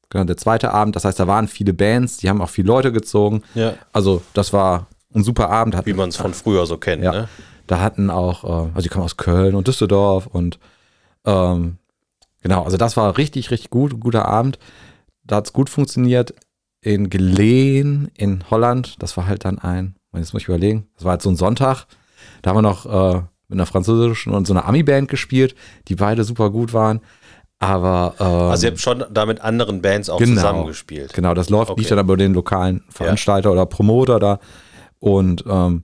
genau, 0.10 0.24
der 0.24 0.38
zweite 0.38 0.74
Abend, 0.74 0.96
das 0.96 1.06
heißt, 1.06 1.20
da 1.20 1.28
waren 1.28 1.48
viele 1.48 1.74
Bands, 1.74 2.18
die 2.18 2.30
haben 2.30 2.42
auch 2.42 2.50
viele 2.50 2.68
Leute 2.68 2.92
gezogen. 2.92 3.44
Ja. 3.54 3.76
Also, 3.92 4.24
das 4.34 4.54
war 4.54 4.88
ein 5.14 5.24
super 5.24 5.50
Abend. 5.50 5.76
Hat 5.76 5.86
Wie 5.86 5.94
man 5.94 6.10
es 6.10 6.18
von 6.18 6.34
früher 6.34 6.66
so 6.66 6.78
kennt. 6.78 7.04
ja. 7.04 7.12
Ne? 7.12 7.30
Da 7.68 7.80
hatten 7.80 8.10
auch, 8.10 8.44
äh, 8.44 8.70
also 8.74 8.82
die 8.82 8.90
kamen 8.90 9.06
aus 9.06 9.16
Köln 9.16 9.56
und 9.56 9.68
Düsseldorf 9.68 10.28
und 10.28 10.60
ähm, 11.26 11.78
genau, 12.42 12.64
also 12.64 12.76
das 12.76 12.98
war 12.98 13.18
richtig, 13.18 13.52
richtig 13.52 13.70
gut, 13.70 13.94
ein 13.94 14.00
guter 14.02 14.28
Abend. 14.28 14.60
Da 15.26 15.38
hat 15.38 15.46
es 15.48 15.54
gut 15.54 15.70
funktioniert. 15.70 16.34
In 16.82 17.10
Geleen 17.10 18.12
in 18.18 18.44
Holland, 18.50 19.02
das 19.02 19.16
war 19.16 19.26
halt 19.26 19.46
dann 19.46 19.58
ein, 19.58 19.96
jetzt 20.14 20.34
muss 20.34 20.42
ich 20.42 20.50
überlegen, 20.50 20.88
das 20.96 21.06
war 21.06 21.12
halt 21.12 21.22
so 21.22 21.30
ein 21.30 21.38
Sonntag. 21.38 21.86
Da 22.42 22.50
haben 22.50 22.58
wir 22.58 22.62
noch 22.62 22.86
äh, 22.86 23.22
mit 23.48 23.58
einer 23.58 23.66
französischen 23.66 24.34
und 24.34 24.46
so 24.46 24.54
einer 24.54 24.66
Ami-Band 24.66 25.08
gespielt, 25.10 25.56
die 25.88 25.96
beide 25.96 26.26
super 26.26 26.50
gut 26.50 26.74
waren. 26.74 27.00
Aber 27.60 28.16
ähm, 28.20 28.26
Also 28.52 28.66
ihr 28.68 28.72
habt 28.72 28.82
schon 28.82 29.06
da 29.12 29.26
mit 29.26 29.40
anderen 29.40 29.82
Bands 29.82 30.10
auch 30.10 30.18
Genau. 30.20 30.36
zusammengespielt. 30.36 31.14
Genau, 31.14 31.34
das 31.34 31.50
läuft 31.50 31.72
Okay. 31.72 31.80
nicht 31.80 31.92
dann 31.92 32.00
über 32.00 32.18
den 32.18 32.34
lokalen 32.34 32.84
Veranstalter 32.90 33.54
oder 33.54 33.66
Promoter 33.66 34.20
da. 34.20 34.40
Und 35.00 35.46
ähm, 35.48 35.84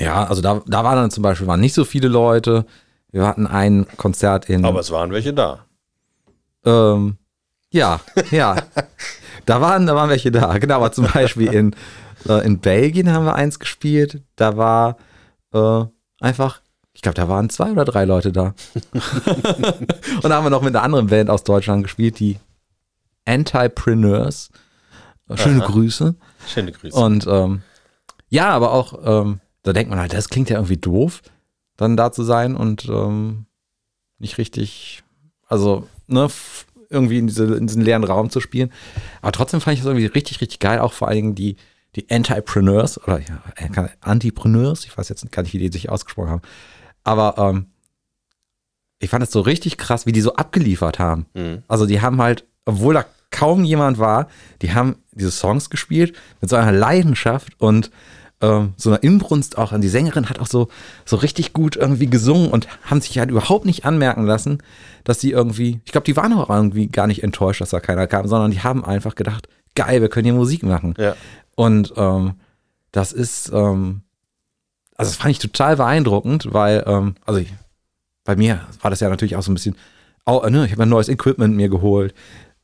ja, 0.00 0.24
also 0.24 0.42
da, 0.42 0.62
da 0.66 0.82
waren 0.82 0.96
dann 0.96 1.10
zum 1.12 1.22
Beispiel 1.22 1.46
waren 1.46 1.60
nicht 1.60 1.74
so 1.74 1.84
viele 1.84 2.08
Leute. 2.08 2.66
Wir 3.12 3.24
hatten 3.24 3.46
ein 3.46 3.86
Konzert 3.96 4.48
in. 4.48 4.64
Aber 4.64 4.80
es 4.80 4.90
waren 4.90 5.12
welche 5.12 5.32
da. 5.32 5.66
ähm, 6.64 7.18
ja, 7.74 8.00
ja. 8.30 8.56
da 9.46 9.60
waren, 9.60 9.86
da 9.86 9.96
waren 9.96 10.08
welche 10.08 10.30
da. 10.30 10.56
Genau, 10.58 10.76
aber 10.76 10.92
zum 10.92 11.06
Beispiel 11.12 11.52
in, 11.52 11.76
äh, 12.28 12.46
in 12.46 12.60
Belgien 12.60 13.12
haben 13.12 13.24
wir 13.24 13.34
eins 13.34 13.58
gespielt. 13.58 14.22
Da 14.36 14.56
war 14.56 14.96
äh, 15.52 15.84
einfach, 16.20 16.60
ich 16.92 17.02
glaube, 17.02 17.16
da 17.16 17.28
waren 17.28 17.50
zwei 17.50 17.72
oder 17.72 17.84
drei 17.84 18.04
Leute 18.04 18.30
da. 18.30 18.54
Und 18.94 20.22
da 20.22 20.36
haben 20.36 20.44
wir 20.44 20.50
noch 20.50 20.62
mit 20.62 20.74
einer 20.74 20.84
anderen 20.84 21.08
Band 21.08 21.30
aus 21.30 21.42
Deutschland 21.42 21.82
gespielt, 21.82 22.20
die 22.20 22.38
Antipreneurs. 23.24 24.50
Schöne 25.34 25.64
Aha. 25.64 25.72
Grüße. 25.72 26.14
Schöne 26.46 26.70
Grüße. 26.70 26.96
Und 26.96 27.26
ähm, 27.26 27.62
ja, 28.28 28.50
aber 28.50 28.72
auch, 28.72 29.00
ähm, 29.04 29.40
da 29.64 29.72
denkt 29.72 29.90
man 29.90 29.98
halt, 29.98 30.12
das 30.12 30.28
klingt 30.28 30.48
ja 30.48 30.58
irgendwie 30.58 30.76
doof, 30.76 31.22
dann 31.76 31.96
da 31.96 32.12
zu 32.12 32.22
sein 32.22 32.54
und 32.54 32.88
ähm, 32.88 33.46
nicht 34.18 34.38
richtig, 34.38 35.02
also, 35.48 35.88
ne, 36.06 36.28
irgendwie 36.94 37.18
in, 37.18 37.26
diese, 37.26 37.44
in 37.56 37.66
diesen 37.66 37.82
leeren 37.82 38.04
Raum 38.04 38.30
zu 38.30 38.40
spielen. 38.40 38.72
Aber 39.20 39.32
trotzdem 39.32 39.60
fand 39.60 39.74
ich 39.74 39.80
das 39.80 39.88
irgendwie 39.88 40.06
richtig, 40.06 40.40
richtig 40.40 40.60
geil, 40.60 40.78
auch 40.78 40.92
vor 40.92 41.08
allen 41.08 41.16
Dingen 41.16 41.34
die, 41.34 41.56
die 41.96 42.10
Antipreneurs 42.10 43.02
oder 43.02 43.20
ja, 43.20 43.42
Antipreneurs, 44.00 44.84
ich 44.84 44.96
weiß 44.96 45.08
jetzt 45.08 45.30
gar 45.30 45.42
nicht, 45.42 45.52
wie 45.52 45.58
die 45.58 45.72
sich 45.72 45.90
ausgesprochen 45.90 46.30
haben. 46.30 46.42
Aber 47.04 47.34
ähm, 47.38 47.66
ich 48.98 49.10
fand 49.10 49.22
es 49.22 49.30
so 49.30 49.40
richtig 49.40 49.76
krass, 49.76 50.06
wie 50.06 50.12
die 50.12 50.20
so 50.20 50.34
abgeliefert 50.34 50.98
haben. 50.98 51.26
Mhm. 51.34 51.62
Also 51.68 51.86
die 51.86 52.00
haben 52.00 52.20
halt, 52.20 52.44
obwohl 52.64 52.94
da 52.94 53.04
kaum 53.30 53.64
jemand 53.64 53.98
war, 53.98 54.28
die 54.62 54.72
haben 54.72 54.96
diese 55.12 55.30
Songs 55.30 55.70
gespielt 55.70 56.16
mit 56.40 56.50
so 56.50 56.56
einer 56.56 56.72
Leidenschaft 56.72 57.60
und 57.60 57.90
ähm, 58.44 58.74
so 58.76 58.90
einer 58.90 59.02
Inbrunst 59.02 59.58
auch 59.58 59.72
an 59.72 59.80
die 59.80 59.88
Sängerin, 59.88 60.28
hat 60.28 60.38
auch 60.38 60.46
so, 60.46 60.68
so 61.04 61.16
richtig 61.16 61.52
gut 61.52 61.76
irgendwie 61.76 62.06
gesungen 62.06 62.50
und 62.50 62.68
haben 62.84 63.00
sich 63.00 63.18
halt 63.18 63.30
überhaupt 63.30 63.64
nicht 63.64 63.84
anmerken 63.84 64.26
lassen, 64.26 64.58
dass 65.04 65.20
sie 65.20 65.30
irgendwie, 65.30 65.80
ich 65.84 65.92
glaube, 65.92 66.04
die 66.04 66.16
waren 66.16 66.32
auch 66.34 66.50
irgendwie 66.50 66.88
gar 66.88 67.06
nicht 67.06 67.22
enttäuscht, 67.22 67.60
dass 67.60 67.70
da 67.70 67.80
keiner 67.80 68.06
kam, 68.06 68.26
sondern 68.28 68.50
die 68.50 68.60
haben 68.60 68.84
einfach 68.84 69.14
gedacht, 69.14 69.48
geil, 69.74 70.00
wir 70.00 70.08
können 70.08 70.26
hier 70.26 70.34
Musik 70.34 70.62
machen. 70.62 70.94
Ja. 70.98 71.16
Und 71.56 71.94
ähm, 71.96 72.34
das 72.92 73.12
ist, 73.12 73.50
ähm, 73.52 74.02
also 74.96 75.10
das 75.10 75.16
fand 75.16 75.30
ich 75.30 75.38
total 75.38 75.76
beeindruckend, 75.76 76.52
weil, 76.52 76.84
ähm, 76.86 77.14
also 77.24 77.40
ich, 77.40 77.52
bei 78.24 78.36
mir 78.36 78.60
war 78.80 78.90
das 78.90 79.00
ja 79.00 79.08
natürlich 79.08 79.36
auch 79.36 79.42
so 79.42 79.50
ein 79.50 79.54
bisschen, 79.54 79.76
auch, 80.24 80.48
ne, 80.48 80.66
ich 80.66 80.72
habe 80.72 80.82
ein 80.82 80.88
neues 80.88 81.08
Equipment 81.08 81.56
mir 81.56 81.68
geholt, 81.68 82.14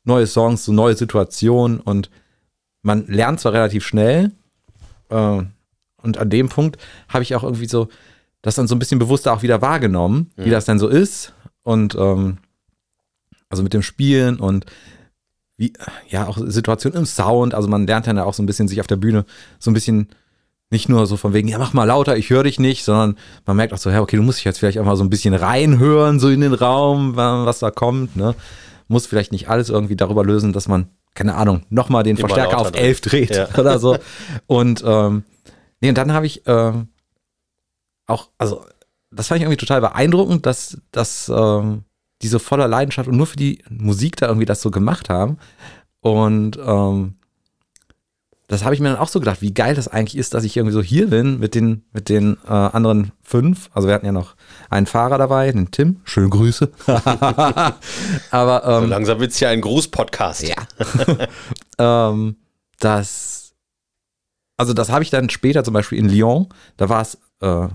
neue 0.04 0.26
Songs, 0.26 0.64
so 0.64 0.72
neue 0.72 0.94
Situationen 0.94 1.80
und 1.80 2.10
man 2.82 3.06
lernt 3.06 3.40
zwar 3.40 3.52
relativ 3.52 3.84
schnell, 3.84 4.32
äh, 5.10 5.42
und 6.02 6.18
an 6.18 6.30
dem 6.30 6.48
Punkt 6.48 6.78
habe 7.08 7.22
ich 7.22 7.34
auch 7.34 7.42
irgendwie 7.42 7.68
so 7.68 7.88
das 8.42 8.54
dann 8.54 8.66
so 8.66 8.74
ein 8.74 8.78
bisschen 8.78 8.98
bewusster 8.98 9.32
auch 9.34 9.42
wieder 9.42 9.60
wahrgenommen, 9.60 10.30
wie 10.36 10.50
das 10.50 10.64
denn 10.64 10.78
so 10.78 10.88
ist 10.88 11.34
und 11.62 11.94
ähm, 11.94 12.38
also 13.50 13.62
mit 13.62 13.74
dem 13.74 13.82
Spielen 13.82 14.38
und 14.40 14.64
wie, 15.58 15.74
ja, 16.08 16.26
auch 16.26 16.38
Situation 16.46 16.94
im 16.94 17.04
Sound, 17.04 17.52
also 17.54 17.68
man 17.68 17.86
lernt 17.86 18.06
dann 18.06 18.16
ja 18.16 18.24
auch 18.24 18.32
so 18.32 18.42
ein 18.42 18.46
bisschen 18.46 18.66
sich 18.66 18.80
auf 18.80 18.86
der 18.86 18.96
Bühne 18.96 19.26
so 19.58 19.70
ein 19.70 19.74
bisschen 19.74 20.08
nicht 20.70 20.88
nur 20.88 21.06
so 21.06 21.16
von 21.18 21.34
wegen, 21.34 21.48
ja, 21.48 21.58
mach 21.58 21.74
mal 21.74 21.84
lauter, 21.84 22.16
ich 22.16 22.30
höre 22.30 22.44
dich 22.44 22.58
nicht, 22.58 22.84
sondern 22.84 23.18
man 23.44 23.56
merkt 23.56 23.74
auch 23.74 23.78
so, 23.78 23.90
ja, 23.90 24.00
okay, 24.00 24.16
du 24.16 24.22
musst 24.22 24.38
dich 24.38 24.44
jetzt 24.44 24.58
vielleicht 24.58 24.78
auch 24.78 24.84
mal 24.84 24.96
so 24.96 25.04
ein 25.04 25.10
bisschen 25.10 25.34
reinhören, 25.34 26.18
so 26.20 26.28
in 26.30 26.40
den 26.40 26.54
Raum, 26.54 27.16
was 27.16 27.58
da 27.58 27.70
kommt, 27.70 28.16
ne? 28.16 28.34
Muss 28.88 29.06
vielleicht 29.06 29.32
nicht 29.32 29.48
alles 29.48 29.68
irgendwie 29.68 29.96
darüber 29.96 30.24
lösen, 30.24 30.52
dass 30.52 30.66
man, 30.66 30.88
keine 31.14 31.34
Ahnung, 31.34 31.64
nochmal 31.70 32.04
den 32.04 32.16
Immer 32.16 32.28
Verstärker 32.28 32.58
auf 32.58 32.70
drehen. 32.72 32.84
11 32.84 33.00
dreht 33.00 33.36
Ja. 33.36 33.48
oder 33.58 33.78
so. 33.78 33.98
Und, 34.46 34.82
ähm, 34.86 35.24
nee, 35.80 35.88
und 35.88 35.98
dann 35.98 36.12
habe 36.12 36.26
ich 36.26 36.42
ähm, 36.46 36.88
auch, 38.06 38.28
also, 38.38 38.64
das 39.10 39.28
fand 39.28 39.38
ich 39.38 39.42
irgendwie 39.44 39.58
total 39.58 39.80
beeindruckend, 39.80 40.46
dass, 40.46 40.78
dass 40.92 41.28
ähm, 41.34 41.84
die 42.22 42.28
so 42.28 42.38
voller 42.38 42.68
Leidenschaft 42.68 43.08
und 43.08 43.16
nur 43.16 43.26
für 43.26 43.36
die 43.36 43.62
Musik 43.68 44.16
da 44.16 44.26
irgendwie 44.26 44.46
das 44.46 44.62
so 44.62 44.70
gemacht 44.70 45.08
haben. 45.08 45.38
Und 46.00 46.58
ähm, 46.64 47.14
das 48.50 48.64
habe 48.64 48.74
ich 48.74 48.80
mir 48.80 48.88
dann 48.88 48.98
auch 48.98 49.08
so 49.08 49.20
gedacht, 49.20 49.42
wie 49.42 49.54
geil 49.54 49.76
das 49.76 49.86
eigentlich 49.86 50.16
ist, 50.16 50.34
dass 50.34 50.42
ich 50.42 50.56
irgendwie 50.56 50.74
so 50.74 50.82
hier 50.82 51.08
bin 51.08 51.38
mit 51.38 51.54
den, 51.54 51.84
mit 51.92 52.08
den 52.08 52.36
äh, 52.48 52.50
anderen 52.50 53.12
fünf. 53.22 53.70
Also 53.72 53.86
wir 53.86 53.94
hatten 53.94 54.06
ja 54.06 54.10
noch 54.12 54.34
einen 54.70 54.86
Fahrer 54.86 55.18
dabei, 55.18 55.52
den 55.52 55.70
Tim. 55.70 56.00
Schöne 56.02 56.30
Grüße. 56.30 56.68
Aber 58.32 58.62
So 58.64 58.70
ähm, 58.70 58.88
langsam 58.88 59.20
wird 59.20 59.30
es 59.30 59.38
ja 59.38 59.50
ein 59.50 59.60
Gruß-Podcast. 59.60 60.42
ja. 60.48 60.56
ähm, 62.10 62.36
das, 62.80 63.39
also 64.60 64.74
das 64.74 64.90
habe 64.90 65.02
ich 65.02 65.08
dann 65.08 65.30
später 65.30 65.64
zum 65.64 65.72
Beispiel 65.72 65.98
in 65.98 66.08
Lyon, 66.10 66.48
da 66.76 66.90
war 66.90 67.00
es, 67.00 67.14
äh, 67.40 67.46
war, 67.46 67.74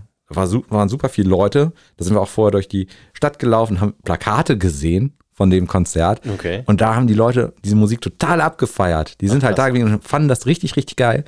waren 0.70 0.88
super 0.88 1.10
viele 1.10 1.30
Leute. 1.30 1.72
Da 1.98 2.06
sind 2.06 2.14
wir 2.16 2.22
auch 2.22 2.28
vorher 2.30 2.52
durch 2.52 2.68
die 2.68 2.86
Stadt 3.14 3.40
gelaufen, 3.40 3.82
haben 3.82 3.96
Plakate 4.04 4.56
gesehen 4.58 5.18
von 5.34 5.50
dem 5.50 5.66
Konzert. 5.66 6.22
Okay. 6.32 6.62
Und 6.68 6.82
da 6.82 6.94
haben 6.96 7.08
die 7.08 7.16
Leute 7.16 7.54
diese 7.64 7.76
Musik 7.76 8.02
total 8.02 8.40
abgefeiert. 8.40 9.20
Die 9.22 9.28
sind 9.28 9.44
halt 9.44 9.58
da 9.58 9.70
gewesen 9.70 9.94
und 9.96 10.04
fanden 10.04 10.28
das 10.28 10.46
richtig, 10.46 10.76
richtig 10.76 10.96
geil. 10.96 11.26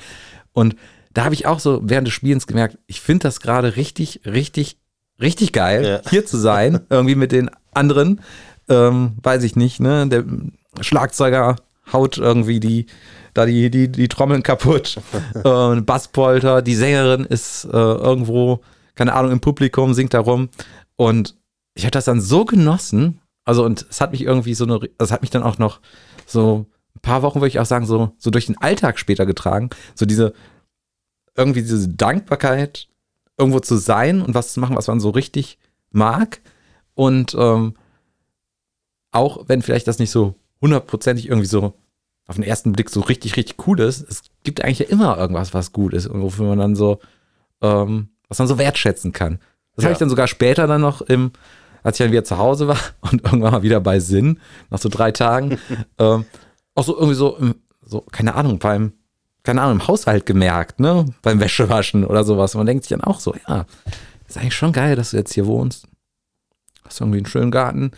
Und 0.53 0.75
da 1.11 1.25
habe 1.25 1.33
ich 1.33 1.47
auch 1.47 1.59
so 1.59 1.81
während 1.83 2.07
des 2.07 2.13
Spielens 2.13 2.45
gemerkt, 2.45 2.77
ich 2.85 3.01
finde 3.01 3.23
das 3.23 3.39
gerade 3.39 3.75
richtig, 3.77 4.21
richtig, 4.25 4.77
richtig 5.19 5.53
geil, 5.53 6.01
Ja. 6.03 6.09
hier 6.11 6.23
zu 6.25 6.37
sein, 6.37 6.81
irgendwie 6.91 7.15
mit 7.15 7.31
den 7.31 7.49
anderen. 7.73 8.21
Ähm, 8.69 9.13
weiß 9.23 9.41
ich 9.43 9.55
nicht, 9.55 9.79
ne? 9.79 10.07
Der 10.07 10.23
Schlagzeuger 10.81 11.55
haut 11.91 12.17
irgendwie 12.17 12.59
die, 12.59 12.85
da 13.37 13.45
die, 13.45 13.69
die, 13.69 13.89
die 13.89 14.07
Trommeln 14.07 14.43
kaputt. 14.43 14.97
äh, 15.35 15.81
Basspolter, 15.81 16.61
die 16.61 16.75
Sängerin 16.75 17.25
ist 17.25 17.65
äh, 17.65 17.69
irgendwo, 17.69 18.61
keine 18.95 19.13
Ahnung, 19.13 19.31
im 19.31 19.39
Publikum, 19.39 19.93
singt 19.93 20.13
da 20.13 20.19
rum. 20.19 20.49
Und 20.95 21.35
ich 21.75 21.83
habe 21.83 21.91
das 21.91 22.05
dann 22.05 22.21
so 22.21 22.45
genossen. 22.45 23.21
Also, 23.45 23.63
und 23.63 23.85
es 23.89 24.01
hat 24.01 24.11
mich 24.11 24.21
irgendwie 24.21 24.53
so 24.53 24.65
eine, 24.65 24.79
es 24.97 25.11
hat 25.11 25.21
mich 25.21 25.29
dann 25.29 25.43
auch 25.43 25.57
noch 25.57 25.79
so 26.25 26.65
ein 26.95 27.01
paar 27.01 27.21
Wochen, 27.21 27.39
würde 27.39 27.49
ich 27.49 27.59
auch 27.59 27.65
sagen, 27.65 27.85
so, 27.85 28.11
so 28.17 28.31
durch 28.31 28.47
den 28.47 28.57
Alltag 28.57 28.99
später 28.99 29.25
getragen. 29.25 29.69
So 29.95 30.05
diese, 30.05 30.33
irgendwie 31.35 31.61
diese 31.61 31.87
Dankbarkeit, 31.89 32.87
irgendwo 33.37 33.59
zu 33.59 33.77
sein 33.77 34.21
und 34.21 34.33
was 34.33 34.53
zu 34.53 34.59
machen, 34.59 34.75
was 34.75 34.87
man 34.87 34.99
so 34.99 35.11
richtig 35.11 35.59
mag. 35.91 36.41
Und 36.95 37.35
ähm, 37.37 37.75
auch 39.11 39.47
wenn 39.47 39.61
vielleicht 39.61 39.87
das 39.87 39.99
nicht 39.99 40.11
so 40.11 40.35
hundertprozentig 40.61 41.27
irgendwie 41.27 41.47
so 41.47 41.73
auf 42.27 42.35
den 42.35 42.43
ersten 42.43 42.73
Blick 42.73 42.89
so 42.89 42.99
richtig, 43.01 43.35
richtig 43.37 43.67
cool 43.67 43.79
ist, 43.79 44.01
es 44.09 44.21
gibt 44.43 44.63
eigentlich 44.63 44.79
ja 44.79 44.85
immer 44.87 45.17
irgendwas, 45.17 45.53
was 45.53 45.71
gut 45.71 45.93
ist 45.93 46.07
und 46.07 46.21
wofür 46.21 46.45
man 46.47 46.59
dann 46.59 46.75
so, 46.75 46.99
ähm, 47.61 48.09
was 48.27 48.39
man 48.39 48.47
so 48.47 48.57
wertschätzen 48.57 49.13
kann. 49.13 49.39
Das 49.75 49.83
Ja. 49.83 49.87
habe 49.87 49.93
ich 49.93 49.99
dann 49.99 50.09
sogar 50.09 50.27
später 50.27 50.67
dann 50.67 50.81
noch 50.81 51.01
im, 51.01 51.31
als 51.83 51.99
ich 51.99 52.03
dann 52.05 52.11
wieder 52.11 52.23
zu 52.25 52.37
Hause 52.37 52.67
war 52.67 52.77
und 53.01 53.23
irgendwann 53.23 53.51
mal 53.53 53.63
wieder 53.63 53.79
bei 53.79 53.99
Sinn, 53.99 54.39
nach 54.69 54.79
so 54.79 54.89
drei 54.89 55.11
Tagen, 55.11 55.57
ähm, 55.99 56.25
auch 56.75 56.83
so 56.83 56.95
irgendwie 56.95 57.15
so, 57.15 57.37
im, 57.37 57.55
so, 57.81 58.01
keine 58.11 58.35
Ahnung, 58.35 58.59
beim, 58.59 58.91
keine 59.43 59.61
Ahnung, 59.61 59.79
im 59.79 59.87
Haushalt 59.87 60.25
gemerkt, 60.25 60.81
ne? 60.81 61.05
Beim 61.21 61.39
Wäschewaschen 61.39 62.03
oder 62.05 62.25
sowas. 62.25 62.53
Und 62.53 62.59
man 62.59 62.65
denkt 62.67 62.83
sich 62.83 62.89
dann 62.89 63.01
auch 63.01 63.21
so, 63.21 63.33
ja, 63.47 63.65
ist 64.27 64.37
eigentlich 64.37 64.55
schon 64.55 64.73
geil, 64.73 64.97
dass 64.97 65.11
du 65.11 65.17
jetzt 65.17 65.33
hier 65.33 65.45
wohnst. 65.45 65.87
Hast 66.87 67.01
irgendwie 67.01 67.17
einen 67.17 67.25
schönen 67.25 67.51
Garten, 67.51 67.91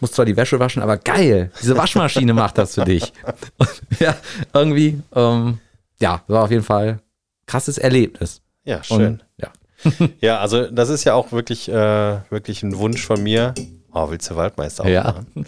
musst 0.00 0.14
zwar 0.14 0.26
die 0.26 0.36
Wäsche 0.36 0.58
waschen, 0.60 0.82
aber 0.82 0.98
geil, 0.98 1.50
diese 1.60 1.76
Waschmaschine 1.76 2.34
macht 2.34 2.58
das 2.58 2.74
für 2.74 2.84
dich. 2.84 3.12
Und, 3.58 3.82
ja, 4.00 4.14
irgendwie, 4.52 5.02
ähm, 5.14 5.58
ja, 5.98 6.22
war 6.26 6.44
auf 6.44 6.50
jeden 6.50 6.62
Fall 6.62 7.00
krasses 7.46 7.78
Erlebnis. 7.78 8.42
Ja, 8.64 8.82
schön. 8.84 9.20
Und, 9.20 9.24
ja. 9.38 9.48
Ja, 10.20 10.38
also 10.40 10.70
das 10.70 10.88
ist 10.88 11.04
ja 11.04 11.14
auch 11.14 11.32
wirklich, 11.32 11.68
äh, 11.68 12.20
wirklich 12.30 12.62
ein 12.62 12.76
Wunsch 12.78 13.04
von 13.04 13.22
mir. 13.22 13.54
Oh, 13.92 14.10
willst 14.10 14.30
du 14.30 14.36
Waldmeister 14.36 14.84
auch 14.84 14.88
Ja. 14.88 15.04
machen? 15.04 15.46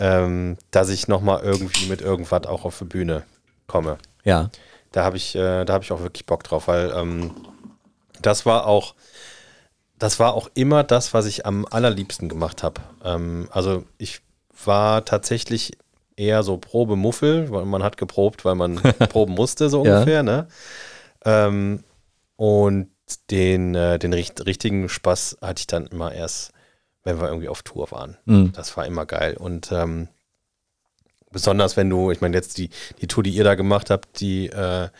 Ähm, 0.00 0.56
dass 0.70 0.88
ich 0.88 1.06
nochmal 1.08 1.42
irgendwie 1.42 1.86
mit 1.86 2.00
irgendwas 2.00 2.46
auch 2.46 2.64
auf 2.64 2.78
die 2.78 2.84
Bühne 2.84 3.22
komme. 3.66 3.98
Ja. 4.24 4.50
Da 4.92 5.04
habe 5.04 5.16
ich, 5.16 5.34
äh, 5.34 5.64
da 5.64 5.72
habe 5.72 5.84
ich 5.84 5.92
auch 5.92 6.00
wirklich 6.02 6.26
Bock 6.26 6.44
drauf, 6.44 6.68
weil 6.68 6.92
ähm, 6.96 7.30
das 8.22 8.46
war 8.46 8.66
auch, 8.66 8.94
das 10.04 10.20
war 10.20 10.34
auch 10.34 10.50
immer 10.52 10.84
das, 10.84 11.14
was 11.14 11.24
ich 11.24 11.46
am 11.46 11.64
allerliebsten 11.64 12.28
gemacht 12.28 12.62
habe. 12.62 12.82
Ähm, 13.02 13.48
also 13.50 13.84
ich 13.96 14.20
war 14.66 15.06
tatsächlich 15.06 15.78
eher 16.14 16.42
so 16.42 16.58
Probemuffel, 16.58 17.50
weil 17.50 17.64
man 17.64 17.82
hat 17.82 17.96
geprobt, 17.96 18.44
weil 18.44 18.54
man 18.54 18.74
proben 19.08 19.32
musste, 19.32 19.70
so 19.70 19.82
Ja. 19.82 19.94
ungefähr, 19.94 20.22
ne? 20.22 20.46
Ähm, 21.24 21.84
und 22.36 22.90
den, 23.30 23.74
äh, 23.74 23.98
den 23.98 24.12
richt 24.12 24.44
richtigen 24.44 24.90
Spaß 24.90 25.38
hatte 25.40 25.60
ich 25.60 25.66
dann 25.68 25.86
immer 25.86 26.12
erst, 26.12 26.52
wenn 27.02 27.18
wir 27.18 27.28
irgendwie 27.28 27.48
auf 27.48 27.62
Tour 27.62 27.90
waren. 27.90 28.18
Mhm. 28.26 28.52
Das 28.52 28.76
war 28.76 28.84
immer 28.84 29.06
geil. 29.06 29.38
Und 29.38 29.72
ähm, 29.72 30.08
besonders 31.30 31.78
wenn 31.78 31.88
du, 31.88 32.10
ich 32.10 32.20
meine, 32.20 32.36
jetzt 32.36 32.58
die, 32.58 32.68
die 33.00 33.06
Tour, 33.06 33.22
die 33.22 33.30
ihr 33.30 33.44
da 33.44 33.54
gemacht 33.54 33.88
habt, 33.88 34.20
die, 34.20 34.48
äh, 34.50 34.90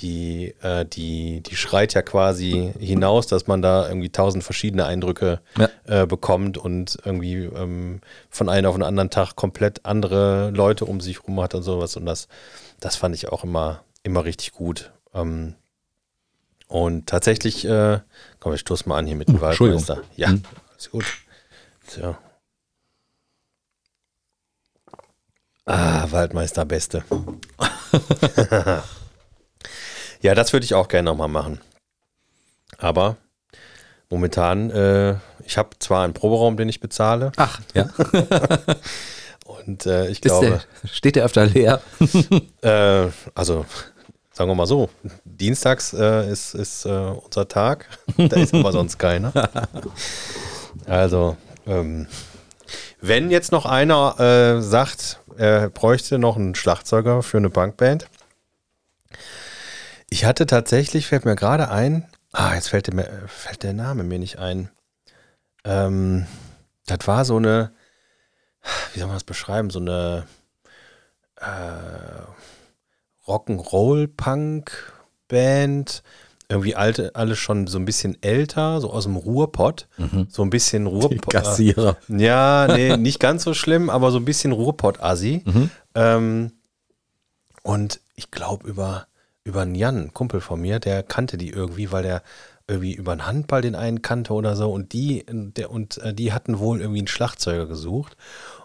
die, 0.00 0.54
äh, 0.62 0.84
die, 0.86 1.42
die 1.42 1.56
schreit 1.56 1.94
ja 1.94 2.02
quasi 2.02 2.72
hinaus, 2.78 3.26
dass 3.26 3.46
man 3.46 3.62
da 3.62 3.86
irgendwie 3.88 4.10
tausend 4.10 4.42
verschiedene 4.44 4.86
Eindrücke 4.86 5.40
Ja. 5.58 5.68
äh, 5.84 6.06
bekommt 6.06 6.58
und 6.58 6.98
irgendwie 7.04 7.34
ähm, 7.44 8.00
von 8.28 8.48
einem 8.48 8.66
auf 8.66 8.74
den 8.76 8.82
anderen 8.82 9.10
Tag 9.10 9.36
komplett 9.36 9.84
andere 9.84 10.50
Leute 10.50 10.84
um 10.84 11.00
sich 11.00 11.24
rum 11.24 11.40
hat 11.40 11.54
und 11.54 11.62
sowas. 11.62 11.96
Und 11.96 12.06
das, 12.06 12.28
das 12.80 12.96
fand 12.96 13.14
ich 13.14 13.28
auch 13.28 13.44
immer, 13.44 13.82
immer 14.02 14.24
richtig 14.24 14.52
gut. 14.52 14.92
Ähm, 15.14 15.54
und 16.68 17.06
tatsächlich, 17.08 17.64
äh, 17.64 17.98
komm, 18.38 18.54
ich 18.54 18.60
stoß 18.60 18.86
mal 18.86 18.96
an 18.98 19.06
hier 19.06 19.16
mit 19.16 19.28
dem 19.28 19.42
Entschuldigung. 19.42 19.86
Waldmeister. 19.88 20.16
Ja, 20.16 20.28
Hm. 20.28 20.42
ist 20.78 20.90
gut. 20.90 21.04
Tja. 21.88 22.16
Ah, 25.66 26.06
Waldmeister 26.10 26.64
Beste. 26.64 27.04
ja, 30.20 30.34
das 30.34 30.52
würde 30.52 30.64
ich 30.64 30.74
auch 30.74 30.88
gerne 30.88 31.10
nochmal 31.10 31.28
machen. 31.28 31.60
Aber 32.78 33.16
momentan, 34.08 34.70
äh, 34.70 35.16
ich 35.44 35.58
habe 35.58 35.70
zwar 35.78 36.04
einen 36.04 36.14
Proberaum, 36.14 36.56
den 36.56 36.68
ich 36.68 36.80
bezahle, 36.80 37.32
Ach, 37.36 37.60
ja. 37.74 37.88
und 39.46 39.86
äh, 39.86 40.06
ich 40.06 40.12
Ist 40.12 40.22
glaube, 40.22 40.46
der, 40.82 40.88
steht 40.88 41.16
der 41.16 41.24
öfter 41.24 41.46
leer? 41.46 41.80
äh, 42.62 43.08
also 43.34 43.66
sagen 44.32 44.50
wir 44.50 44.54
mal 44.54 44.66
so, 44.66 44.88
dienstags 45.24 45.92
äh, 45.92 46.30
ist, 46.30 46.54
ist 46.54 46.86
äh, 46.86 46.88
unser 46.88 47.46
Tag, 47.46 47.86
da 48.16 48.36
ist 48.36 48.54
aber 48.54 48.72
sonst 48.72 48.98
keiner. 48.98 49.32
Also, 50.86 51.36
ähm, 51.66 52.06
wenn 53.02 53.30
jetzt 53.30 53.52
noch 53.52 53.66
einer 53.66 54.18
äh, 54.18 54.62
sagt, 54.62 55.20
er 55.36 55.68
bräuchte 55.68 56.18
noch 56.18 56.36
einen 56.36 56.54
Schlagzeuger 56.54 57.22
für 57.22 57.36
eine 57.36 57.50
Punkband. 57.50 58.06
Ich 60.10 60.24
hatte 60.24 60.46
tatsächlich, 60.46 61.06
fällt 61.06 61.24
mir 61.24 61.36
gerade 61.36 61.70
ein, 61.70 62.06
ah, 62.32 62.54
jetzt 62.54 62.68
fällt, 62.68 62.92
mir, 62.92 63.08
fällt 63.28 63.62
der 63.62 63.72
Name 63.72 64.02
mir 64.02 64.18
nicht 64.18 64.38
ein. 64.38 64.68
Ähm, 65.64 66.26
das 66.86 67.06
war 67.06 67.24
so 67.24 67.36
eine, 67.36 67.72
wie 68.92 68.98
soll 68.98 69.06
man 69.06 69.16
das 69.16 69.24
beschreiben, 69.24 69.70
so 69.70 69.78
eine 69.78 70.26
äh, 71.36 72.22
Rock'n'Roll-Punk-Band, 73.26 76.02
irgendwie 76.48 76.74
alte, 76.74 77.14
alle 77.14 77.36
schon 77.36 77.68
so 77.68 77.78
ein 77.78 77.84
bisschen 77.84 78.20
älter, 78.22 78.80
so 78.80 78.92
aus 78.92 79.04
dem 79.04 79.14
Ruhrpott, 79.14 79.86
so 80.28 80.42
ein 80.42 80.50
bisschen 80.50 80.86
Ruhrpott. 80.86 81.32
Kassierer. 81.32 81.96
Ja, 82.08 82.66
nee, 82.68 82.96
nicht 82.96 83.20
ganz 83.20 83.44
so 83.44 83.54
schlimm, 83.54 83.88
aber 83.88 84.10
so 84.10 84.18
ein 84.18 84.24
bisschen 84.24 84.50
Ruhrpott-Assi. 84.50 85.44
Ähm, 85.94 86.50
und 87.62 88.00
ich 88.16 88.32
glaube 88.32 88.68
über, 88.68 89.06
über 89.44 89.62
einen 89.62 89.74
Jan, 89.74 89.96
einen 89.96 90.14
Kumpel 90.14 90.40
von 90.40 90.60
mir, 90.60 90.78
der 90.80 91.02
kannte 91.02 91.36
die 91.38 91.50
irgendwie, 91.50 91.92
weil 91.92 92.02
der 92.02 92.22
irgendwie 92.68 92.94
über 92.94 93.12
einen 93.12 93.26
Handball 93.26 93.62
den 93.62 93.74
einen 93.74 94.02
kannte 94.02 94.32
oder 94.32 94.54
so. 94.54 94.70
Und 94.70 94.92
die, 94.92 95.24
der, 95.28 95.70
und 95.70 95.98
äh, 95.98 96.14
die 96.14 96.32
hatten 96.32 96.58
wohl 96.58 96.80
irgendwie 96.80 97.00
einen 97.00 97.08
Schlagzeuger 97.08 97.66
gesucht. 97.66 98.16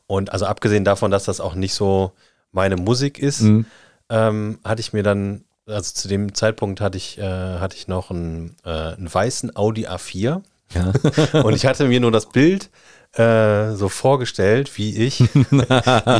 Und 0.08 0.32
also 0.32 0.46
abgesehen 0.46 0.84
davon, 0.84 1.10
dass 1.12 1.24
das 1.24 1.40
auch 1.40 1.56
nicht 1.56 1.74
so 1.74 2.12
meine 2.52 2.76
Musik 2.76 3.18
ist, 3.20 3.42
Mhm. 3.42 3.66
ähm, 4.10 4.60
hatte 4.64 4.82
ich 4.82 4.94
mir 4.94 5.02
dann, 5.04 5.44
also 5.66 5.94
zu 5.94 6.08
dem 6.08 6.36
Zeitpunkt 6.36 6.82
hatte 6.82 6.98
ich, 6.98 7.18
äh, 7.18 7.24
hatte 7.24 7.76
ich 7.76 7.88
noch 7.88 8.12
einen, 8.12 8.56
äh, 8.64 8.70
einen 8.70 9.12
weißen 9.12 9.56
Audi 9.56 9.88
A4. 9.88 10.42
Ja. 10.74 10.94
Und 11.44 11.56
ich 11.56 11.66
hatte 11.66 11.88
mir 11.88 12.00
nur 12.00 12.12
das 12.12 12.30
Bild 12.30 12.70
äh, 13.18 13.76
so 13.76 13.90
vorgestellt, 13.90 14.78
wie 14.78 14.96
ich, 14.96 15.22
wie 15.22 15.66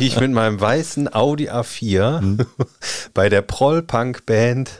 ich 0.06 0.20
mit 0.20 0.32
meinem 0.32 0.60
weißen 0.60 1.12
Audi 1.12 1.50
A4 1.50 2.46
bei 3.14 3.28
der 3.28 3.42
Proll-Punk-Band 3.42 4.70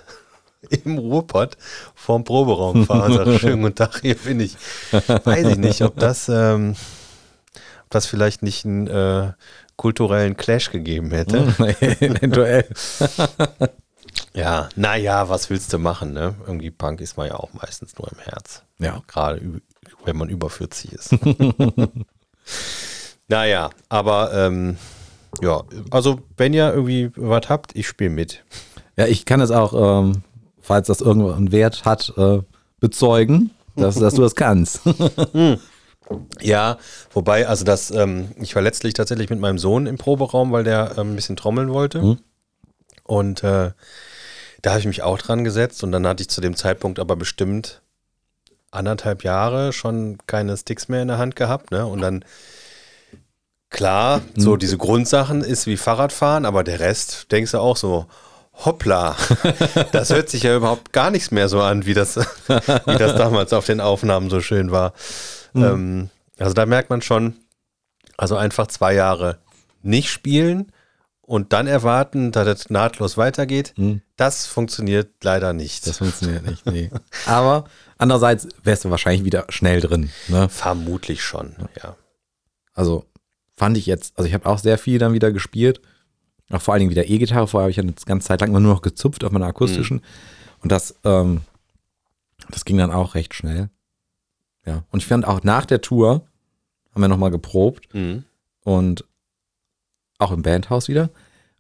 im 0.71 0.99
Ruhrpott 0.99 1.57
vorm 1.95 2.25
Proberaum 2.25 2.87
fahre. 2.87 3.07
und 3.07 3.13
sage, 3.15 3.39
schönen 3.39 3.63
guten 3.63 3.75
Tag, 3.75 4.01
hier 4.01 4.17
bin 4.17 4.41
ich. 4.41 4.57
Weiß 4.91 5.47
ich 5.47 5.59
nicht, 5.59 5.83
ob 5.83 5.99
das, 5.99 6.29
ähm, 6.29 6.75
ob 7.85 7.91
das 7.91 8.07
vielleicht 8.07 8.43
nicht 8.43 8.65
einen 8.65 8.87
äh, 8.87 9.33
kulturellen 9.77 10.37
Clash 10.37 10.71
gegeben 10.71 11.11
hätte. 11.11 11.55
Eventuell. 12.01 12.67
Ja, 14.33 14.69
naja, 14.75 15.29
was 15.29 15.51
willst 15.51 15.73
du 15.73 15.79
machen, 15.79 16.13
ne? 16.13 16.35
Irgendwie 16.47 16.71
Punk 16.71 17.01
ist 17.01 17.17
man 17.17 17.29
ja 17.29 17.37
auch 17.37 17.53
meistens 17.53 17.97
nur 17.99 18.11
im 18.11 18.19
Herz. 18.19 18.63
Ja. 18.79 19.03
Gerade 19.07 19.61
wenn 20.07 20.17
man 20.17 20.29
über 20.29 20.49
40 20.49 20.93
ist. 20.93 21.17
naja, 23.29 23.71
aber 23.89 24.33
ähm, 24.33 24.77
ja, 25.43 25.63
also 25.91 26.21
wenn 26.37 26.55
ihr 26.55 26.73
irgendwie 26.73 27.11
was 27.17 27.49
habt, 27.49 27.77
ich 27.77 27.87
spiele 27.87 28.11
mit. 28.11 28.45
Ja, 28.97 29.07
ich 29.07 29.27
kann 29.27 29.41
es 29.41 29.51
auch, 29.51 30.01
ähm, 30.01 30.23
falls 30.61 30.87
das 30.87 31.01
irgendwo 31.01 31.33
einen 31.33 31.53
Wert 31.53 31.85
hat, 31.85 32.13
äh, 32.17 32.41
bezeugen, 32.81 33.51
dass, 33.75 33.97
dass 33.97 34.15
du 34.15 34.23
das 34.23 34.35
kannst. 34.35 34.81
Ja, 36.41 36.79
wobei, 37.13 37.49
also 37.49 37.65
das, 37.65 37.91
ähm, 37.91 38.31
ich 38.41 38.55
war 38.55 38.63
letztlich 38.63 38.95
tatsächlich 38.95 39.31
mit 39.31 39.41
meinem 39.41 39.59
Sohn 39.59 39.87
im 39.87 39.99
Proberaum, 39.99 40.53
weil 40.53 40.65
der 40.65 40.93
ähm, 40.97 41.13
ein 41.13 41.17
bisschen 41.17 41.37
trommeln 41.37 41.73
wollte. 41.73 42.01
Mhm. 42.01 42.19
Und 43.03 43.43
äh, 43.43 43.73
da 44.63 44.71
habe 44.71 44.81
ich 44.81 44.87
mich 44.87 45.03
auch 45.03 45.19
dran 45.19 45.45
gesetzt 45.45 45.85
und 45.85 45.93
dann 45.93 46.07
hatte 46.07 46.23
ich 46.23 46.29
zu 46.29 46.41
dem 46.41 46.57
Zeitpunkt 46.57 46.99
aber 46.99 47.17
bestimmt 47.17 47.83
anderthalb 48.71 49.25
Jahre 49.25 49.73
schon 49.73 50.19
keine 50.27 50.57
Sticks 50.57 50.89
mehr 50.89 51.03
in 51.03 51.09
der 51.09 51.19
Hand 51.19 51.37
gehabt, 51.37 51.71
ne? 51.71 51.87
Und 51.87 52.01
dann 52.01 52.25
klar, 53.71 54.23
so 54.37 54.57
diese 54.57 54.79
Grundsachen 54.79 55.43
ist 55.43 55.67
wie 55.67 55.77
Fahrradfahren, 55.77 56.45
aber 56.45 56.65
der 56.65 56.81
Rest 56.81 57.31
denkst 57.33 57.53
du 57.53 57.59
auch 57.59 57.77
so, 57.77 58.07
hoppla, 58.65 59.17
das 59.93 60.11
hört 60.11 60.31
sich 60.31 60.45
ja 60.45 60.57
überhaupt 60.57 60.93
gar 60.93 61.11
nichts 61.11 61.31
mehr 61.31 61.49
so 61.49 61.61
an, 61.61 61.87
wie 61.87 61.95
das, 61.95 62.17
wie 62.17 62.97
das 62.99 63.15
damals 63.17 63.53
auf 63.53 63.67
den 63.67 63.81
Aufnahmen 63.81 64.31
so 64.31 64.41
schön 64.41 64.71
war. 64.71 64.93
Ähm, 65.55 66.11
also 66.39 66.55
da 66.55 66.67
merkt 66.67 66.91
man 66.91 67.03
schon, 67.03 67.35
also 68.17 68.37
einfach 68.37 68.67
zwei 68.69 68.95
Jahre 68.95 69.39
nicht 69.83 70.11
spielen 70.11 70.73
und 71.21 71.53
dann 71.53 71.67
erwarten, 71.67 72.33
dass 72.33 72.47
es 72.47 72.71
nahtlos 72.71 73.17
weitergeht, 73.17 73.75
das 74.17 74.47
funktioniert 74.47 75.11
leider 75.23 75.53
nicht. 75.53 75.87
Das 75.87 75.99
funktioniert 75.99 76.47
nicht, 76.47 76.67
nee. 76.67 76.91
Aber 77.27 77.65
andererseits 77.99 78.49
wärst 78.63 78.85
du 78.85 78.91
wahrscheinlich 78.91 79.25
wieder 79.25 79.47
schnell 79.49 79.81
drin. 79.81 80.11
Ne? 80.29 80.49
Vermutlich 80.49 81.23
schon, 81.23 81.55
ja. 81.83 81.97
Also 82.75 83.07
fand 83.57 83.77
ich 83.79 83.87
jetzt, 83.87 84.17
also 84.19 84.29
ich 84.29 84.35
habe 84.35 84.47
auch 84.47 84.59
sehr 84.59 84.79
viel 84.79 84.99
dann 84.99 85.13
wieder 85.13 85.33
gespielt. 85.33 85.81
Auch 86.51 86.61
vor 86.63 86.75
allen 86.75 86.81
Dingen 86.81 86.91
wieder 86.91 87.09
E-Gitarre. 87.09 87.49
Vorher 87.49 87.65
habe 87.65 87.71
ich 87.71 87.77
ja 87.77 87.83
eine 87.83 87.93
ganze 88.05 88.29
Zeit 88.29 88.41
lang 88.41 88.51
immer 88.51 88.61
nur 88.61 88.75
noch 88.75 88.83
gezupft 88.83 89.25
auf 89.25 89.33
meiner 89.33 89.47
akustischen. 89.47 90.01
Und 90.61 90.71
das, 90.73 90.95
ähm, 91.05 91.41
das 92.51 92.65
ging 92.65 92.79
dann 92.79 92.91
auch 92.93 93.15
recht 93.15 93.35
schnell. 93.35 93.71
Ja. 94.65 94.85
Und 94.91 95.01
ich 95.01 95.07
fand 95.07 95.27
auch 95.27 95.43
nach 95.43 95.65
der 95.67 95.81
Tour 95.81 96.27
haben 96.93 97.03
wir 97.03 97.09
nochmal 97.09 97.31
geprobt 97.31 97.93
Mhm. 97.95 98.25
und 98.63 99.05
auch 100.19 100.33
im 100.33 100.43
Bandhaus 100.43 100.89
wieder. 100.89 101.11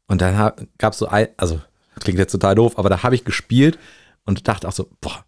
Und 0.07 0.22
dann 0.22 0.53
gab 0.78 0.93
es 0.95 0.99
so 0.99 1.09
ein, 1.09 1.28
also 1.37 1.61
klingt 2.01 2.18
jetzt 2.18 2.32
total 2.32 2.55
doof, 2.55 2.78
aber 2.78 2.89
da 2.89 3.03
habe 3.03 3.14
ich 3.14 3.24
gespielt 3.24 3.78
und 4.24 4.49
dachte 4.49 4.66
auch 4.66 4.72
so, 4.72 4.89
boah, 5.03 5.26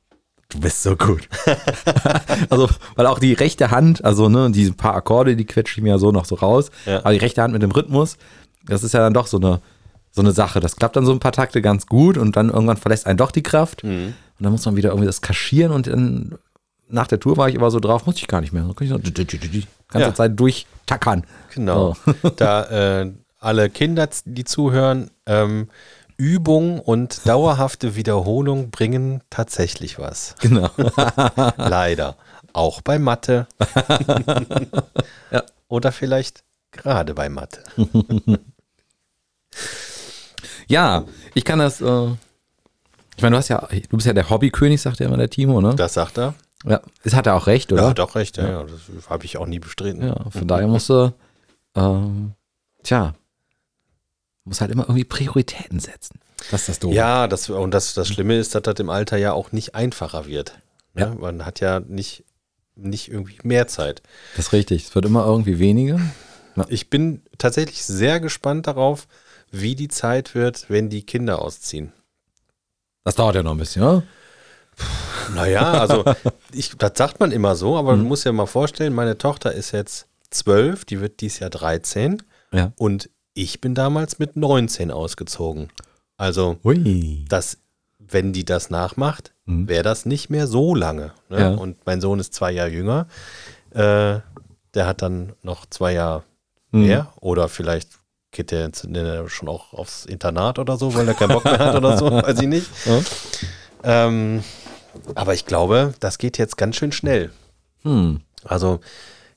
du 0.51 0.61
bist 0.61 0.83
so 0.83 0.97
gut. 0.97 1.29
also, 2.51 2.69
weil 2.97 3.07
auch 3.07 3.19
die 3.19 3.33
rechte 3.35 3.71
Hand, 3.71 4.05
also 4.05 4.29
ne, 4.29 4.51
diese 4.51 4.73
paar 4.73 4.95
Akkorde, 4.95 5.37
die 5.37 5.45
quetsche 5.45 5.79
ich 5.79 5.83
mir 5.83 5.91
ja 5.91 5.99
so 5.99 6.11
noch 6.13 6.25
so 6.25 6.35
raus, 6.37 6.71
Ja. 6.87 6.99
aber 7.01 7.13
die 7.13 7.19
rechte 7.19 7.43
Hand 7.43 7.53
mit 7.53 7.63
dem 7.63 7.71
Rhythmus, 7.71 8.17
das 8.67 8.83
ist 8.83 8.93
ja 8.95 9.01
dann 9.01 9.15
doch 9.15 9.27
so 9.27 9.39
eine, 9.39 9.61
so 10.11 10.23
eine 10.23 10.33
Sache. 10.33 10.61
Das 10.61 10.77
klappt 10.77 10.97
dann 10.97 11.05
so 11.07 11.13
ein 11.13 11.21
paar 11.21 11.33
Takte 11.33 11.63
ganz 11.63 11.87
gut 11.87 12.17
und 12.19 12.37
dann 12.37 12.51
irgendwann 12.51 12.77
verlässt 12.77 13.07
einen 13.07 13.19
doch 13.19 13.31
die 13.31 13.43
Kraft. 13.43 13.85
Mhm. 13.85 14.15
Und 14.39 14.45
dann 14.45 14.53
muss 14.53 14.65
man 14.65 14.77
wieder 14.77 14.91
irgendwie 14.91 15.07
das 15.07 15.21
kaschieren 15.21 15.73
und 15.73 15.87
dann 15.87 16.39
nach 16.89 17.07
der 17.07 17.21
Tour 17.21 17.37
war 17.37 17.49
ich 17.49 17.57
aber 17.57 17.71
so 17.71 17.81
drauf, 17.81 18.07
muss 18.07 18.17
ich 18.17 18.29
gar 18.29 18.41
nicht 18.41 18.53
mehr. 18.53 18.63
Dann 18.63 18.75
kann 18.75 18.87
ich 18.87 18.91
so 18.93 18.99
die 18.99 19.67
ganze 19.89 20.09
Ja. 20.09 20.15
Zeit 20.15 20.39
durchtackern. 20.41 21.25
Genau. 21.55 21.95
Da 22.37 23.01
äh, 23.03 23.13
alle 23.41 23.69
Kinder, 23.71 24.09
die 24.25 24.45
zuhören, 24.45 25.11
ähm, 25.27 25.69
Übung 26.19 26.81
und 26.81 27.27
dauerhafte 27.27 27.95
Wiederholung 27.95 28.71
bringen 28.71 29.23
tatsächlich 29.31 29.99
was. 29.99 30.35
Genau. 30.41 30.69
Leider. 31.57 32.17
Auch 32.53 32.83
bei 32.83 32.99
Mathe. 32.99 33.47
Ja. 35.31 35.43
Oder 35.69 35.93
vielleicht 35.93 36.43
gerade 36.73 37.13
bei 37.15 37.29
Mathe. 37.29 37.63
Ja, 40.67 41.05
ich 41.35 41.45
kann 41.45 41.59
das. 41.59 41.81
Äh, 41.81 42.09
ich 43.17 43.23
meine, 43.23 43.35
du 43.35 43.39
hast 43.39 43.49
ja, 43.49 43.67
du 43.71 43.97
bist 43.97 44.07
ja 44.07 44.13
der 44.13 44.31
Hobbykönig, 44.31 44.81
sagt 44.81 45.01
ja 45.01 45.07
immer 45.07 45.17
der 45.17 45.29
Timo, 45.31 45.61
ne? 45.61 45.75
Das 45.75 45.95
sagt 45.95 46.19
er. 46.19 46.35
Ja, 46.65 46.81
das 47.05 47.15
hat 47.15 47.27
er 47.27 47.35
auch 47.37 47.47
recht, 47.47 47.71
Ja, 47.71 47.77
oder? 47.79 47.89
hat 47.91 48.01
auch 48.01 48.15
recht. 48.15 48.37
Ja, 48.37 48.49
ja. 48.49 48.65
Das 48.65 49.11
habe 49.11 49.25
ich 49.25 49.37
auch 49.39 49.47
nie 49.47 49.59
bestritten. 49.59 50.03
Ja, 50.07 50.17
von 50.31 50.47
daher 50.49 50.67
musst 50.67 50.89
du, 50.89 51.13
ähm, 51.77 52.33
tja, 52.83 53.15
muss 54.49 54.61
halt 54.61 54.71
immer 54.71 54.85
irgendwie 54.85 55.05
Prioritäten 55.05 55.81
setzen. 55.81 56.19
Das 56.51 56.63
ist 56.63 56.69
das 56.69 56.79
Doofe. 56.81 56.95
Ja, 56.95 57.27
das, 57.29 57.49
und 57.51 57.73
das, 57.73 57.95
das 57.95 58.09
Schlimme 58.09 58.37
ist, 58.39 58.55
dass 58.55 58.63
das 58.63 58.75
im 58.79 58.91
Alter 58.91 59.17
ja 59.17 59.33
auch 59.33 59.53
nicht 59.53 59.75
einfacher 59.75 60.27
wird. 60.27 60.59
Ne? 60.95 61.03
Ja. 61.03 61.15
Man 61.15 61.45
hat 61.45 61.61
ja 61.61 61.81
nicht, 61.81 62.25
nicht 62.77 63.11
irgendwie 63.11 63.39
mehr 63.43 63.67
Zeit. 63.69 64.03
Das 64.37 64.47
ist 64.47 64.53
richtig. 64.53 64.85
Es 64.87 64.95
wird 64.95 65.05
immer 65.05 65.25
irgendwie 65.27 65.59
weniger. 65.59 66.01
Ich 66.69 66.91
bin 66.91 67.23
tatsächlich 67.39 67.85
sehr 67.85 68.19
gespannt 68.21 68.67
darauf, 68.67 69.07
wie 69.51 69.75
die 69.77 69.89
Zeit 69.89 70.35
wird, 70.35 70.69
wenn 70.69 70.89
die 70.91 71.05
Kinder 71.07 71.41
ausziehen. 71.41 71.93
Das 73.05 73.15
dauert 73.15 73.37
ja 73.37 73.43
noch 73.43 73.53
ein 73.53 73.59
bisschen, 73.59 73.83
ne? 73.83 74.03
Naja, 75.35 75.73
also 75.73 76.05
ich, 76.53 76.77
das 76.77 76.93
sagt 76.97 77.21
man 77.21 77.33
immer 77.33 77.57
so, 77.57 77.77
aber 77.77 77.97
man 77.97 78.07
muss 78.07 78.25
ja 78.25 78.33
mal 78.33 78.47
vorstellen, 78.47 78.93
meine 78.95 79.19
Tochter 79.19 79.53
ist 79.53 79.73
jetzt 79.73 80.07
zwölf, 80.31 80.85
die 80.85 81.01
wird 81.01 81.21
dieses 81.21 81.39
Jahr 81.41 81.51
13 81.51 82.23
Ja. 82.53 82.73
und 82.77 83.09
ich 83.39 83.61
bin 83.61 83.75
damals 83.75 84.19
mit 84.19 84.37
19 84.37 84.91
ausgezogen. 84.91 85.69
Also 86.17 86.59
Ui. 86.65 87.25
das, 87.29 87.59
wenn 87.99 88.33
die 88.33 88.45
das 88.45 88.71
nachmacht, 88.71 89.33
Mhm. 89.47 89.69
wäre 89.69 89.83
das 89.83 90.05
nicht 90.07 90.29
mehr 90.29 90.47
so 90.47 90.75
lange. 90.75 91.13
Ne? 91.31 91.41
Ja. 91.41 91.49
Und 91.51 91.79
mein 91.87 92.01
Sohn 92.01 92.19
ist 92.21 92.35
zwei 92.35 92.51
Jahre 92.53 92.71
jünger. 92.71 93.07
Äh, 93.71 94.21
der 94.75 94.87
hat 94.87 95.01
dann 95.03 95.33
noch 95.43 95.65
zwei 95.67 95.93
Jahre 95.95 96.25
Mhm. 96.73 96.83
mehr. 96.87 97.13
Oder 97.21 97.49
vielleicht 97.49 97.89
geht 98.31 98.51
der 98.51 98.61
jetzt 98.61 98.85
ne, 98.87 99.25
schon 99.29 99.49
auch 99.49 99.73
aufs 99.73 100.05
Internat 100.05 100.59
oder 100.59 100.77
so, 100.77 100.95
weil 100.95 101.09
er 101.09 101.15
keinen 101.15 101.33
Bock 101.33 101.45
mehr 101.45 101.59
hat 101.59 101.75
oder 101.77 101.97
so, 101.97 102.11
weiß 102.11 102.41
ich 102.41 102.49
nicht. 102.49 102.67
Ja. 102.85 103.01
Ähm, 103.85 104.43
aber 105.15 105.33
ich 105.35 105.47
glaube, 105.47 105.95
das 106.01 106.19
geht 106.19 106.37
jetzt 106.39 106.57
ganz 106.57 106.77
schön 106.77 106.93
schnell. 106.93 107.31
Hm. 107.83 108.21
Also 108.45 108.81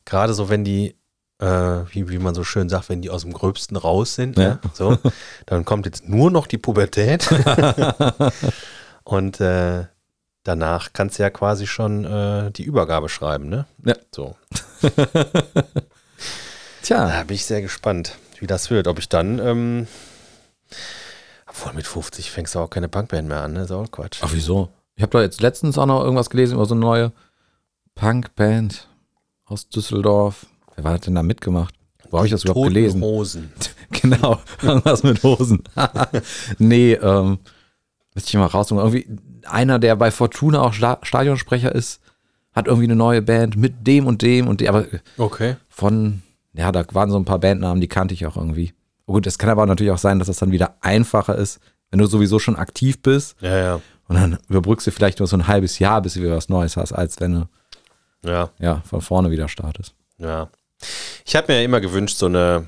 gerade 0.05 0.33
so, 0.33 0.49
wenn 0.49 0.63
die, 0.65 0.95
äh, 1.41 1.83
wie, 1.93 2.07
wie 2.09 2.19
man 2.19 2.35
so 2.35 2.43
schön 2.43 2.69
sagt, 2.69 2.87
wenn 2.89 3.01
die 3.01 3.09
aus 3.09 3.23
dem 3.23 3.33
Gröbsten 3.33 3.75
raus 3.75 4.15
sind, 4.15 4.37
Ja. 4.37 4.43
ne? 4.49 4.59
so, 4.73 4.97
dann 5.47 5.65
kommt 5.65 5.85
jetzt 5.85 6.07
nur 6.07 6.31
noch 6.31 6.47
die 6.47 6.57
Pubertät. 6.57 7.27
Und 9.03 9.41
äh, 9.41 9.85
danach 10.43 10.93
kannst 10.93 11.17
du 11.19 11.23
ja 11.23 11.29
quasi 11.29 11.67
schon 11.67 12.05
äh, 12.05 12.51
die 12.51 12.63
Übergabe 12.63 13.09
schreiben, 13.09 13.49
ne? 13.49 13.65
Ja. 13.83 13.95
So. 14.15 14.35
Tja, 16.83 17.07
Da 17.07 17.23
bin 17.23 17.35
ich 17.35 17.45
sehr 17.45 17.61
gespannt, 17.61 18.15
wie 18.39 18.47
das 18.47 18.69
wird. 18.69 18.87
Ob 18.87 18.99
ich 18.99 19.09
dann, 19.09 19.39
ähm, 19.39 19.87
obwohl 21.47 21.73
mit 21.73 21.85
50 21.87 22.31
fängst 22.31 22.55
du 22.55 22.59
auch 22.59 22.69
keine 22.69 22.89
Punkband 22.89 23.27
mehr 23.27 23.41
an, 23.41 23.53
ne? 23.53 23.61
Ist 23.63 23.71
auch 23.71 23.89
Quatsch. 23.91 24.19
ach 24.21 24.29
wieso? 24.33 24.69
Ich 24.95 25.03
habe 25.03 25.11
da 25.17 25.21
jetzt 25.21 25.41
letztens 25.41 25.77
auch 25.77 25.85
noch 25.85 26.03
irgendwas 26.03 26.29
gelesen 26.29 26.55
über 26.55 26.65
so 26.65 26.73
eine 26.75 26.81
neue 26.81 27.11
Punkband 27.95 28.87
aus 29.45 29.67
Düsseldorf. 29.69 30.45
Wer 30.75 30.83
war 30.83 30.91
das 30.93 31.01
denn 31.01 31.15
da 31.15 31.23
mitgemacht? 31.23 31.73
Wo 32.09 32.17
habe 32.17 32.27
ich 32.27 32.31
das 32.31 32.43
überhaupt 32.43 32.59
Toten 32.63 32.73
gelesen? 32.73 33.01
Hosen. 33.01 33.51
Genau, 34.01 34.39
irgendwas 34.61 35.03
mit 35.03 35.21
Hosen. 35.21 35.63
nee, 36.59 36.93
ähm, 36.93 37.39
Müsste 38.15 38.29
ich 38.29 38.33
mal 38.35 38.45
raussuchen. 38.45 38.81
Irgendwie 38.83 39.05
einer, 39.45 39.79
der 39.79 39.95
bei 39.97 40.11
Fortuna 40.11 40.61
auch 40.61 40.71
Sta 40.73 40.99
Stadionsprecher 41.03 41.73
ist, 41.75 41.99
hat 42.53 42.67
irgendwie 42.67 42.85
eine 42.87 42.95
neue 42.95 43.21
Band 43.21 43.57
mit 43.57 43.85
dem 43.87 44.07
und 44.07 44.21
dem 44.21 44.47
und 44.47 44.61
dem, 44.61 44.67
aber 44.69 44.85
Okay. 45.17 45.55
von, 45.69 46.21
ja, 46.53 46.71
da 46.71 46.85
waren 46.93 47.09
so 47.11 47.17
ein 47.17 47.25
paar 47.25 47.39
Bandnamen, 47.39 47.81
die 47.81 47.87
kannte 47.89 48.13
ich 48.13 48.25
auch 48.25 48.37
irgendwie. 48.37 48.73
Oh 49.07 49.13
gut, 49.13 49.27
es 49.27 49.37
kann 49.37 49.49
aber 49.49 49.65
natürlich 49.65 49.91
auch 49.91 49.97
sein, 49.97 50.19
dass 50.19 50.27
es 50.29 50.37
dann 50.37 50.51
wieder 50.51 50.75
einfacher 50.81 51.35
ist, 51.35 51.59
wenn 51.89 51.99
du 51.99 52.05
sowieso 52.05 52.39
schon 52.39 52.55
aktiv 52.55 53.01
bist 53.01 53.35
Ja, 53.41 53.57
ja. 53.57 53.81
und 54.07 54.15
dann 54.15 54.37
überbrückst 54.49 54.87
du 54.87 54.91
vielleicht 54.91 55.19
nur 55.19 55.27
so 55.27 55.35
ein 55.37 55.47
halbes 55.47 55.79
Jahr, 55.79 56.01
bis 56.01 56.13
du 56.13 56.21
wieder 56.21 56.35
was 56.37 56.47
Neues 56.49 56.77
hast, 56.77 56.93
als 56.93 57.19
wenn 57.19 57.33
du 57.33 57.47
Ja. 58.29 58.49
ja 58.59 58.81
von 58.85 59.01
vorne 59.01 59.31
wieder 59.31 59.47
startest. 59.49 59.95
Ja. 60.17 60.49
Ich 61.25 61.35
habe 61.35 61.51
mir 61.51 61.59
ja 61.59 61.65
immer 61.65 61.81
gewünscht, 61.81 62.17
so 62.17 62.25
eine, 62.27 62.67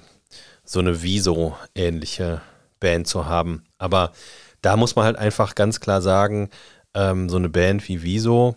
so 0.63 0.79
eine 0.79 1.01
Wieso-ähnliche 1.01 2.41
Band 2.79 3.07
zu 3.07 3.25
haben. 3.25 3.63
Aber 3.77 4.11
da 4.61 4.77
muss 4.77 4.95
man 4.95 5.05
halt 5.05 5.17
einfach 5.17 5.55
ganz 5.55 5.79
klar 5.79 6.01
sagen, 6.01 6.49
ähm, 6.93 7.29
so 7.29 7.37
eine 7.37 7.49
Band 7.49 7.87
wie 7.87 8.03
Wieso 8.03 8.55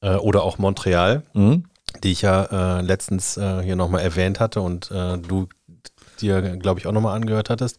äh, 0.00 0.14
oder 0.16 0.42
auch 0.42 0.58
Montreal, 0.58 1.22
Mhm. 1.32 1.64
die 2.02 2.12
ich 2.12 2.22
ja 2.22 2.78
äh, 2.78 2.82
letztens 2.82 3.36
äh, 3.36 3.62
hier 3.62 3.76
nochmal 3.76 4.02
erwähnt 4.02 4.40
hatte 4.40 4.60
und 4.60 4.90
äh, 4.90 5.16
du 5.18 5.48
dir, 6.20 6.40
glaube 6.56 6.80
ich, 6.80 6.86
auch 6.86 6.92
nochmal 6.92 7.16
angehört 7.16 7.48
hattest. 7.50 7.78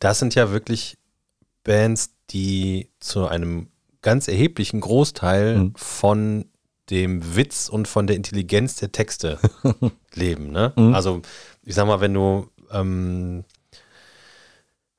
Das 0.00 0.18
sind 0.18 0.34
ja 0.34 0.50
wirklich 0.50 0.98
Bands, 1.64 2.10
die 2.30 2.90
zu 3.00 3.26
einem 3.28 3.68
ganz 4.02 4.26
erheblichen 4.28 4.80
Großteil 4.80 5.56
Mhm. 5.56 5.72
von 5.76 6.44
dem 6.92 7.34
Witz 7.36 7.68
und 7.68 7.88
von 7.88 8.06
der 8.06 8.14
Intelligenz 8.16 8.76
der 8.76 8.92
Texte 8.92 9.38
leben. 10.14 10.50
Ne? 10.52 10.72
Mhm. 10.76 10.94
Also, 10.94 11.22
ich 11.64 11.74
sag 11.74 11.86
mal, 11.86 12.00
wenn 12.00 12.14
du, 12.14 12.48
ähm, 12.72 13.44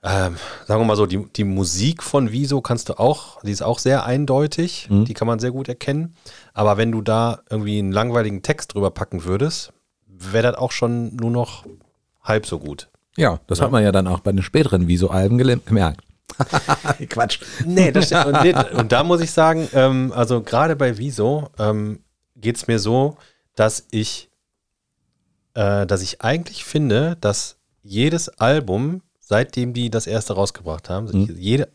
ähm, 0.05 0.35
sagen 0.65 0.81
wir 0.81 0.85
mal 0.85 0.97
so, 0.97 1.05
die, 1.05 1.25
die 1.33 1.45
Musik 1.45 2.03
von 2.03 2.31
Wieso 2.31 2.59
kannst 2.59 2.89
du 2.89 2.99
auch, 2.99 3.41
die 3.41 3.51
ist 3.51 3.61
auch 3.63 3.79
sehr 3.79 4.05
eindeutig, 4.05 4.87
Mhm. 4.89 5.05
die 5.05 5.13
kann 5.13 5.27
man 5.27 5.39
sehr 5.39 5.51
gut 5.51 5.69
erkennen. 5.69 6.15
Aber 6.53 6.75
wenn 6.77 6.91
du 6.91 7.01
da 7.01 7.39
irgendwie 7.49 7.79
einen 7.79 7.93
langweiligen 7.93 8.41
Text 8.41 8.73
drüber 8.73 8.91
packen 8.91 9.23
würdest, 9.23 9.71
wäre 10.07 10.51
das 10.51 10.57
auch 10.61 10.71
schon 10.73 11.15
nur 11.15 11.31
noch 11.31 11.65
halb 12.21 12.45
so 12.45 12.59
gut. 12.59 12.89
Ja, 13.15 13.39
das 13.47 13.59
Ja. 13.59 13.65
hat 13.65 13.71
man 13.71 13.83
ja 13.83 13.91
dann 13.91 14.07
auch 14.07 14.19
bei 14.19 14.31
den 14.31 14.41
späteren 14.43 14.87
Wieso-Alben 14.87 15.37
gemerkt. 15.37 16.01
Quatsch. 17.09 17.39
Nee, 17.65 17.91
das. 17.91 18.11
Und, 18.11 18.41
nee, 18.43 18.53
und 18.73 18.91
da 18.91 19.03
muss 19.03 19.21
ich 19.21 19.31
sagen, 19.31 19.67
ähm, 19.73 20.11
also 20.15 20.41
gerade 20.41 20.75
bei 20.75 20.97
Wieso 20.97 21.49
ähm, 21.59 21.99
geht 22.35 22.55
es 22.57 22.67
mir 22.67 22.79
so, 22.79 23.17
dass 23.55 23.85
ich, 23.91 24.29
äh, 25.53 25.85
dass 25.85 26.01
ich 26.01 26.21
eigentlich 26.21 26.63
finde, 26.65 27.17
dass 27.21 27.57
jedes 27.83 28.29
Album, 28.29 29.01
seitdem 29.19 29.73
die 29.73 29.89
das 29.89 30.07
erste 30.07 30.33
rausgebracht 30.33 30.89
haben, 30.89 31.05
Mhm. 31.11 31.35
jede, 31.37 31.69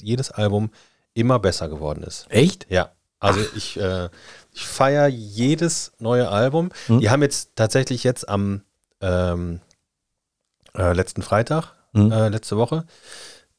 jedes 0.00 0.30
Album 0.30 0.70
immer 1.14 1.38
besser 1.38 1.68
geworden 1.68 2.02
ist. 2.02 2.26
Echt? 2.30 2.66
Ja, 2.70 2.92
also 3.18 3.40
ich, 3.56 3.78
äh, 3.78 4.08
ich 4.52 4.66
feiere 4.66 5.06
jedes 5.08 5.92
neue 5.98 6.28
Album. 6.28 6.70
Mhm. 6.88 7.00
Die 7.00 7.10
haben 7.10 7.22
jetzt 7.22 7.50
tatsächlich 7.56 8.04
jetzt 8.04 8.28
am 8.28 8.62
ähm, 9.02 9.60
äh, 10.76 10.92
letzten 10.92 11.22
Freitag, 11.22 11.72
Mhm. 11.92 12.12
äh, 12.12 12.28
letzte 12.28 12.56
Woche, 12.56 12.84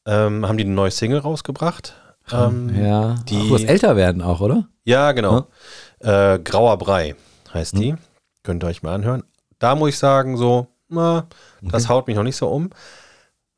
ähm, 0.05 0.47
haben 0.47 0.57
die 0.57 0.63
eine 0.65 0.73
neue 0.73 0.91
Single 0.91 1.19
rausgebracht. 1.19 1.95
Ähm, 2.31 2.73
ja. 2.75 3.15
die- 3.27 3.39
Ach, 3.45 3.49
muss 3.49 3.63
älter 3.63 3.95
werden 3.95 4.21
auch, 4.21 4.41
oder? 4.41 4.67
ja, 4.83 5.11
genau. 5.11 5.47
Äh, 5.99 6.39
Grauer 6.39 6.77
Brei 6.77 7.15
heißt 7.53 7.77
die. 7.77 7.95
Könnt 8.43 8.63
ihr 8.63 8.67
euch 8.67 8.83
mal 8.83 8.93
anhören. 8.95 9.23
Da 9.59 9.75
muss 9.75 9.89
ich 9.89 9.97
sagen, 9.99 10.37
so, 10.37 10.67
na, 10.87 11.27
das 11.61 11.89
haut 11.89 12.07
mich 12.07 12.15
noch 12.15 12.23
nicht 12.23 12.35
so 12.37 12.47
um. 12.49 12.69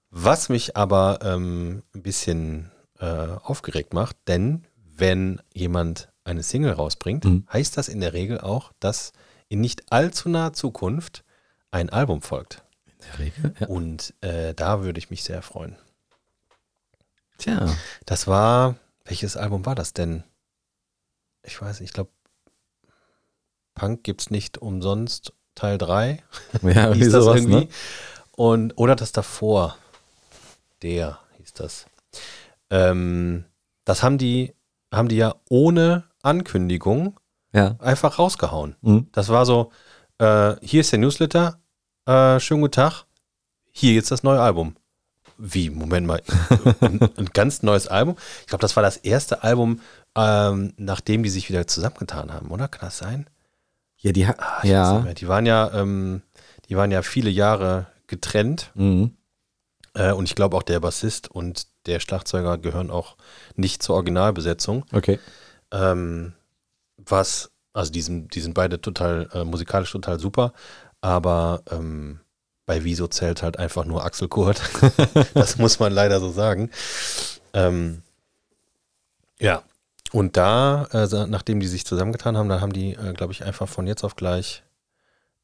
Was 0.09 0.49
mich 0.49 0.75
aber 0.77 1.19
ähm, 1.23 1.83
ein 1.95 2.03
bisschen 2.03 2.71
äh, 2.99 3.05
aufgeregt 3.41 3.93
macht, 3.93 4.15
denn 4.27 4.63
wenn 4.95 5.41
jemand 5.53 6.09
eine 6.23 6.43
Single 6.43 6.73
rausbringt, 6.73 7.25
Mhm. 7.25 7.47
heißt 7.51 7.77
das 7.77 7.87
in 7.89 7.99
der 8.01 8.13
Regel 8.13 8.39
auch, 8.41 8.71
dass 8.79 9.11
in 9.49 9.61
nicht 9.61 9.91
allzu 9.91 10.29
naher 10.29 10.53
Zukunft 10.53 11.23
ein 11.71 11.89
Album 11.89 12.21
folgt. 12.21 12.63
In 12.85 12.93
der 13.11 13.19
Regel. 13.19 13.53
Ja. 13.59 13.67
Und 13.67 14.13
äh, 14.21 14.53
da 14.53 14.83
würde 14.83 14.99
ich 14.99 15.09
mich 15.09 15.23
sehr 15.23 15.41
freuen. 15.41 15.75
Tja. 17.43 17.65
Das 18.05 18.27
war, 18.27 18.75
welches 19.03 19.35
Album 19.35 19.65
war 19.65 19.75
das 19.75 19.91
denn? 19.93 20.23
Ich 21.43 21.61
weiß 21.61 21.81
nicht, 21.81 21.89
ich 21.89 21.93
glaube, 21.93 22.09
Punk 23.75 24.03
gibt's 24.03 24.29
nicht 24.29 24.59
umsonst, 24.59 25.33
Teil 25.55 25.77
3. 25.77 26.23
Ja, 26.61 26.93
hieß 26.93 27.11
das 27.11 27.25
sowas, 27.25 27.37
irgendwie. 27.41 27.65
ne? 27.65 27.67
Und, 28.31 28.77
oder 28.77 28.95
das 28.95 29.11
davor. 29.11 29.77
Der 30.83 31.19
hieß 31.37 31.53
das. 31.53 31.85
Ähm, 32.69 33.43
das 33.83 34.03
haben 34.03 34.17
die, 34.17 34.53
haben 34.93 35.09
die 35.09 35.17
ja 35.17 35.35
ohne 35.49 36.05
Ankündigung 36.21 37.19
Ja. 37.51 37.75
einfach 37.79 38.19
rausgehauen. 38.19 38.77
Mhm. 38.81 39.09
Das 39.11 39.27
war 39.27 39.45
so, 39.45 39.71
äh, 40.19 40.55
hier 40.61 40.79
ist 40.79 40.93
der 40.93 40.99
Newsletter, 40.99 41.59
äh, 42.05 42.39
schönen 42.39 42.61
guten 42.61 42.71
Tag, 42.71 43.05
hier 43.73 43.93
jetzt 43.93 44.11
das 44.11 44.23
neue 44.23 44.39
Album. 44.41 44.77
Wie, 45.45 45.69
Moment 45.69 46.07
mal, 46.07 46.21
ein, 46.81 47.01
ein 47.17 47.25
ganz 47.33 47.63
neues 47.63 47.87
Album? 47.89 48.15
Ich 48.41 48.47
glaube, 48.47 48.61
das 48.61 48.75
war 48.77 48.83
das 48.83 48.95
erste 48.97 49.43
Album, 49.43 49.81
ähm, 50.15 50.73
nachdem 50.77 51.21
die 51.23 51.29
sich 51.29 51.49
wieder 51.49 51.67
zusammengetan 51.67 52.31
haben, 52.31 52.49
oder? 52.49 52.69
Kann 52.69 52.87
das 52.87 52.97
sein? 52.99 53.27
Ja, 53.97 54.13
die 54.13 54.25
ha- 54.25 54.35
Ah, 54.37 54.65
ja. 54.65 54.99
mehr. 55.01 55.13
Die 55.15 55.27
waren 55.27 55.45
ja, 55.45 55.69
ähm, 55.73 56.21
die 56.69 56.77
waren 56.77 56.91
ja 56.91 57.01
viele 57.01 57.29
Jahre 57.29 57.87
getrennt 58.07 58.71
Mhm. 58.75 59.17
äh, 59.95 60.13
und 60.13 60.25
ich 60.25 60.35
glaube 60.35 60.55
auch 60.55 60.63
der 60.63 60.79
Bassist 60.79 61.29
und 61.29 61.67
der 61.87 61.99
Schlagzeuger 61.99 62.57
gehören 62.57 62.89
auch 62.89 63.17
nicht 63.57 63.83
zur 63.83 63.95
Originalbesetzung. 63.95 64.85
Okay. 64.93 65.19
Ähm, 65.71 66.33
was, 66.97 67.51
also 67.73 67.91
die 67.91 68.01
sind, 68.01 68.33
die 68.35 68.39
sind 68.41 68.53
beide 68.53 68.79
total 68.79 69.27
äh, 69.33 69.43
musikalisch 69.43 69.91
total 69.91 70.19
super, 70.19 70.53
aber 71.01 71.63
ähm, 71.69 72.21
bei 72.65 72.83
Wieso 72.83 73.07
zählt 73.07 73.43
halt 73.43 73.59
einfach 73.59 73.85
nur 73.85 74.03
Axel 74.05 74.27
Kurt. 74.27 74.61
das 75.33 75.57
muss 75.57 75.79
man 75.79 75.91
leider 75.91 76.19
so 76.19 76.29
sagen. 76.31 76.69
Ähm, 77.53 78.01
ja, 79.39 79.63
und 80.11 80.37
da, 80.37 80.85
äh, 80.93 81.27
nachdem 81.27 81.59
die 81.59 81.67
sich 81.67 81.85
zusammengetan 81.85 82.37
haben, 82.37 82.47
dann 82.49 82.61
haben 82.61 82.73
die, 82.73 82.93
äh, 82.93 83.13
glaube 83.13 83.33
ich, 83.33 83.43
einfach 83.43 83.67
von 83.67 83.87
jetzt 83.87 84.03
auf 84.03 84.15
gleich 84.15 84.63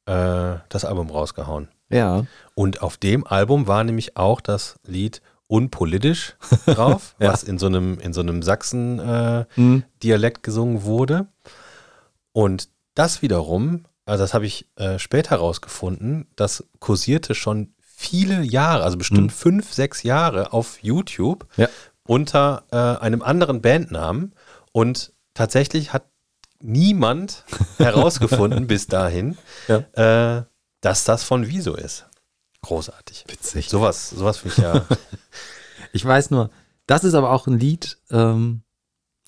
äh, 0.06 0.56
das 0.68 0.84
Album 0.84 1.10
rausgehauen. 1.10 1.68
Ja. 1.90 2.24
Und 2.54 2.82
auf 2.82 2.96
dem 2.96 3.26
Album 3.26 3.66
war 3.66 3.82
nämlich 3.84 4.16
auch 4.16 4.40
das 4.40 4.76
Lied 4.86 5.20
Unpolitisch 5.48 6.36
drauf, 6.66 7.16
Ja. 7.18 7.32
was 7.32 7.42
in 7.42 7.58
so 7.58 7.66
einem, 7.66 7.98
in 7.98 8.12
so 8.12 8.20
einem 8.20 8.42
Sachsen- 8.42 9.00
äh, 9.00 9.44
Mhm. 9.56 9.82
Dialekt 10.02 10.44
gesungen 10.44 10.84
wurde. 10.84 11.26
Und 12.32 12.68
das 12.94 13.20
wiederum, 13.22 13.84
also 14.10 14.24
das 14.24 14.34
habe 14.34 14.46
ich 14.46 14.66
äh, 14.76 14.98
später 14.98 15.30
herausgefunden, 15.30 16.26
das 16.36 16.64
kursierte 16.78 17.34
schon 17.34 17.74
viele 17.80 18.42
Jahre, 18.42 18.82
also 18.84 18.96
bestimmt 18.98 19.20
Mhm. 19.26 19.30
fünf, 19.30 19.72
sechs 19.72 20.02
Jahre 20.02 20.52
auf 20.52 20.82
YouTube 20.82 21.46
Ja. 21.56 21.68
unter 22.06 22.64
äh, 22.72 22.76
einem 23.02 23.22
anderen 23.22 23.60
Bandnamen. 23.62 24.34
Und 24.72 25.12
tatsächlich 25.34 25.92
hat 25.92 26.04
niemand 26.60 27.44
herausgefunden 27.78 28.66
bis 28.66 28.86
dahin, 28.86 29.36
Ja. 29.68 30.38
äh, 30.38 30.44
dass 30.80 31.04
das 31.04 31.22
von 31.24 31.46
Wieso 31.46 31.74
ist. 31.74 32.06
Großartig. 32.62 33.24
Witzig. 33.28 33.68
Sowas, 33.68 34.10
sowas 34.10 34.38
finde 34.38 34.56
ich 34.56 34.62
ja. 34.62 34.86
Ich 35.92 36.04
weiß 36.04 36.30
nur, 36.30 36.50
das 36.86 37.04
ist 37.04 37.14
aber 37.14 37.30
auch 37.32 37.46
ein 37.46 37.58
Lied, 37.58 37.98
ähm, 38.10 38.62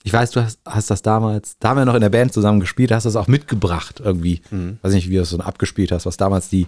ich 0.04 0.12
weiß, 0.12 0.30
du 0.32 0.42
hast, 0.42 0.60
hast 0.66 0.90
das 0.90 1.02
damals, 1.02 1.56
da 1.58 1.70
haben 1.70 1.78
wir 1.78 1.84
noch 1.84 1.94
in 1.94 2.00
der 2.00 2.10
Band 2.10 2.32
zusammen 2.32 2.60
gespielt, 2.60 2.90
hast 2.90 3.04
das 3.04 3.16
auch 3.16 3.28
mitgebracht 3.28 4.00
irgendwie. 4.04 4.42
Mhm. 4.50 4.78
Weiß 4.82 4.92
nicht, 4.92 5.08
wie 5.08 5.16
du 5.16 5.22
es 5.22 5.30
so 5.30 5.38
abgespielt 5.38 5.92
hast, 5.92 6.06
was 6.06 6.16
damals 6.16 6.48
die, 6.48 6.66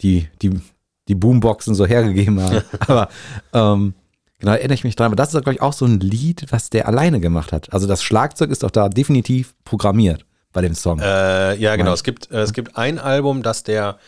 die, 0.00 0.28
die, 0.42 0.60
die 1.08 1.14
Boomboxen 1.14 1.74
so 1.74 1.86
hergegeben 1.86 2.40
haben. 2.40 2.62
aber 2.80 3.08
ähm, 3.52 3.94
genau, 4.38 4.52
erinnere 4.52 4.74
ich 4.74 4.84
mich 4.84 4.96
dran. 4.96 5.06
Aber 5.06 5.16
das 5.16 5.34
ist, 5.34 5.42
glaube 5.42 5.54
ich, 5.54 5.62
auch 5.62 5.72
so 5.72 5.84
ein 5.84 6.00
Lied, 6.00 6.46
was 6.50 6.70
der 6.70 6.86
alleine 6.86 7.20
gemacht 7.20 7.52
hat. 7.52 7.72
Also 7.72 7.86
das 7.86 8.02
Schlagzeug 8.02 8.50
ist 8.50 8.62
doch 8.62 8.70
da 8.70 8.88
definitiv 8.88 9.54
programmiert 9.64 10.24
bei 10.52 10.62
dem 10.62 10.74
Song. 10.74 11.00
Äh, 11.00 11.56
ja, 11.56 11.76
genau. 11.76 11.92
Es 11.92 12.04
gibt, 12.04 12.30
äh, 12.30 12.40
es 12.40 12.52
gibt 12.52 12.76
ein 12.76 12.98
Album, 12.98 13.42
das 13.42 13.64
der, 13.64 13.98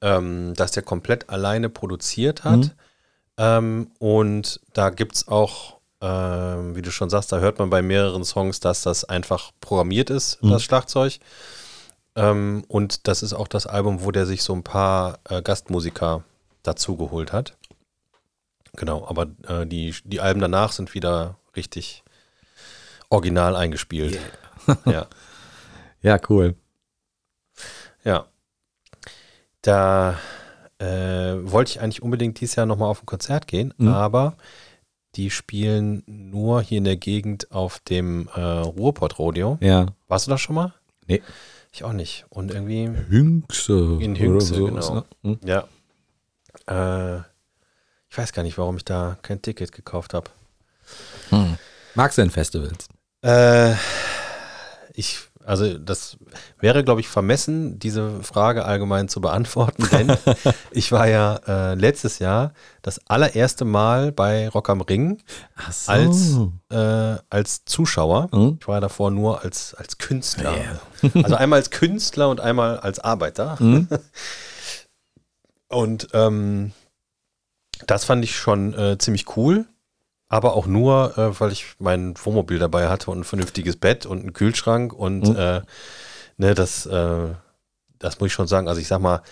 ähm, 0.00 0.54
das 0.56 0.72
der 0.72 0.82
komplett 0.82 1.30
alleine 1.30 1.68
produziert 1.68 2.42
hat. 2.44 2.58
Mhm. 2.58 2.70
Ähm, 3.38 3.90
und 3.98 4.60
da 4.72 4.90
gibt 4.90 5.14
es 5.14 5.28
auch, 5.28 5.75
ähm, 6.00 6.76
wie 6.76 6.82
du 6.82 6.90
schon 6.90 7.10
sagst, 7.10 7.32
da 7.32 7.38
hört 7.38 7.58
man 7.58 7.70
bei 7.70 7.82
mehreren 7.82 8.24
Songs, 8.24 8.60
dass 8.60 8.82
das 8.82 9.04
einfach 9.04 9.50
programmiert 9.60 10.10
ist, 10.10 10.42
Mhm. 10.42 10.50
das 10.50 10.62
Schlagzeug. 10.62 11.18
Ähm, 12.14 12.64
und 12.68 13.08
das 13.08 13.22
ist 13.22 13.32
auch 13.32 13.48
das 13.48 13.66
Album, 13.66 14.04
wo 14.04 14.10
der 14.10 14.26
sich 14.26 14.42
so 14.42 14.54
ein 14.54 14.62
paar 14.62 15.18
äh, 15.28 15.42
Gastmusiker 15.42 16.24
dazu 16.62 16.96
geholt 16.96 17.32
hat. 17.32 17.56
Genau, 18.76 19.06
aber 19.08 19.26
äh, 19.48 19.66
die, 19.66 19.94
die 20.04 20.20
Alben 20.20 20.40
danach 20.40 20.72
sind 20.72 20.94
wieder 20.94 21.36
richtig 21.56 22.02
original 23.08 23.54
eingespielt. 23.56 24.18
ja. 24.84 25.06
ja, 26.02 26.18
cool. 26.28 26.54
Ja. 28.04 28.26
Da 29.62 30.18
äh, 30.78 30.84
wollte 31.40 31.70
ich 31.72 31.80
eigentlich 31.80 32.02
unbedingt 32.02 32.40
dieses 32.40 32.56
Jahr 32.56 32.66
nochmal 32.66 32.88
auf 32.88 33.02
ein 33.02 33.06
Konzert 33.06 33.46
gehen, 33.46 33.72
Mhm. 33.78 33.88
aber 33.88 34.36
die 35.16 35.30
spielen 35.30 36.02
nur 36.06 36.62
hier 36.62 36.78
in 36.78 36.84
der 36.84 36.96
Gegend 36.96 37.50
auf 37.50 37.78
dem 37.80 38.28
äh, 38.34 38.40
Ruhrpott-Rodeo. 38.40 39.58
Ja. 39.60 39.86
Warst 40.08 40.26
du 40.26 40.30
da 40.30 40.38
schon 40.38 40.54
mal? 40.54 40.74
Nee. 41.06 41.22
Ich 41.72 41.84
auch 41.84 41.92
nicht. 41.92 42.24
Und 42.28 42.50
irgendwie, 42.50 42.88
Hünxe. 42.88 43.98
In 44.00 44.18
Hünxe, 44.18 44.62
oder 44.62 44.72
genau. 44.72 44.94
ne? 44.94 45.04
Hm. 45.22 45.38
ja. 45.44 45.66
Äh, 46.66 47.22
ich 48.08 48.18
weiß 48.18 48.32
gar 48.32 48.42
nicht, 48.42 48.56
warum 48.56 48.76
ich 48.76 48.84
da 48.84 49.18
kein 49.22 49.42
Ticket 49.42 49.72
gekauft 49.72 50.14
habe. 50.14 50.30
Magst 51.94 52.16
du 52.16 52.22
denn 52.22 52.30
Festivals? 52.30 52.88
Äh, 53.22 53.74
ich, 54.94 55.18
also 55.46 55.78
das 55.78 56.18
wäre, 56.58 56.82
glaube 56.82 57.00
ich, 57.00 57.08
vermessen, 57.08 57.78
diese 57.78 58.20
Frage 58.22 58.64
allgemein 58.64 59.08
zu 59.08 59.20
beantworten, 59.20 59.88
denn 59.92 60.16
ich 60.72 60.90
war 60.90 61.06
ja 61.06 61.36
äh, 61.46 61.74
letztes 61.74 62.18
Jahr 62.18 62.52
das 62.82 63.00
allererste 63.06 63.64
Mal 63.64 64.10
bei 64.10 64.48
Rock 64.48 64.68
am 64.70 64.80
Ring 64.80 65.22
so. 65.70 65.92
als, 65.92 66.36
äh, 66.70 67.22
als 67.30 67.64
Zuschauer. 67.64 68.28
Mhm. 68.32 68.58
Ich 68.60 68.66
war 68.66 68.76
ja 68.76 68.80
davor 68.80 69.12
nur 69.12 69.42
als, 69.42 69.74
als 69.74 69.98
Künstler. 69.98 70.54
Also 71.22 71.36
einmal 71.36 71.58
als 71.58 71.70
Künstler 71.70 72.30
und 72.30 72.40
einmal 72.40 72.78
als 72.80 72.98
Arbeiter. 72.98 73.56
Mhm. 73.60 73.86
Und 75.68 76.08
ähm, 76.14 76.72
das 77.86 78.04
fand 78.04 78.24
ich 78.24 78.36
schon 78.36 78.72
äh, 78.72 78.98
ziemlich 78.98 79.36
cool. 79.36 79.66
Aber 80.28 80.54
auch 80.54 80.66
nur, 80.66 81.16
äh, 81.16 81.38
weil 81.40 81.52
ich 81.52 81.76
mein 81.78 82.14
Wohnmobil 82.24 82.58
dabei 82.58 82.88
hatte 82.88 83.10
und 83.10 83.20
ein 83.20 83.24
vernünftiges 83.24 83.76
Bett 83.76 84.06
und 84.06 84.20
einen 84.20 84.32
Kühlschrank 84.32 84.92
und 84.92 85.28
Mhm. 85.28 85.36
äh, 85.36 85.62
ne, 86.36 86.54
das, 86.54 86.86
äh, 86.86 87.34
das 87.98 88.18
muss 88.18 88.28
ich 88.28 88.32
schon 88.32 88.48
sagen. 88.48 88.68
Also 88.68 88.80
ich 88.80 88.88
sag 88.88 89.00
mal, 89.00 89.22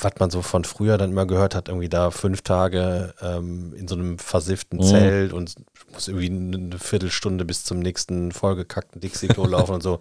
was 0.00 0.12
man 0.20 0.30
so 0.30 0.42
von 0.42 0.64
früher 0.64 0.96
dann 0.98 1.10
immer 1.10 1.26
gehört 1.26 1.54
hat, 1.56 1.68
irgendwie 1.68 1.88
da 1.88 2.10
fünf 2.12 2.42
Tage 2.42 3.14
ähm, 3.20 3.74
in 3.74 3.88
so 3.88 3.96
einem 3.96 4.18
versifften 4.18 4.78
Mhm. 4.78 4.84
Zelt 4.84 5.32
und 5.32 5.54
muss 5.92 6.06
irgendwie 6.08 6.30
eine 6.30 6.78
Viertelstunde 6.78 7.44
bis 7.44 7.64
zum 7.64 7.80
nächsten 7.80 8.30
vollgekackten 8.32 9.00
Dixie-Klo 9.00 9.46
laufen 9.48 9.74
und 9.74 9.82
so. 9.82 10.00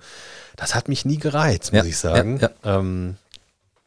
Das 0.55 0.75
hat 0.75 0.87
mich 0.87 1.05
nie 1.05 1.17
gereizt, 1.17 1.73
muss 1.73 1.83
Ja, 1.83 1.89
ich 1.89 1.97
sagen. 1.97 2.39
ja, 2.39 2.49
Ähm, 2.63 3.17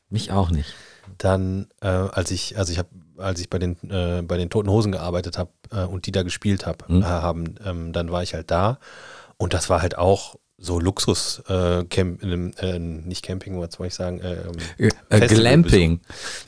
Mich 0.09 0.33
auch 0.33 0.51
nicht. 0.51 0.75
dann, 1.19 1.69
äh, 1.81 1.87
als 1.89 2.31
ich, 2.33 2.59
also 2.59 2.73
ich 2.73 2.79
habe, 2.79 2.89
als 3.21 3.41
ich 3.41 3.49
bei 3.51 3.59
den, 3.59 3.77
äh, 3.91 4.23
bei 4.23 4.37
den 4.37 4.51
Toten 4.51 4.71
Hosen 4.71 4.93
gearbeitet 4.93 5.39
habe 5.39 5.51
äh, 5.73 5.85
und 5.85 6.07
die 6.07 6.13
da 6.13 6.23
gespielt 6.23 6.67
hab, 6.67 6.89
Mhm. 6.89 7.03
äh, 7.03 7.05
haben, 7.05 7.55
ähm, 7.65 7.93
dann 7.93 8.11
war 8.11 8.23
ich 8.23 8.35
halt 8.35 8.51
da 8.51 8.79
und 9.37 9.55
das 9.55 9.69
war 9.71 9.83
halt 9.83 9.97
auch 9.99 10.37
so 10.63 10.79
Luxus 10.79 11.43
äh, 11.49 11.85
Camp, 11.85 12.23
äh, 12.23 12.79
nicht 12.79 13.25
Camping, 13.25 13.59
was 13.59 13.73
soll 13.77 13.87
ich 13.87 13.95
sagen? 13.95 14.21
Äh, 14.21 14.43
ähm, 14.79 14.91
Äh. 15.09 15.27
Glamping. 15.27 16.01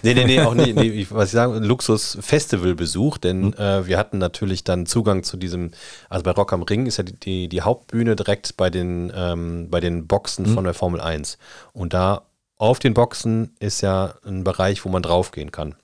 Nee, 0.02 0.12
nee, 0.12 0.24
nee, 0.26 0.40
auch 0.42 0.52
nicht. 0.52 0.74
Nee, 0.76 1.06
was 1.08 1.28
ich 1.28 1.32
sagen, 1.32 1.62
Luxus-Festivalbesuch, 1.64 3.18
denn 3.18 3.40
Mhm. 3.46 3.52
äh, 3.54 3.86
wir 3.86 3.98
hatten 3.98 4.18
natürlich 4.18 4.64
dann 4.64 4.84
Zugang 4.86 5.22
zu 5.22 5.36
diesem, 5.36 5.70
also 6.08 6.22
bei 6.24 6.32
Rock 6.32 6.52
am 6.52 6.62
Ring 6.62 6.86
ist 6.86 6.98
ja 6.98 7.04
die, 7.04 7.14
die, 7.18 7.48
die 7.48 7.62
Hauptbühne 7.62 8.16
direkt 8.16 8.56
bei 8.56 8.70
den, 8.70 9.10
ähm, 9.14 9.68
bei 9.70 9.80
den 9.80 10.06
Boxen 10.06 10.44
Mhm. 10.50 10.54
von 10.54 10.64
der 10.64 10.74
Formel 10.74 11.00
1. 11.00 11.38
Und 11.72 11.94
da 11.94 12.22
auf 12.58 12.78
den 12.78 12.94
Boxen 12.94 13.56
ist 13.60 13.80
ja 13.80 14.14
ein 14.26 14.44
Bereich, 14.44 14.84
wo 14.84 14.88
man 14.88 15.02
draufgehen 15.02 15.50
kann. 15.52 15.74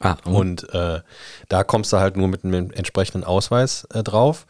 Ah, 0.00 0.16
und 0.24 0.64
Und 0.64 0.74
äh, 0.74 1.00
da 1.48 1.64
kommst 1.64 1.92
du 1.92 1.98
halt 1.98 2.16
nur 2.16 2.28
mit 2.28 2.44
einem 2.44 2.70
entsprechenden 2.70 3.24
Ausweis 3.24 3.86
äh, 3.92 4.02
drauf. 4.02 4.46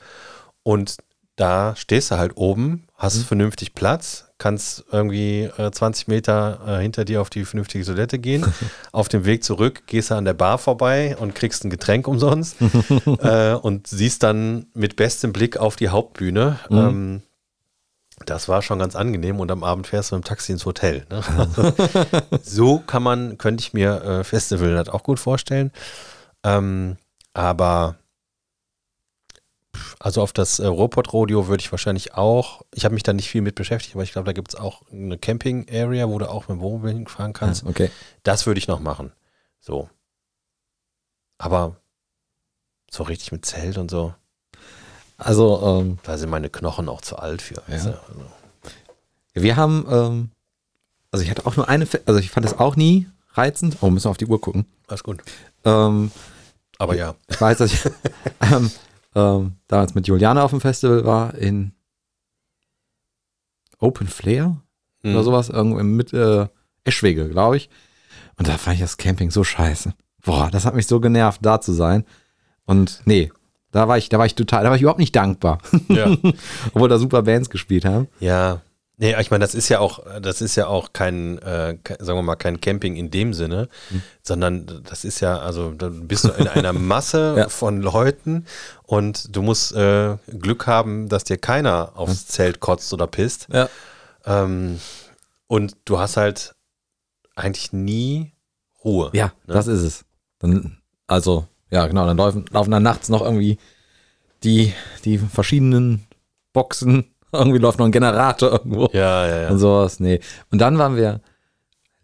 Und 0.62 0.96
da 1.36 1.76
stehst 1.76 2.10
du 2.10 2.18
halt 2.18 2.36
oben, 2.36 2.88
hast 2.96 3.22
vernünftig 3.22 3.74
Platz, 3.74 4.26
kannst 4.38 4.84
irgendwie 4.90 5.42
äh, 5.44 5.70
20 5.70 6.08
Meter 6.08 6.60
äh, 6.66 6.82
hinter 6.82 7.04
dir 7.04 7.20
auf 7.20 7.30
die 7.30 7.44
vernünftige 7.44 7.84
Toilette 7.84 8.18
gehen. 8.18 8.44
auf 8.92 9.08
dem 9.08 9.24
Weg 9.24 9.44
zurück 9.44 9.82
gehst 9.86 10.10
du 10.10 10.16
an 10.16 10.24
der 10.24 10.34
Bar 10.34 10.58
vorbei 10.58 11.16
und 11.18 11.34
kriegst 11.34 11.64
ein 11.64 11.70
Getränk 11.70 12.08
umsonst 12.08 12.56
äh, 13.20 13.54
und 13.54 13.86
siehst 13.86 14.22
dann 14.22 14.66
mit 14.74 14.96
bestem 14.96 15.32
Blick 15.32 15.56
auf 15.56 15.76
die 15.76 15.88
Hauptbühne. 15.88 16.58
Ähm, 16.70 17.22
das 18.26 18.48
war 18.48 18.62
schon 18.62 18.78
ganz 18.78 18.96
angenehm 18.96 19.40
und 19.40 19.50
am 19.50 19.64
Abend 19.64 19.86
fährst 19.86 20.10
du 20.10 20.16
mit 20.16 20.24
dem 20.24 20.28
Taxi 20.28 20.52
ins 20.52 20.66
Hotel. 20.66 21.06
Ne? 21.10 21.22
Also, 21.36 21.72
so 22.42 22.78
kann 22.80 23.02
man, 23.02 23.38
könnte 23.38 23.62
ich 23.62 23.72
mir 23.72 24.02
äh, 24.02 24.24
Festival 24.24 24.76
halt 24.76 24.90
auch 24.90 25.02
gut 25.02 25.20
vorstellen. 25.20 25.72
Ähm, 26.44 26.96
aber 27.32 27.96
also 30.00 30.22
auf 30.22 30.32
das 30.32 30.58
äh, 30.58 30.66
Ruhrpott-Rodeo 30.66 31.48
würde 31.48 31.60
ich 31.60 31.72
wahrscheinlich 31.72 32.14
auch, 32.14 32.62
ich 32.74 32.84
habe 32.84 32.94
mich 32.94 33.02
da 33.02 33.12
nicht 33.12 33.28
viel 33.28 33.42
mit 33.42 33.54
beschäftigt, 33.54 33.94
aber 33.94 34.02
ich 34.02 34.12
glaube, 34.12 34.26
da 34.26 34.32
gibt 34.32 34.48
es 34.48 34.54
auch 34.54 34.82
eine 34.90 35.18
Camping-Area, 35.18 36.08
wo 36.08 36.18
du 36.18 36.28
auch 36.28 36.48
mit 36.48 36.56
dem 36.56 36.60
Wohnmobil 36.60 36.92
hinfahren 36.92 37.32
kannst. 37.32 37.64
Ah, 37.64 37.70
okay. 37.70 37.90
Das 38.22 38.46
würde 38.46 38.58
ich 38.58 38.68
noch 38.68 38.80
machen. 38.80 39.12
So. 39.60 39.88
Aber 41.38 41.76
so 42.90 43.02
richtig 43.02 43.32
mit 43.32 43.44
Zelt 43.44 43.78
und 43.78 43.90
so, 43.90 44.14
Also, 45.18 45.80
ähm, 45.82 45.98
da 46.04 46.16
sind 46.16 46.30
meine 46.30 46.48
Knochen 46.48 46.88
auch 46.88 47.00
zu 47.02 47.16
alt 47.16 47.42
für. 47.42 47.56
Ja. 47.66 47.74
Also, 47.74 47.94
wir 49.34 49.56
haben, 49.56 49.86
ähm, 49.90 50.30
also 51.10 51.22
ich 51.24 51.30
hatte 51.30 51.44
auch 51.46 51.56
nur 51.56 51.68
eine, 51.68 51.86
also 52.06 52.18
ich 52.20 52.30
fand 52.30 52.44
das 52.46 52.58
auch 52.58 52.76
nie 52.76 53.06
reizend. 53.34 53.76
Oh, 53.80 53.90
müssen 53.90 54.06
wir 54.06 54.10
auf 54.10 54.16
die 54.16 54.26
Uhr 54.26 54.40
gucken. 54.40 54.64
alles 54.86 55.02
gut. 55.02 55.22
Ähm, 55.64 56.10
Aber 56.78 56.96
ja. 56.96 57.14
ich 57.28 57.40
weiß, 57.40 57.58
dass 57.58 57.72
ich 57.72 57.84
ähm, 58.52 58.70
ähm, 59.14 59.52
damals 59.68 59.94
mit 59.94 60.06
Juliane 60.06 60.42
auf 60.42 60.50
dem 60.50 60.60
Festival 60.60 61.04
war 61.04 61.34
in 61.34 61.72
Open 63.78 64.06
Flair 64.08 64.56
Mhm. 65.04 65.14
oder 65.14 65.22
sowas, 65.22 65.48
irgendwo 65.48 65.80
mit 65.82 66.12
äh, 66.12 66.48
Eschwege, 66.82 67.28
glaube 67.28 67.56
ich. 67.56 67.70
Und 68.36 68.48
da 68.48 68.58
fand 68.58 68.74
ich 68.74 68.80
das 68.80 68.96
Camping 68.96 69.30
so 69.30 69.44
scheiße. 69.44 69.94
Boah, 70.24 70.50
das 70.50 70.64
hat 70.64 70.74
mich 70.74 70.88
so 70.88 70.98
genervt, 70.98 71.38
da 71.44 71.60
zu 71.60 71.72
sein. 71.72 72.04
Und 72.64 73.02
nee, 73.04 73.30
da 73.72 73.88
war 73.88 73.98
ich, 73.98 74.08
da 74.08 74.18
war 74.18 74.26
ich 74.26 74.34
total, 74.34 74.62
da 74.64 74.70
war 74.70 74.76
ich 74.76 74.82
überhaupt 74.82 75.00
nicht 75.00 75.14
dankbar. 75.16 75.58
Ja. 75.88 76.06
Obwohl 76.74 76.88
da 76.88 76.98
super 76.98 77.22
Bands 77.22 77.50
gespielt 77.50 77.84
haben. 77.84 78.08
Ja. 78.20 78.62
Nee, 79.00 79.14
ich 79.20 79.30
meine, 79.30 79.44
das 79.44 79.54
ist 79.54 79.68
ja 79.68 79.78
auch, 79.78 80.00
das 80.20 80.40
ist 80.40 80.56
ja 80.56 80.66
auch 80.66 80.92
kein, 80.92 81.38
äh, 81.38 81.76
sagen 82.00 82.18
wir 82.18 82.22
mal, 82.22 82.34
kein 82.34 82.60
Camping 82.60 82.96
in 82.96 83.12
dem 83.12 83.32
Sinne, 83.32 83.68
sondern 84.24 84.66
das 84.90 85.04
ist 85.04 85.20
ja, 85.20 85.38
also 85.38 85.70
da 85.70 85.88
bist 85.88 86.24
du 86.24 86.30
in 86.30 86.48
einer 86.48 86.72
Masse 86.72 87.34
Ja. 87.38 87.48
von 87.48 87.80
Leuten 87.80 88.44
und 88.82 89.36
du 89.36 89.42
musst 89.42 89.72
äh, 89.72 90.16
Glück 90.26 90.66
haben, 90.66 91.08
dass 91.08 91.22
dir 91.22 91.38
keiner 91.38 91.92
aufs 91.94 92.26
Zelt 92.26 92.58
kotzt 92.58 92.92
oder 92.92 93.06
pisst. 93.06 93.46
Ja. 93.52 93.68
Ähm, 94.26 94.80
und 95.46 95.76
du 95.84 96.00
hast 96.00 96.16
halt 96.16 96.56
eigentlich 97.36 97.72
nie 97.72 98.32
Ruhe. 98.84 99.10
Ja, 99.12 99.26
Ne? 99.46 99.54
das 99.54 99.68
ist 99.68 99.82
es. 99.82 100.04
Dann, 100.40 100.78
also, 101.06 101.46
ja, 101.70 101.86
genau, 101.86 102.06
dann 102.06 102.16
laufen, 102.16 102.44
laufen 102.50 102.70
dann 102.70 102.82
nachts 102.82 103.08
noch 103.08 103.22
irgendwie 103.22 103.58
die, 104.44 104.72
die 105.04 105.18
verschiedenen 105.18 106.04
Boxen, 106.52 107.04
irgendwie 107.32 107.58
läuft 107.58 107.78
noch 107.78 107.86
ein 107.86 107.92
Generator 107.92 108.52
irgendwo 108.52 108.88
Ja, 108.92 109.26
ja, 109.26 109.40
ja. 109.42 109.48
und 109.50 109.58
sowas. 109.58 110.00
Nee. 110.00 110.20
Und 110.50 110.60
dann 110.60 110.78
waren 110.78 110.96
wir 110.96 111.20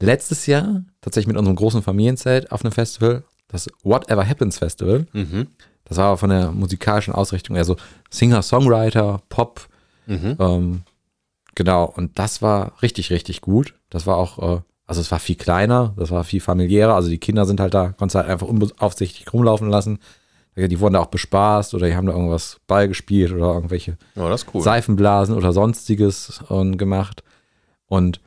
letztes 0.01 0.47
Jahr 0.47 0.83
tatsächlich 1.01 1.29
mit 1.29 1.37
unserem 1.37 1.57
großen 1.57 1.83
Familienzelt 1.83 2.51
auf 2.53 2.63
einem 2.65 2.73
Festival, 2.73 3.25
das 3.49 3.69
Whatever 3.83 4.27
Happens 4.27 4.59
Festival. 4.59 5.07
Mhm. 5.13 5.49
Das 5.85 5.99
war 5.99 6.07
aber 6.07 6.17
von 6.19 6.31
der 6.31 6.51
musikalischen 6.51 7.15
Ausrichtung 7.15 7.57
eher 7.57 7.65
so 7.65 7.77
Singer-Songwriter, 8.11 9.21
Pop, 9.29 9.69
Mhm. 10.07 10.37
ähm, 10.39 10.83
genau, 11.55 11.85
und 11.87 12.19
das 12.19 12.43
war 12.43 12.73
richtig, 12.83 13.11
richtig 13.11 13.41
gut. 13.41 13.75
Das 13.89 14.07
war 14.07 14.17
auch, 14.19 14.57
äh, 14.59 14.61
also 14.87 15.01
es 15.01 15.11
war 15.11 15.19
viel 15.19 15.37
kleiner, 15.37 15.95
das 15.97 16.11
war 16.11 16.25
viel 16.25 16.41
familiärer. 16.41 16.95
Also 16.95 17.09
die 17.09 17.19
Kinder 17.19 17.45
sind 17.47 17.61
halt 17.61 17.75
da, 17.75 17.91
konntest 17.93 18.17
halt 18.17 18.29
einfach 18.29 18.47
unaufsichtig 18.47 19.33
rumlaufen 19.33 19.69
lassen. 19.71 19.99
Die 20.57 20.79
wurden 20.79 20.95
da 20.95 21.01
auch 21.01 21.07
bespaßt 21.07 21.75
oder 21.75 21.89
die 21.89 21.97
haben 21.97 22.07
da 22.07 22.13
irgendwas 22.13 22.61
Ball 22.69 22.87
gespielt 22.87 23.33
oder 23.33 23.55
irgendwelche 23.55 23.97
Ja, 24.15 24.33
ist 24.33 24.47
cool. 24.55 24.61
Seifenblasen 24.63 25.35
oder 25.35 25.53
sonstiges 25.53 26.41
ähm, 26.49 26.79
gemacht. 26.79 27.25
Und 27.87 28.21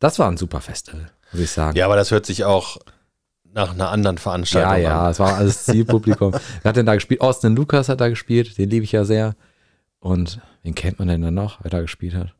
das 0.00 0.18
war 0.18 0.28
ein 0.28 0.36
super 0.36 0.60
Festival, 0.60 1.10
muss 1.32 1.40
ich 1.40 1.50
sagen. 1.50 1.76
Ja, 1.76 1.84
aber 1.84 1.94
das 1.96 2.10
hört 2.10 2.26
sich 2.26 2.44
auch 2.44 2.78
nach 3.44 3.72
einer 3.74 3.90
anderen 3.90 4.18
Veranstaltung 4.18 4.72
Ja, 4.72 4.76
ja, 4.78 5.04
an. 5.04 5.10
es 5.12 5.20
war 5.20 5.36
alles 5.36 5.64
Zielpublikum. 5.64 6.32
Wer 6.62 6.68
hat 6.68 6.76
denn 6.76 6.84
da 6.86 6.94
gespielt? 6.94 7.20
Austin 7.20 7.54
Lucas 7.54 7.88
hat 7.88 8.00
da 8.00 8.08
gespielt, 8.08 8.58
den 8.58 8.68
liebe 8.68 8.84
ich 8.84 8.92
ja 8.92 9.04
sehr. 9.04 9.36
Und 10.00 10.40
wen 10.62 10.74
kennt 10.74 10.98
man 10.98 11.08
denn 11.08 11.22
dann 11.22 11.34
noch, 11.34 11.60
wer 11.62 11.70
da 11.70 11.80
gespielt 11.80 12.14
hat? 12.14 12.34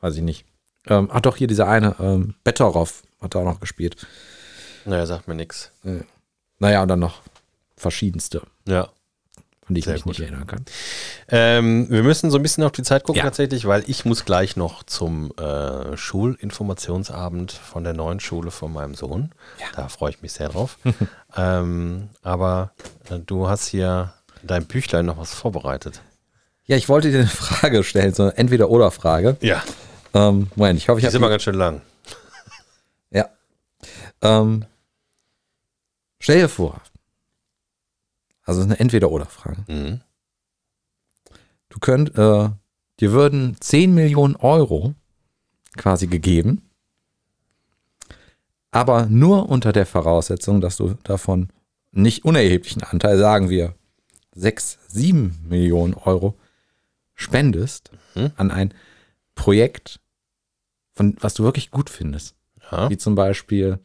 Weiß 0.00 0.16
ich 0.16 0.22
nicht. 0.22 0.44
Ähm, 0.86 1.08
ach 1.12 1.20
doch, 1.20 1.36
hier 1.36 1.46
dieser 1.48 1.68
eine, 1.68 1.96
ähm, 1.98 2.34
Betteroff 2.44 3.02
hat 3.20 3.34
da 3.34 3.40
auch 3.40 3.44
noch 3.44 3.60
gespielt. 3.60 4.06
Naja, 4.84 5.04
sagt 5.06 5.28
mir 5.28 5.34
nichts. 5.34 5.70
Naja, 6.58 6.82
und 6.82 6.88
dann 6.88 7.00
noch 7.00 7.20
verschiedenste, 7.76 8.42
Ja. 8.66 8.88
von 9.66 9.74
die 9.74 9.80
ich 9.80 9.84
Sehr 9.84 9.94
mich 9.94 10.02
gut. 10.04 10.10
nicht 10.18 10.20
erinnern 10.20 10.46
kann. 10.46 10.64
Ähm, 11.28 11.86
wir 11.90 12.02
müssen 12.02 12.30
so 12.30 12.38
ein 12.38 12.42
bisschen 12.42 12.64
auf 12.64 12.72
die 12.72 12.82
Zeit 12.82 13.04
gucken 13.04 13.18
Ja. 13.18 13.24
tatsächlich, 13.24 13.66
weil 13.66 13.84
ich 13.86 14.04
muss 14.06 14.24
gleich 14.24 14.56
noch 14.56 14.82
zum 14.82 15.30
äh, 15.36 15.96
Schulinformationsabend 15.96 17.52
von 17.52 17.84
der 17.84 17.92
neuen 17.92 18.20
Schule 18.20 18.50
von 18.50 18.72
meinem 18.72 18.94
Sohn. 18.94 19.32
Da 19.74 19.88
freue 19.88 20.10
ich 20.10 20.22
mich 20.22 20.32
sehr 20.32 20.48
drauf. 20.48 20.78
ähm, 21.36 22.08
aber 22.22 22.72
äh, 23.10 23.18
du 23.18 23.48
hast 23.48 23.66
hier 23.66 24.14
in 24.42 24.48
deinem 24.48 24.66
Büchlein 24.66 25.06
noch 25.06 25.18
was 25.18 25.34
vorbereitet. 25.34 26.00
Ja, 26.64 26.76
ich 26.76 26.88
wollte 26.88 27.10
dir 27.10 27.18
eine 27.18 27.26
Frage 27.28 27.82
stellen, 27.84 28.14
so 28.14 28.24
eine 28.24 28.36
Entweder-Oder-Frage. 28.36 29.36
Ja. 29.40 29.62
Ähm, 30.18 30.50
Moment, 30.56 30.78
ich 30.78 30.88
hoffe, 30.88 30.98
ich 30.98 31.02
Die 31.02 31.06
habe 31.06 31.12
ist 31.12 31.14
immer 31.14 31.28
ganz 31.28 31.42
schön 31.42 31.54
lang. 31.54 31.80
Ja. 33.10 33.28
Ähm, 34.20 34.64
stell 36.20 36.40
dir 36.40 36.48
vor, 36.48 36.80
Also 38.44 38.60
es 38.60 38.66
ist 38.66 38.72
eine 38.72 38.80
Entweder-Oder-Frage. 38.80 39.64
Mhm. 39.68 40.00
Du 41.68 41.78
könnt, 41.78 42.10
äh, 42.18 42.48
dir 43.00 43.12
würden 43.12 43.56
10 43.60 43.94
Millionen 43.94 44.34
Euro 44.36 44.94
quasi 45.76 46.06
gegeben, 46.08 46.62
aber 48.70 49.06
nur 49.06 49.48
unter 49.48 49.72
der 49.72 49.86
Voraussetzung, 49.86 50.60
dass 50.60 50.76
du 50.76 50.94
davon 51.04 51.48
nicht 51.92 52.24
unerheblichen 52.24 52.82
Anteil, 52.82 53.18
sagen 53.18 53.48
wir 53.48 53.74
6, 54.34 54.78
7 54.88 55.38
Millionen 55.48 55.94
Euro 55.94 56.34
spendest 57.14 57.90
Mhm. 58.14 58.32
an 58.36 58.50
ein 58.50 58.74
Projekt, 59.34 60.00
von 60.98 61.16
was 61.20 61.34
du 61.34 61.44
wirklich 61.44 61.70
gut 61.70 61.88
findest. 61.88 62.34
Ja. 62.70 62.90
Wie 62.90 62.98
zum 62.98 63.14
Beispiel, 63.14 63.78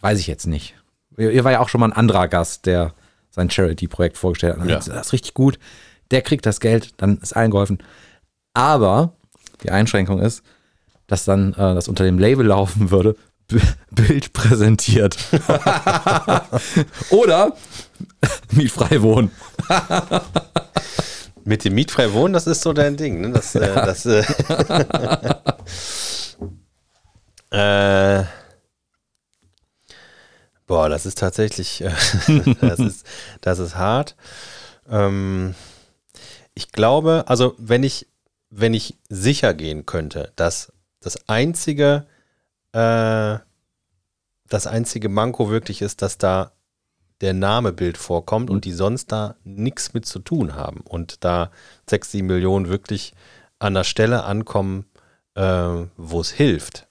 weiß 0.00 0.20
ich 0.20 0.28
jetzt 0.28 0.46
nicht. 0.46 0.74
Hier 1.16 1.30
hier 1.30 1.44
war 1.44 1.52
ja 1.52 1.60
auch 1.60 1.68
schon 1.68 1.80
mal 1.80 1.88
ein 1.88 1.92
anderer 1.92 2.28
Gast, 2.28 2.64
der 2.66 2.94
sein 3.30 3.50
Charity-Projekt 3.50 4.16
vorgestellt 4.16 4.58
hat. 4.58 4.68
Ja. 4.68 4.76
Das 4.76 4.86
ist 4.88 5.12
richtig 5.12 5.34
gut. 5.34 5.58
Der 6.12 6.22
kriegt 6.22 6.46
das 6.46 6.60
Geld, 6.60 6.94
dann 6.98 7.18
ist 7.18 7.34
allen 7.34 7.50
geholfen. 7.50 7.78
Aber 8.54 9.14
die 9.64 9.70
Einschränkung 9.70 10.20
ist, 10.20 10.44
dass 11.08 11.24
dann 11.24 11.54
äh, 11.54 11.74
das 11.74 11.88
unter 11.88 12.04
dem 12.04 12.18
Label 12.20 12.46
laufen 12.46 12.92
würde, 12.92 13.16
B 13.48 13.58
Bild 13.90 14.32
präsentiert. 14.32 15.16
Oder 17.10 17.56
mietfrei 18.52 19.02
wohnen. 19.02 19.32
Mit 21.44 21.64
dem 21.64 21.74
mietfrei 21.74 22.12
wohnen, 22.12 22.32
das 22.32 22.46
ist 22.46 22.62
so 22.62 22.72
dein 22.72 22.96
Ding. 22.96 23.20
Ne? 23.20 23.30
Das, 23.30 23.54
äh, 23.56 23.74
das, 23.74 24.06
äh, 24.06 24.22
äh, 27.54 28.24
boah, 30.66 30.88
das 30.88 31.06
ist 31.06 31.18
tatsächlich, 31.18 31.82
äh, 31.82 31.92
das, 32.60 32.80
ist, 32.80 33.06
das 33.40 33.58
ist 33.60 33.76
hart. 33.76 34.16
Ähm, 34.88 35.54
ich 36.54 36.72
glaube, 36.72 37.24
also 37.26 37.54
wenn 37.58 37.84
ich, 37.84 38.08
wenn 38.50 38.74
ich 38.74 38.98
sicher 39.08 39.54
gehen 39.54 39.86
könnte, 39.86 40.32
dass 40.34 40.72
das 41.00 41.28
einzige, 41.28 42.06
äh, 42.72 43.38
das 44.48 44.66
einzige 44.66 45.08
Manko 45.08 45.48
wirklich 45.48 45.80
ist, 45.80 46.02
dass 46.02 46.18
da 46.18 46.52
der 47.20 47.34
Name 47.34 47.72
Bild 47.72 47.96
vorkommt 47.96 48.50
und 48.50 48.64
die 48.64 48.72
sonst 48.72 49.12
da 49.12 49.36
nichts 49.44 49.94
mit 49.94 50.06
zu 50.06 50.18
tun 50.18 50.54
haben 50.54 50.80
und 50.80 51.24
da 51.24 51.52
6, 51.88 52.10
7 52.10 52.26
Millionen 52.26 52.68
wirklich 52.68 53.14
an 53.60 53.74
der 53.74 53.84
Stelle 53.84 54.24
ankommen, 54.24 54.86
äh, 55.36 55.86
wo 55.96 56.20
es 56.20 56.32
hilft, 56.32 56.88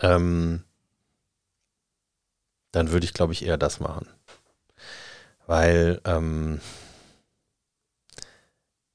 ähm, 0.00 0.64
dann 2.72 2.90
würde 2.90 3.04
ich, 3.04 3.14
glaube 3.14 3.32
ich, 3.32 3.44
eher 3.44 3.56
das 3.58 3.80
machen. 3.80 4.08
Weil 5.46 6.00
ähm, 6.04 6.60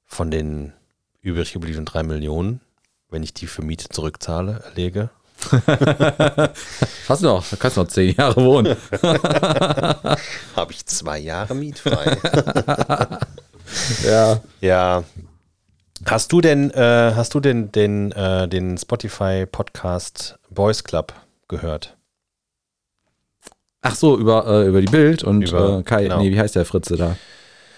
von 0.04 0.30
den 0.30 0.72
übrig 1.20 1.52
gebliebenen 1.52 1.84
3 1.84 2.02
Millionen, 2.02 2.60
wenn 3.10 3.22
ich 3.22 3.34
die 3.34 3.46
für 3.46 3.62
Miete 3.62 3.88
zurückzahle, 3.88 4.62
erlege, 4.64 5.10
Hast 7.08 7.22
du 7.22 7.26
noch? 7.26 7.48
Da 7.48 7.56
kannst 7.56 7.76
du 7.76 7.82
noch 7.82 7.88
zehn 7.88 8.14
Jahre 8.16 8.42
wohnen. 8.42 8.76
habe 10.56 10.72
ich 10.72 10.86
zwei 10.86 11.18
Jahre 11.18 11.54
mietfrei. 11.54 12.16
ja. 14.04 14.40
Ja. 14.60 15.04
Hast 16.08 16.32
du 16.32 16.40
denn, 16.40 16.70
äh, 16.70 17.12
hast 17.14 17.34
du 17.34 17.40
denn 17.40 17.72
den, 17.72 18.12
äh, 18.12 18.46
den 18.48 18.78
Spotify-Podcast 18.78 20.38
Boys 20.50 20.84
Club 20.84 21.12
gehört? 21.48 21.96
Ach 23.82 23.94
so, 23.94 24.16
über, 24.18 24.46
äh, 24.46 24.66
über 24.68 24.80
die 24.80 24.90
Bild 24.90 25.24
und 25.24 25.42
Über- 25.42 25.80
äh, 25.80 25.82
Kai, 25.82 26.04
genau. 26.04 26.20
nee, 26.20 26.30
wie 26.30 26.38
heißt 26.38 26.54
der 26.54 26.64
Fritze 26.64 26.96
da? 26.96 27.16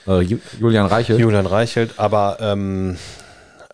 Äh, 0.07 0.21
Ju- 0.21 0.41
Julian 0.61 0.87
Reichel. 0.87 1.19
Julian 1.19 1.47
Reichelt, 1.47 1.99
aber 1.99 2.37
ähm, 2.41 2.97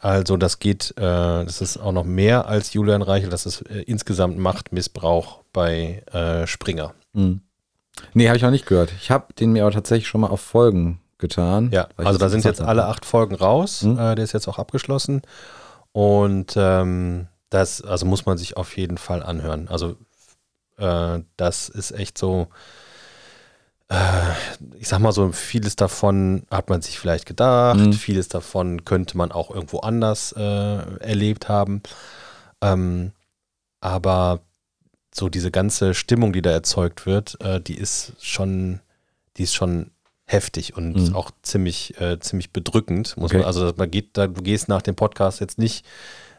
also 0.00 0.36
das 0.36 0.58
geht, 0.60 0.92
äh, 0.98 1.00
das 1.00 1.60
ist 1.60 1.76
auch 1.76 1.92
noch 1.92 2.04
mehr 2.04 2.46
als 2.46 2.72
Julian 2.74 3.02
Reichelt, 3.02 3.32
das 3.32 3.46
ist 3.46 3.60
insgesamt 3.62 4.38
Machtmissbrauch 4.38 5.42
bei 5.52 6.02
Springer. 6.46 6.94
Hm. 7.14 7.40
Nee, 8.12 8.26
habe 8.28 8.36
ich 8.36 8.42
noch 8.42 8.50
nicht 8.50 8.66
gehört. 8.66 8.92
Ich 9.00 9.10
habe 9.12 9.32
den 9.34 9.52
mir 9.52 9.62
aber 9.62 9.72
tatsächlich 9.72 10.08
schon 10.08 10.20
mal 10.20 10.26
auf 10.28 10.40
Folgen 10.40 11.00
getan. 11.28 11.70
Ja, 11.72 11.88
also 11.96 12.18
da 12.18 12.28
sind 12.28 12.44
jetzt 12.44 12.60
alle 12.60 12.84
acht 12.86 13.04
Folgen 13.04 13.34
raus. 13.34 13.82
Mhm. 13.82 13.98
Äh, 13.98 14.14
der 14.14 14.24
ist 14.24 14.32
jetzt 14.32 14.46
auch 14.48 14.58
abgeschlossen. 14.58 15.22
Und 15.92 16.54
ähm, 16.56 17.26
das, 17.50 17.82
also 17.82 18.04
muss 18.06 18.26
man 18.26 18.36
sich 18.38 18.56
auf 18.56 18.76
jeden 18.76 18.98
Fall 18.98 19.22
anhören. 19.22 19.68
Also 19.68 19.96
äh, 20.78 21.20
das 21.36 21.68
ist 21.68 21.92
echt 21.92 22.18
so, 22.18 22.48
äh, 23.88 23.96
ich 24.78 24.88
sag 24.88 24.98
mal 25.00 25.12
so, 25.12 25.30
vieles 25.32 25.76
davon 25.76 26.44
hat 26.50 26.68
man 26.68 26.82
sich 26.82 26.98
vielleicht 26.98 27.26
gedacht, 27.26 27.78
Mhm. 27.78 27.92
vieles 27.92 28.28
davon 28.28 28.84
könnte 28.84 29.16
man 29.16 29.30
auch 29.32 29.50
irgendwo 29.50 29.80
anders 29.80 30.32
äh, 30.36 30.40
erlebt 31.00 31.48
haben. 31.48 31.82
Ähm, 32.60 33.12
aber 33.80 34.40
so 35.14 35.28
diese 35.28 35.50
ganze 35.52 35.94
Stimmung, 35.94 36.32
die 36.32 36.42
da 36.42 36.50
erzeugt 36.50 37.06
wird, 37.06 37.40
äh, 37.40 37.60
die 37.60 37.76
ist 37.78 38.14
schon, 38.20 38.80
die 39.36 39.44
ist 39.44 39.54
schon 39.54 39.90
heftig 40.26 40.76
und 40.76 40.94
Mhm. 41.10 41.14
auch 41.14 41.30
ziemlich, 41.42 42.00
äh, 42.00 42.18
ziemlich 42.18 42.50
bedrückend. 42.52 43.16
Muss 43.16 43.30
Okay. 43.30 43.38
man, 43.38 43.46
also 43.46 43.72
man 43.76 43.90
geht, 43.90 44.16
da, 44.16 44.26
du 44.26 44.42
gehst 44.42 44.68
nach 44.68 44.82
dem 44.82 44.94
Podcast 44.94 45.40
jetzt 45.40 45.58
nicht 45.58 45.84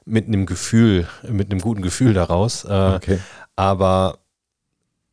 mit 0.05 0.27
einem 0.27 0.45
Gefühl, 0.45 1.07
mit 1.27 1.51
einem 1.51 1.61
guten 1.61 1.81
Gefühl 1.81 2.13
daraus. 2.13 2.63
Äh, 2.65 2.95
Okay. 2.95 3.19
aber 3.55 4.19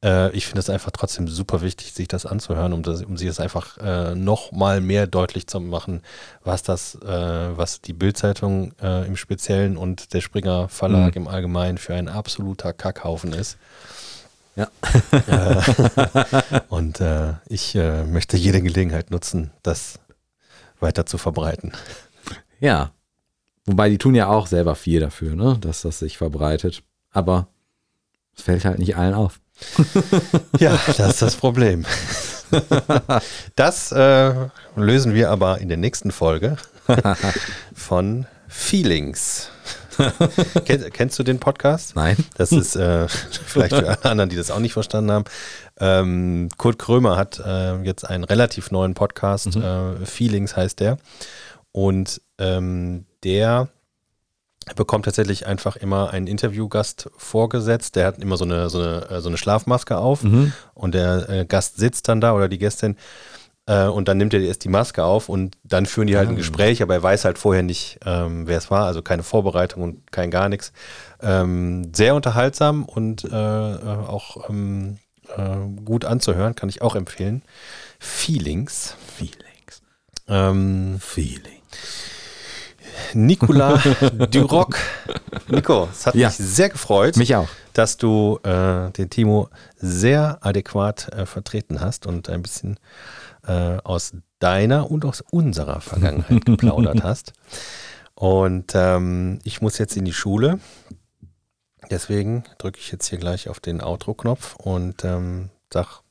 äh, 0.04 0.30
ich 0.36 0.46
finde 0.46 0.60
es 0.60 0.68
einfach 0.70 0.90
trotzdem 0.90 1.28
super 1.28 1.60
wichtig, 1.62 1.92
sich 1.92 2.08
das 2.08 2.26
anzuhören, 2.26 2.72
um, 2.72 2.82
das, 2.82 3.02
um 3.04 3.16
sich 3.16 3.28
das 3.28 3.38
einfach 3.40 3.78
äh, 3.78 4.14
noch 4.16 4.50
mal 4.52 4.80
mehr 4.80 5.06
deutlich 5.06 5.46
zu 5.46 5.60
machen, 5.60 6.02
was 6.42 6.62
das, 6.62 6.96
äh, 6.96 7.56
was 7.56 7.80
die 7.82 7.92
Bildzeitung 7.92 8.72
äh, 8.82 9.06
im 9.06 9.16
Speziellen 9.16 9.76
und 9.76 10.12
der 10.12 10.20
Springer 10.20 10.68
Verlag 10.68 11.14
Mhm. 11.14 11.22
im 11.22 11.28
Allgemeinen 11.28 11.78
für 11.78 11.94
ein 11.94 12.08
absoluter 12.08 12.72
Kackhaufen 12.72 13.32
ist. 13.32 13.58
Ja. 14.54 14.68
äh, 15.28 16.60
und 16.68 17.00
äh, 17.00 17.34
ich 17.46 17.74
äh, 17.74 18.04
möchte 18.04 18.36
jede 18.36 18.60
Gelegenheit 18.60 19.10
nutzen, 19.10 19.50
das 19.62 19.98
weiter 20.80 21.06
zu 21.06 21.16
verbreiten. 21.18 21.72
Ja. 22.60 22.92
Wobei 23.64 23.88
die 23.88 23.98
tun 23.98 24.14
ja 24.14 24.26
auch 24.28 24.46
selber 24.46 24.74
viel 24.74 25.00
dafür, 25.00 25.34
ne? 25.36 25.56
dass 25.60 25.82
das 25.82 26.00
sich 26.00 26.18
verbreitet. 26.18 26.82
Aber 27.12 27.48
es 28.36 28.42
fällt 28.42 28.64
halt 28.64 28.78
nicht 28.78 28.96
allen 28.96 29.14
auf. 29.14 29.40
Ja, 30.58 30.78
das 30.86 30.98
ist 30.98 31.22
das 31.22 31.36
Problem. 31.36 31.84
Das 33.56 33.92
äh, 33.92 34.34
lösen 34.76 35.14
wir 35.14 35.30
aber 35.30 35.58
in 35.58 35.68
der 35.68 35.78
nächsten 35.78 36.10
Folge 36.10 36.56
von 37.74 38.26
Feelings. 38.48 39.48
Ken, 40.64 40.90
kennst 40.92 41.18
du 41.18 41.22
den 41.22 41.38
Podcast? 41.38 41.94
Nein. 41.96 42.16
Das 42.36 42.52
ist 42.52 42.76
äh, 42.76 43.06
vielleicht 43.46 43.74
für 43.74 43.88
alle 43.88 44.04
anderen, 44.04 44.30
die 44.30 44.36
das 44.36 44.50
auch 44.50 44.58
nicht 44.58 44.72
verstanden 44.72 45.10
haben. 45.12 45.24
Ähm, 45.78 46.48
Kurt 46.58 46.78
Krömer 46.78 47.16
hat 47.16 47.38
äh, 47.44 47.82
jetzt 47.82 48.04
einen 48.08 48.24
relativ 48.24 48.70
neuen 48.70 48.94
Podcast. 48.94 49.56
Äh, 49.56 50.04
Feelings 50.04 50.56
heißt 50.56 50.80
der. 50.80 50.98
Und 51.72 52.20
ähm, 52.38 53.06
der 53.24 53.68
bekommt 54.76 55.06
tatsächlich 55.06 55.46
einfach 55.46 55.74
immer 55.76 56.10
einen 56.10 56.26
Interviewgast 56.28 57.10
vorgesetzt. 57.16 57.96
Der 57.96 58.06
hat 58.06 58.18
immer 58.18 58.36
so 58.36 58.44
eine, 58.44 58.70
so 58.70 58.78
eine, 58.80 59.10
äh, 59.10 59.20
so 59.20 59.28
eine 59.28 59.36
Schlafmaske 59.36 59.96
auf 59.96 60.22
Mhm. 60.22 60.52
und 60.74 60.94
der 60.94 61.28
äh, 61.28 61.44
Gast 61.44 61.78
sitzt 61.78 62.08
dann 62.08 62.20
da 62.20 62.32
oder 62.32 62.48
die 62.48 62.58
Gästin 62.58 62.96
äh, 63.66 63.86
und 63.86 64.08
dann 64.08 64.18
nimmt 64.18 64.34
er 64.34 64.40
erst 64.40 64.64
die 64.64 64.68
Maske 64.68 65.04
auf 65.04 65.28
und 65.28 65.56
dann 65.64 65.86
führen 65.86 66.06
die 66.08 66.16
halt 66.16 66.28
ein 66.28 66.34
Ah. 66.34 66.38
Gespräch, 66.38 66.82
aber 66.82 66.94
er 66.94 67.02
weiß 67.02 67.24
halt 67.24 67.38
vorher 67.38 67.62
nicht, 67.62 67.98
ähm, 68.04 68.46
wer 68.46 68.58
es 68.58 68.70
war, 68.70 68.86
also 68.86 69.02
keine 69.02 69.22
Vorbereitung 69.22 69.82
und 69.82 70.10
kein 70.12 70.30
gar 70.30 70.48
nichts. 70.48 70.72
Ähm, 71.20 71.92
sehr 71.94 72.14
unterhaltsam 72.14 72.84
und 72.84 73.24
äh, 73.24 73.28
äh, 73.28 73.78
auch 74.08 74.48
ähm, 74.50 74.98
äh, 75.36 75.56
gut 75.84 76.04
anzuhören, 76.04 76.54
kann 76.56 76.68
ich 76.68 76.82
auch 76.82 76.96
empfehlen. 76.96 77.42
Feelings. 78.00 78.96
Feelings. 79.16 79.82
Ähm, 80.28 80.98
Feeling. 81.00 81.60
Nicolas 83.14 83.82
Duroc. 84.30 84.76
Nico, 85.48 85.88
es 85.90 86.06
hat 86.06 86.14
Ja. 86.14 86.28
mich 86.28 86.36
sehr 86.36 86.68
gefreut. 86.68 87.16
Mich 87.16 87.34
auch. 87.36 87.48
dass 87.72 87.96
du 87.96 88.38
äh, 88.42 88.90
den 88.90 89.08
Timo 89.08 89.48
sehr 89.76 90.38
adäquat 90.42 91.08
äh, 91.12 91.24
vertreten 91.26 91.80
hast 91.80 92.06
und 92.06 92.28
ein 92.28 92.42
bisschen 92.42 92.78
äh, 93.46 93.78
aus 93.82 94.12
deiner 94.38 94.90
und 94.90 95.04
aus 95.04 95.20
unserer 95.20 95.80
Vergangenheit 95.80 96.44
geplaudert 96.46 97.02
hast. 97.02 97.32
Und 98.14 98.72
ähm, 98.74 99.38
ich 99.44 99.60
muss 99.62 99.78
jetzt 99.78 99.96
in 99.96 100.04
die 100.04 100.12
Schule. 100.12 100.60
Deswegen 101.90 102.44
drücke 102.58 102.78
ich 102.78 102.92
jetzt 102.92 103.08
hier 103.08 103.18
gleich 103.18 103.48
auf 103.48 103.60
den 103.60 103.80
Outro-Knopf 103.80 104.56
und 104.56 105.04
ähm, 105.04 105.50
sag 105.72 106.02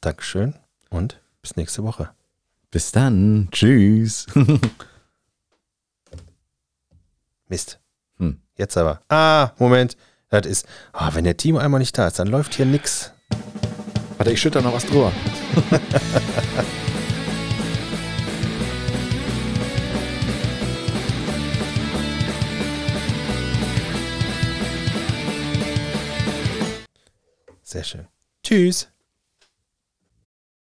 Dankeschön 0.00 0.54
und 0.90 1.20
bis 1.42 1.56
nächste 1.56 1.82
Woche. 1.82 2.10
Bis 2.70 2.92
dann. 2.92 3.48
Tschüss. 3.50 4.26
Mist. 7.48 7.80
Hm. 8.18 8.40
Jetzt 8.56 8.76
aber. 8.76 9.00
Ah, 9.08 9.50
Moment. 9.58 9.96
Das 10.28 10.46
ist, 10.46 10.66
ah, 10.92 11.10
wenn 11.14 11.24
der 11.24 11.36
Timo 11.36 11.58
einmal 11.58 11.78
nicht 11.80 11.96
da 11.96 12.08
ist, 12.08 12.18
dann 12.18 12.28
läuft 12.28 12.54
hier 12.54 12.66
nix. 12.66 13.12
Warte, 14.16 14.32
ich 14.32 14.40
schütte 14.40 14.58
da 14.58 14.64
noch 14.64 14.74
was 14.74 14.86
drüber. 14.86 15.12
Sehr 27.76 27.84
schön. 27.84 28.06
Tschüss. 28.42 28.90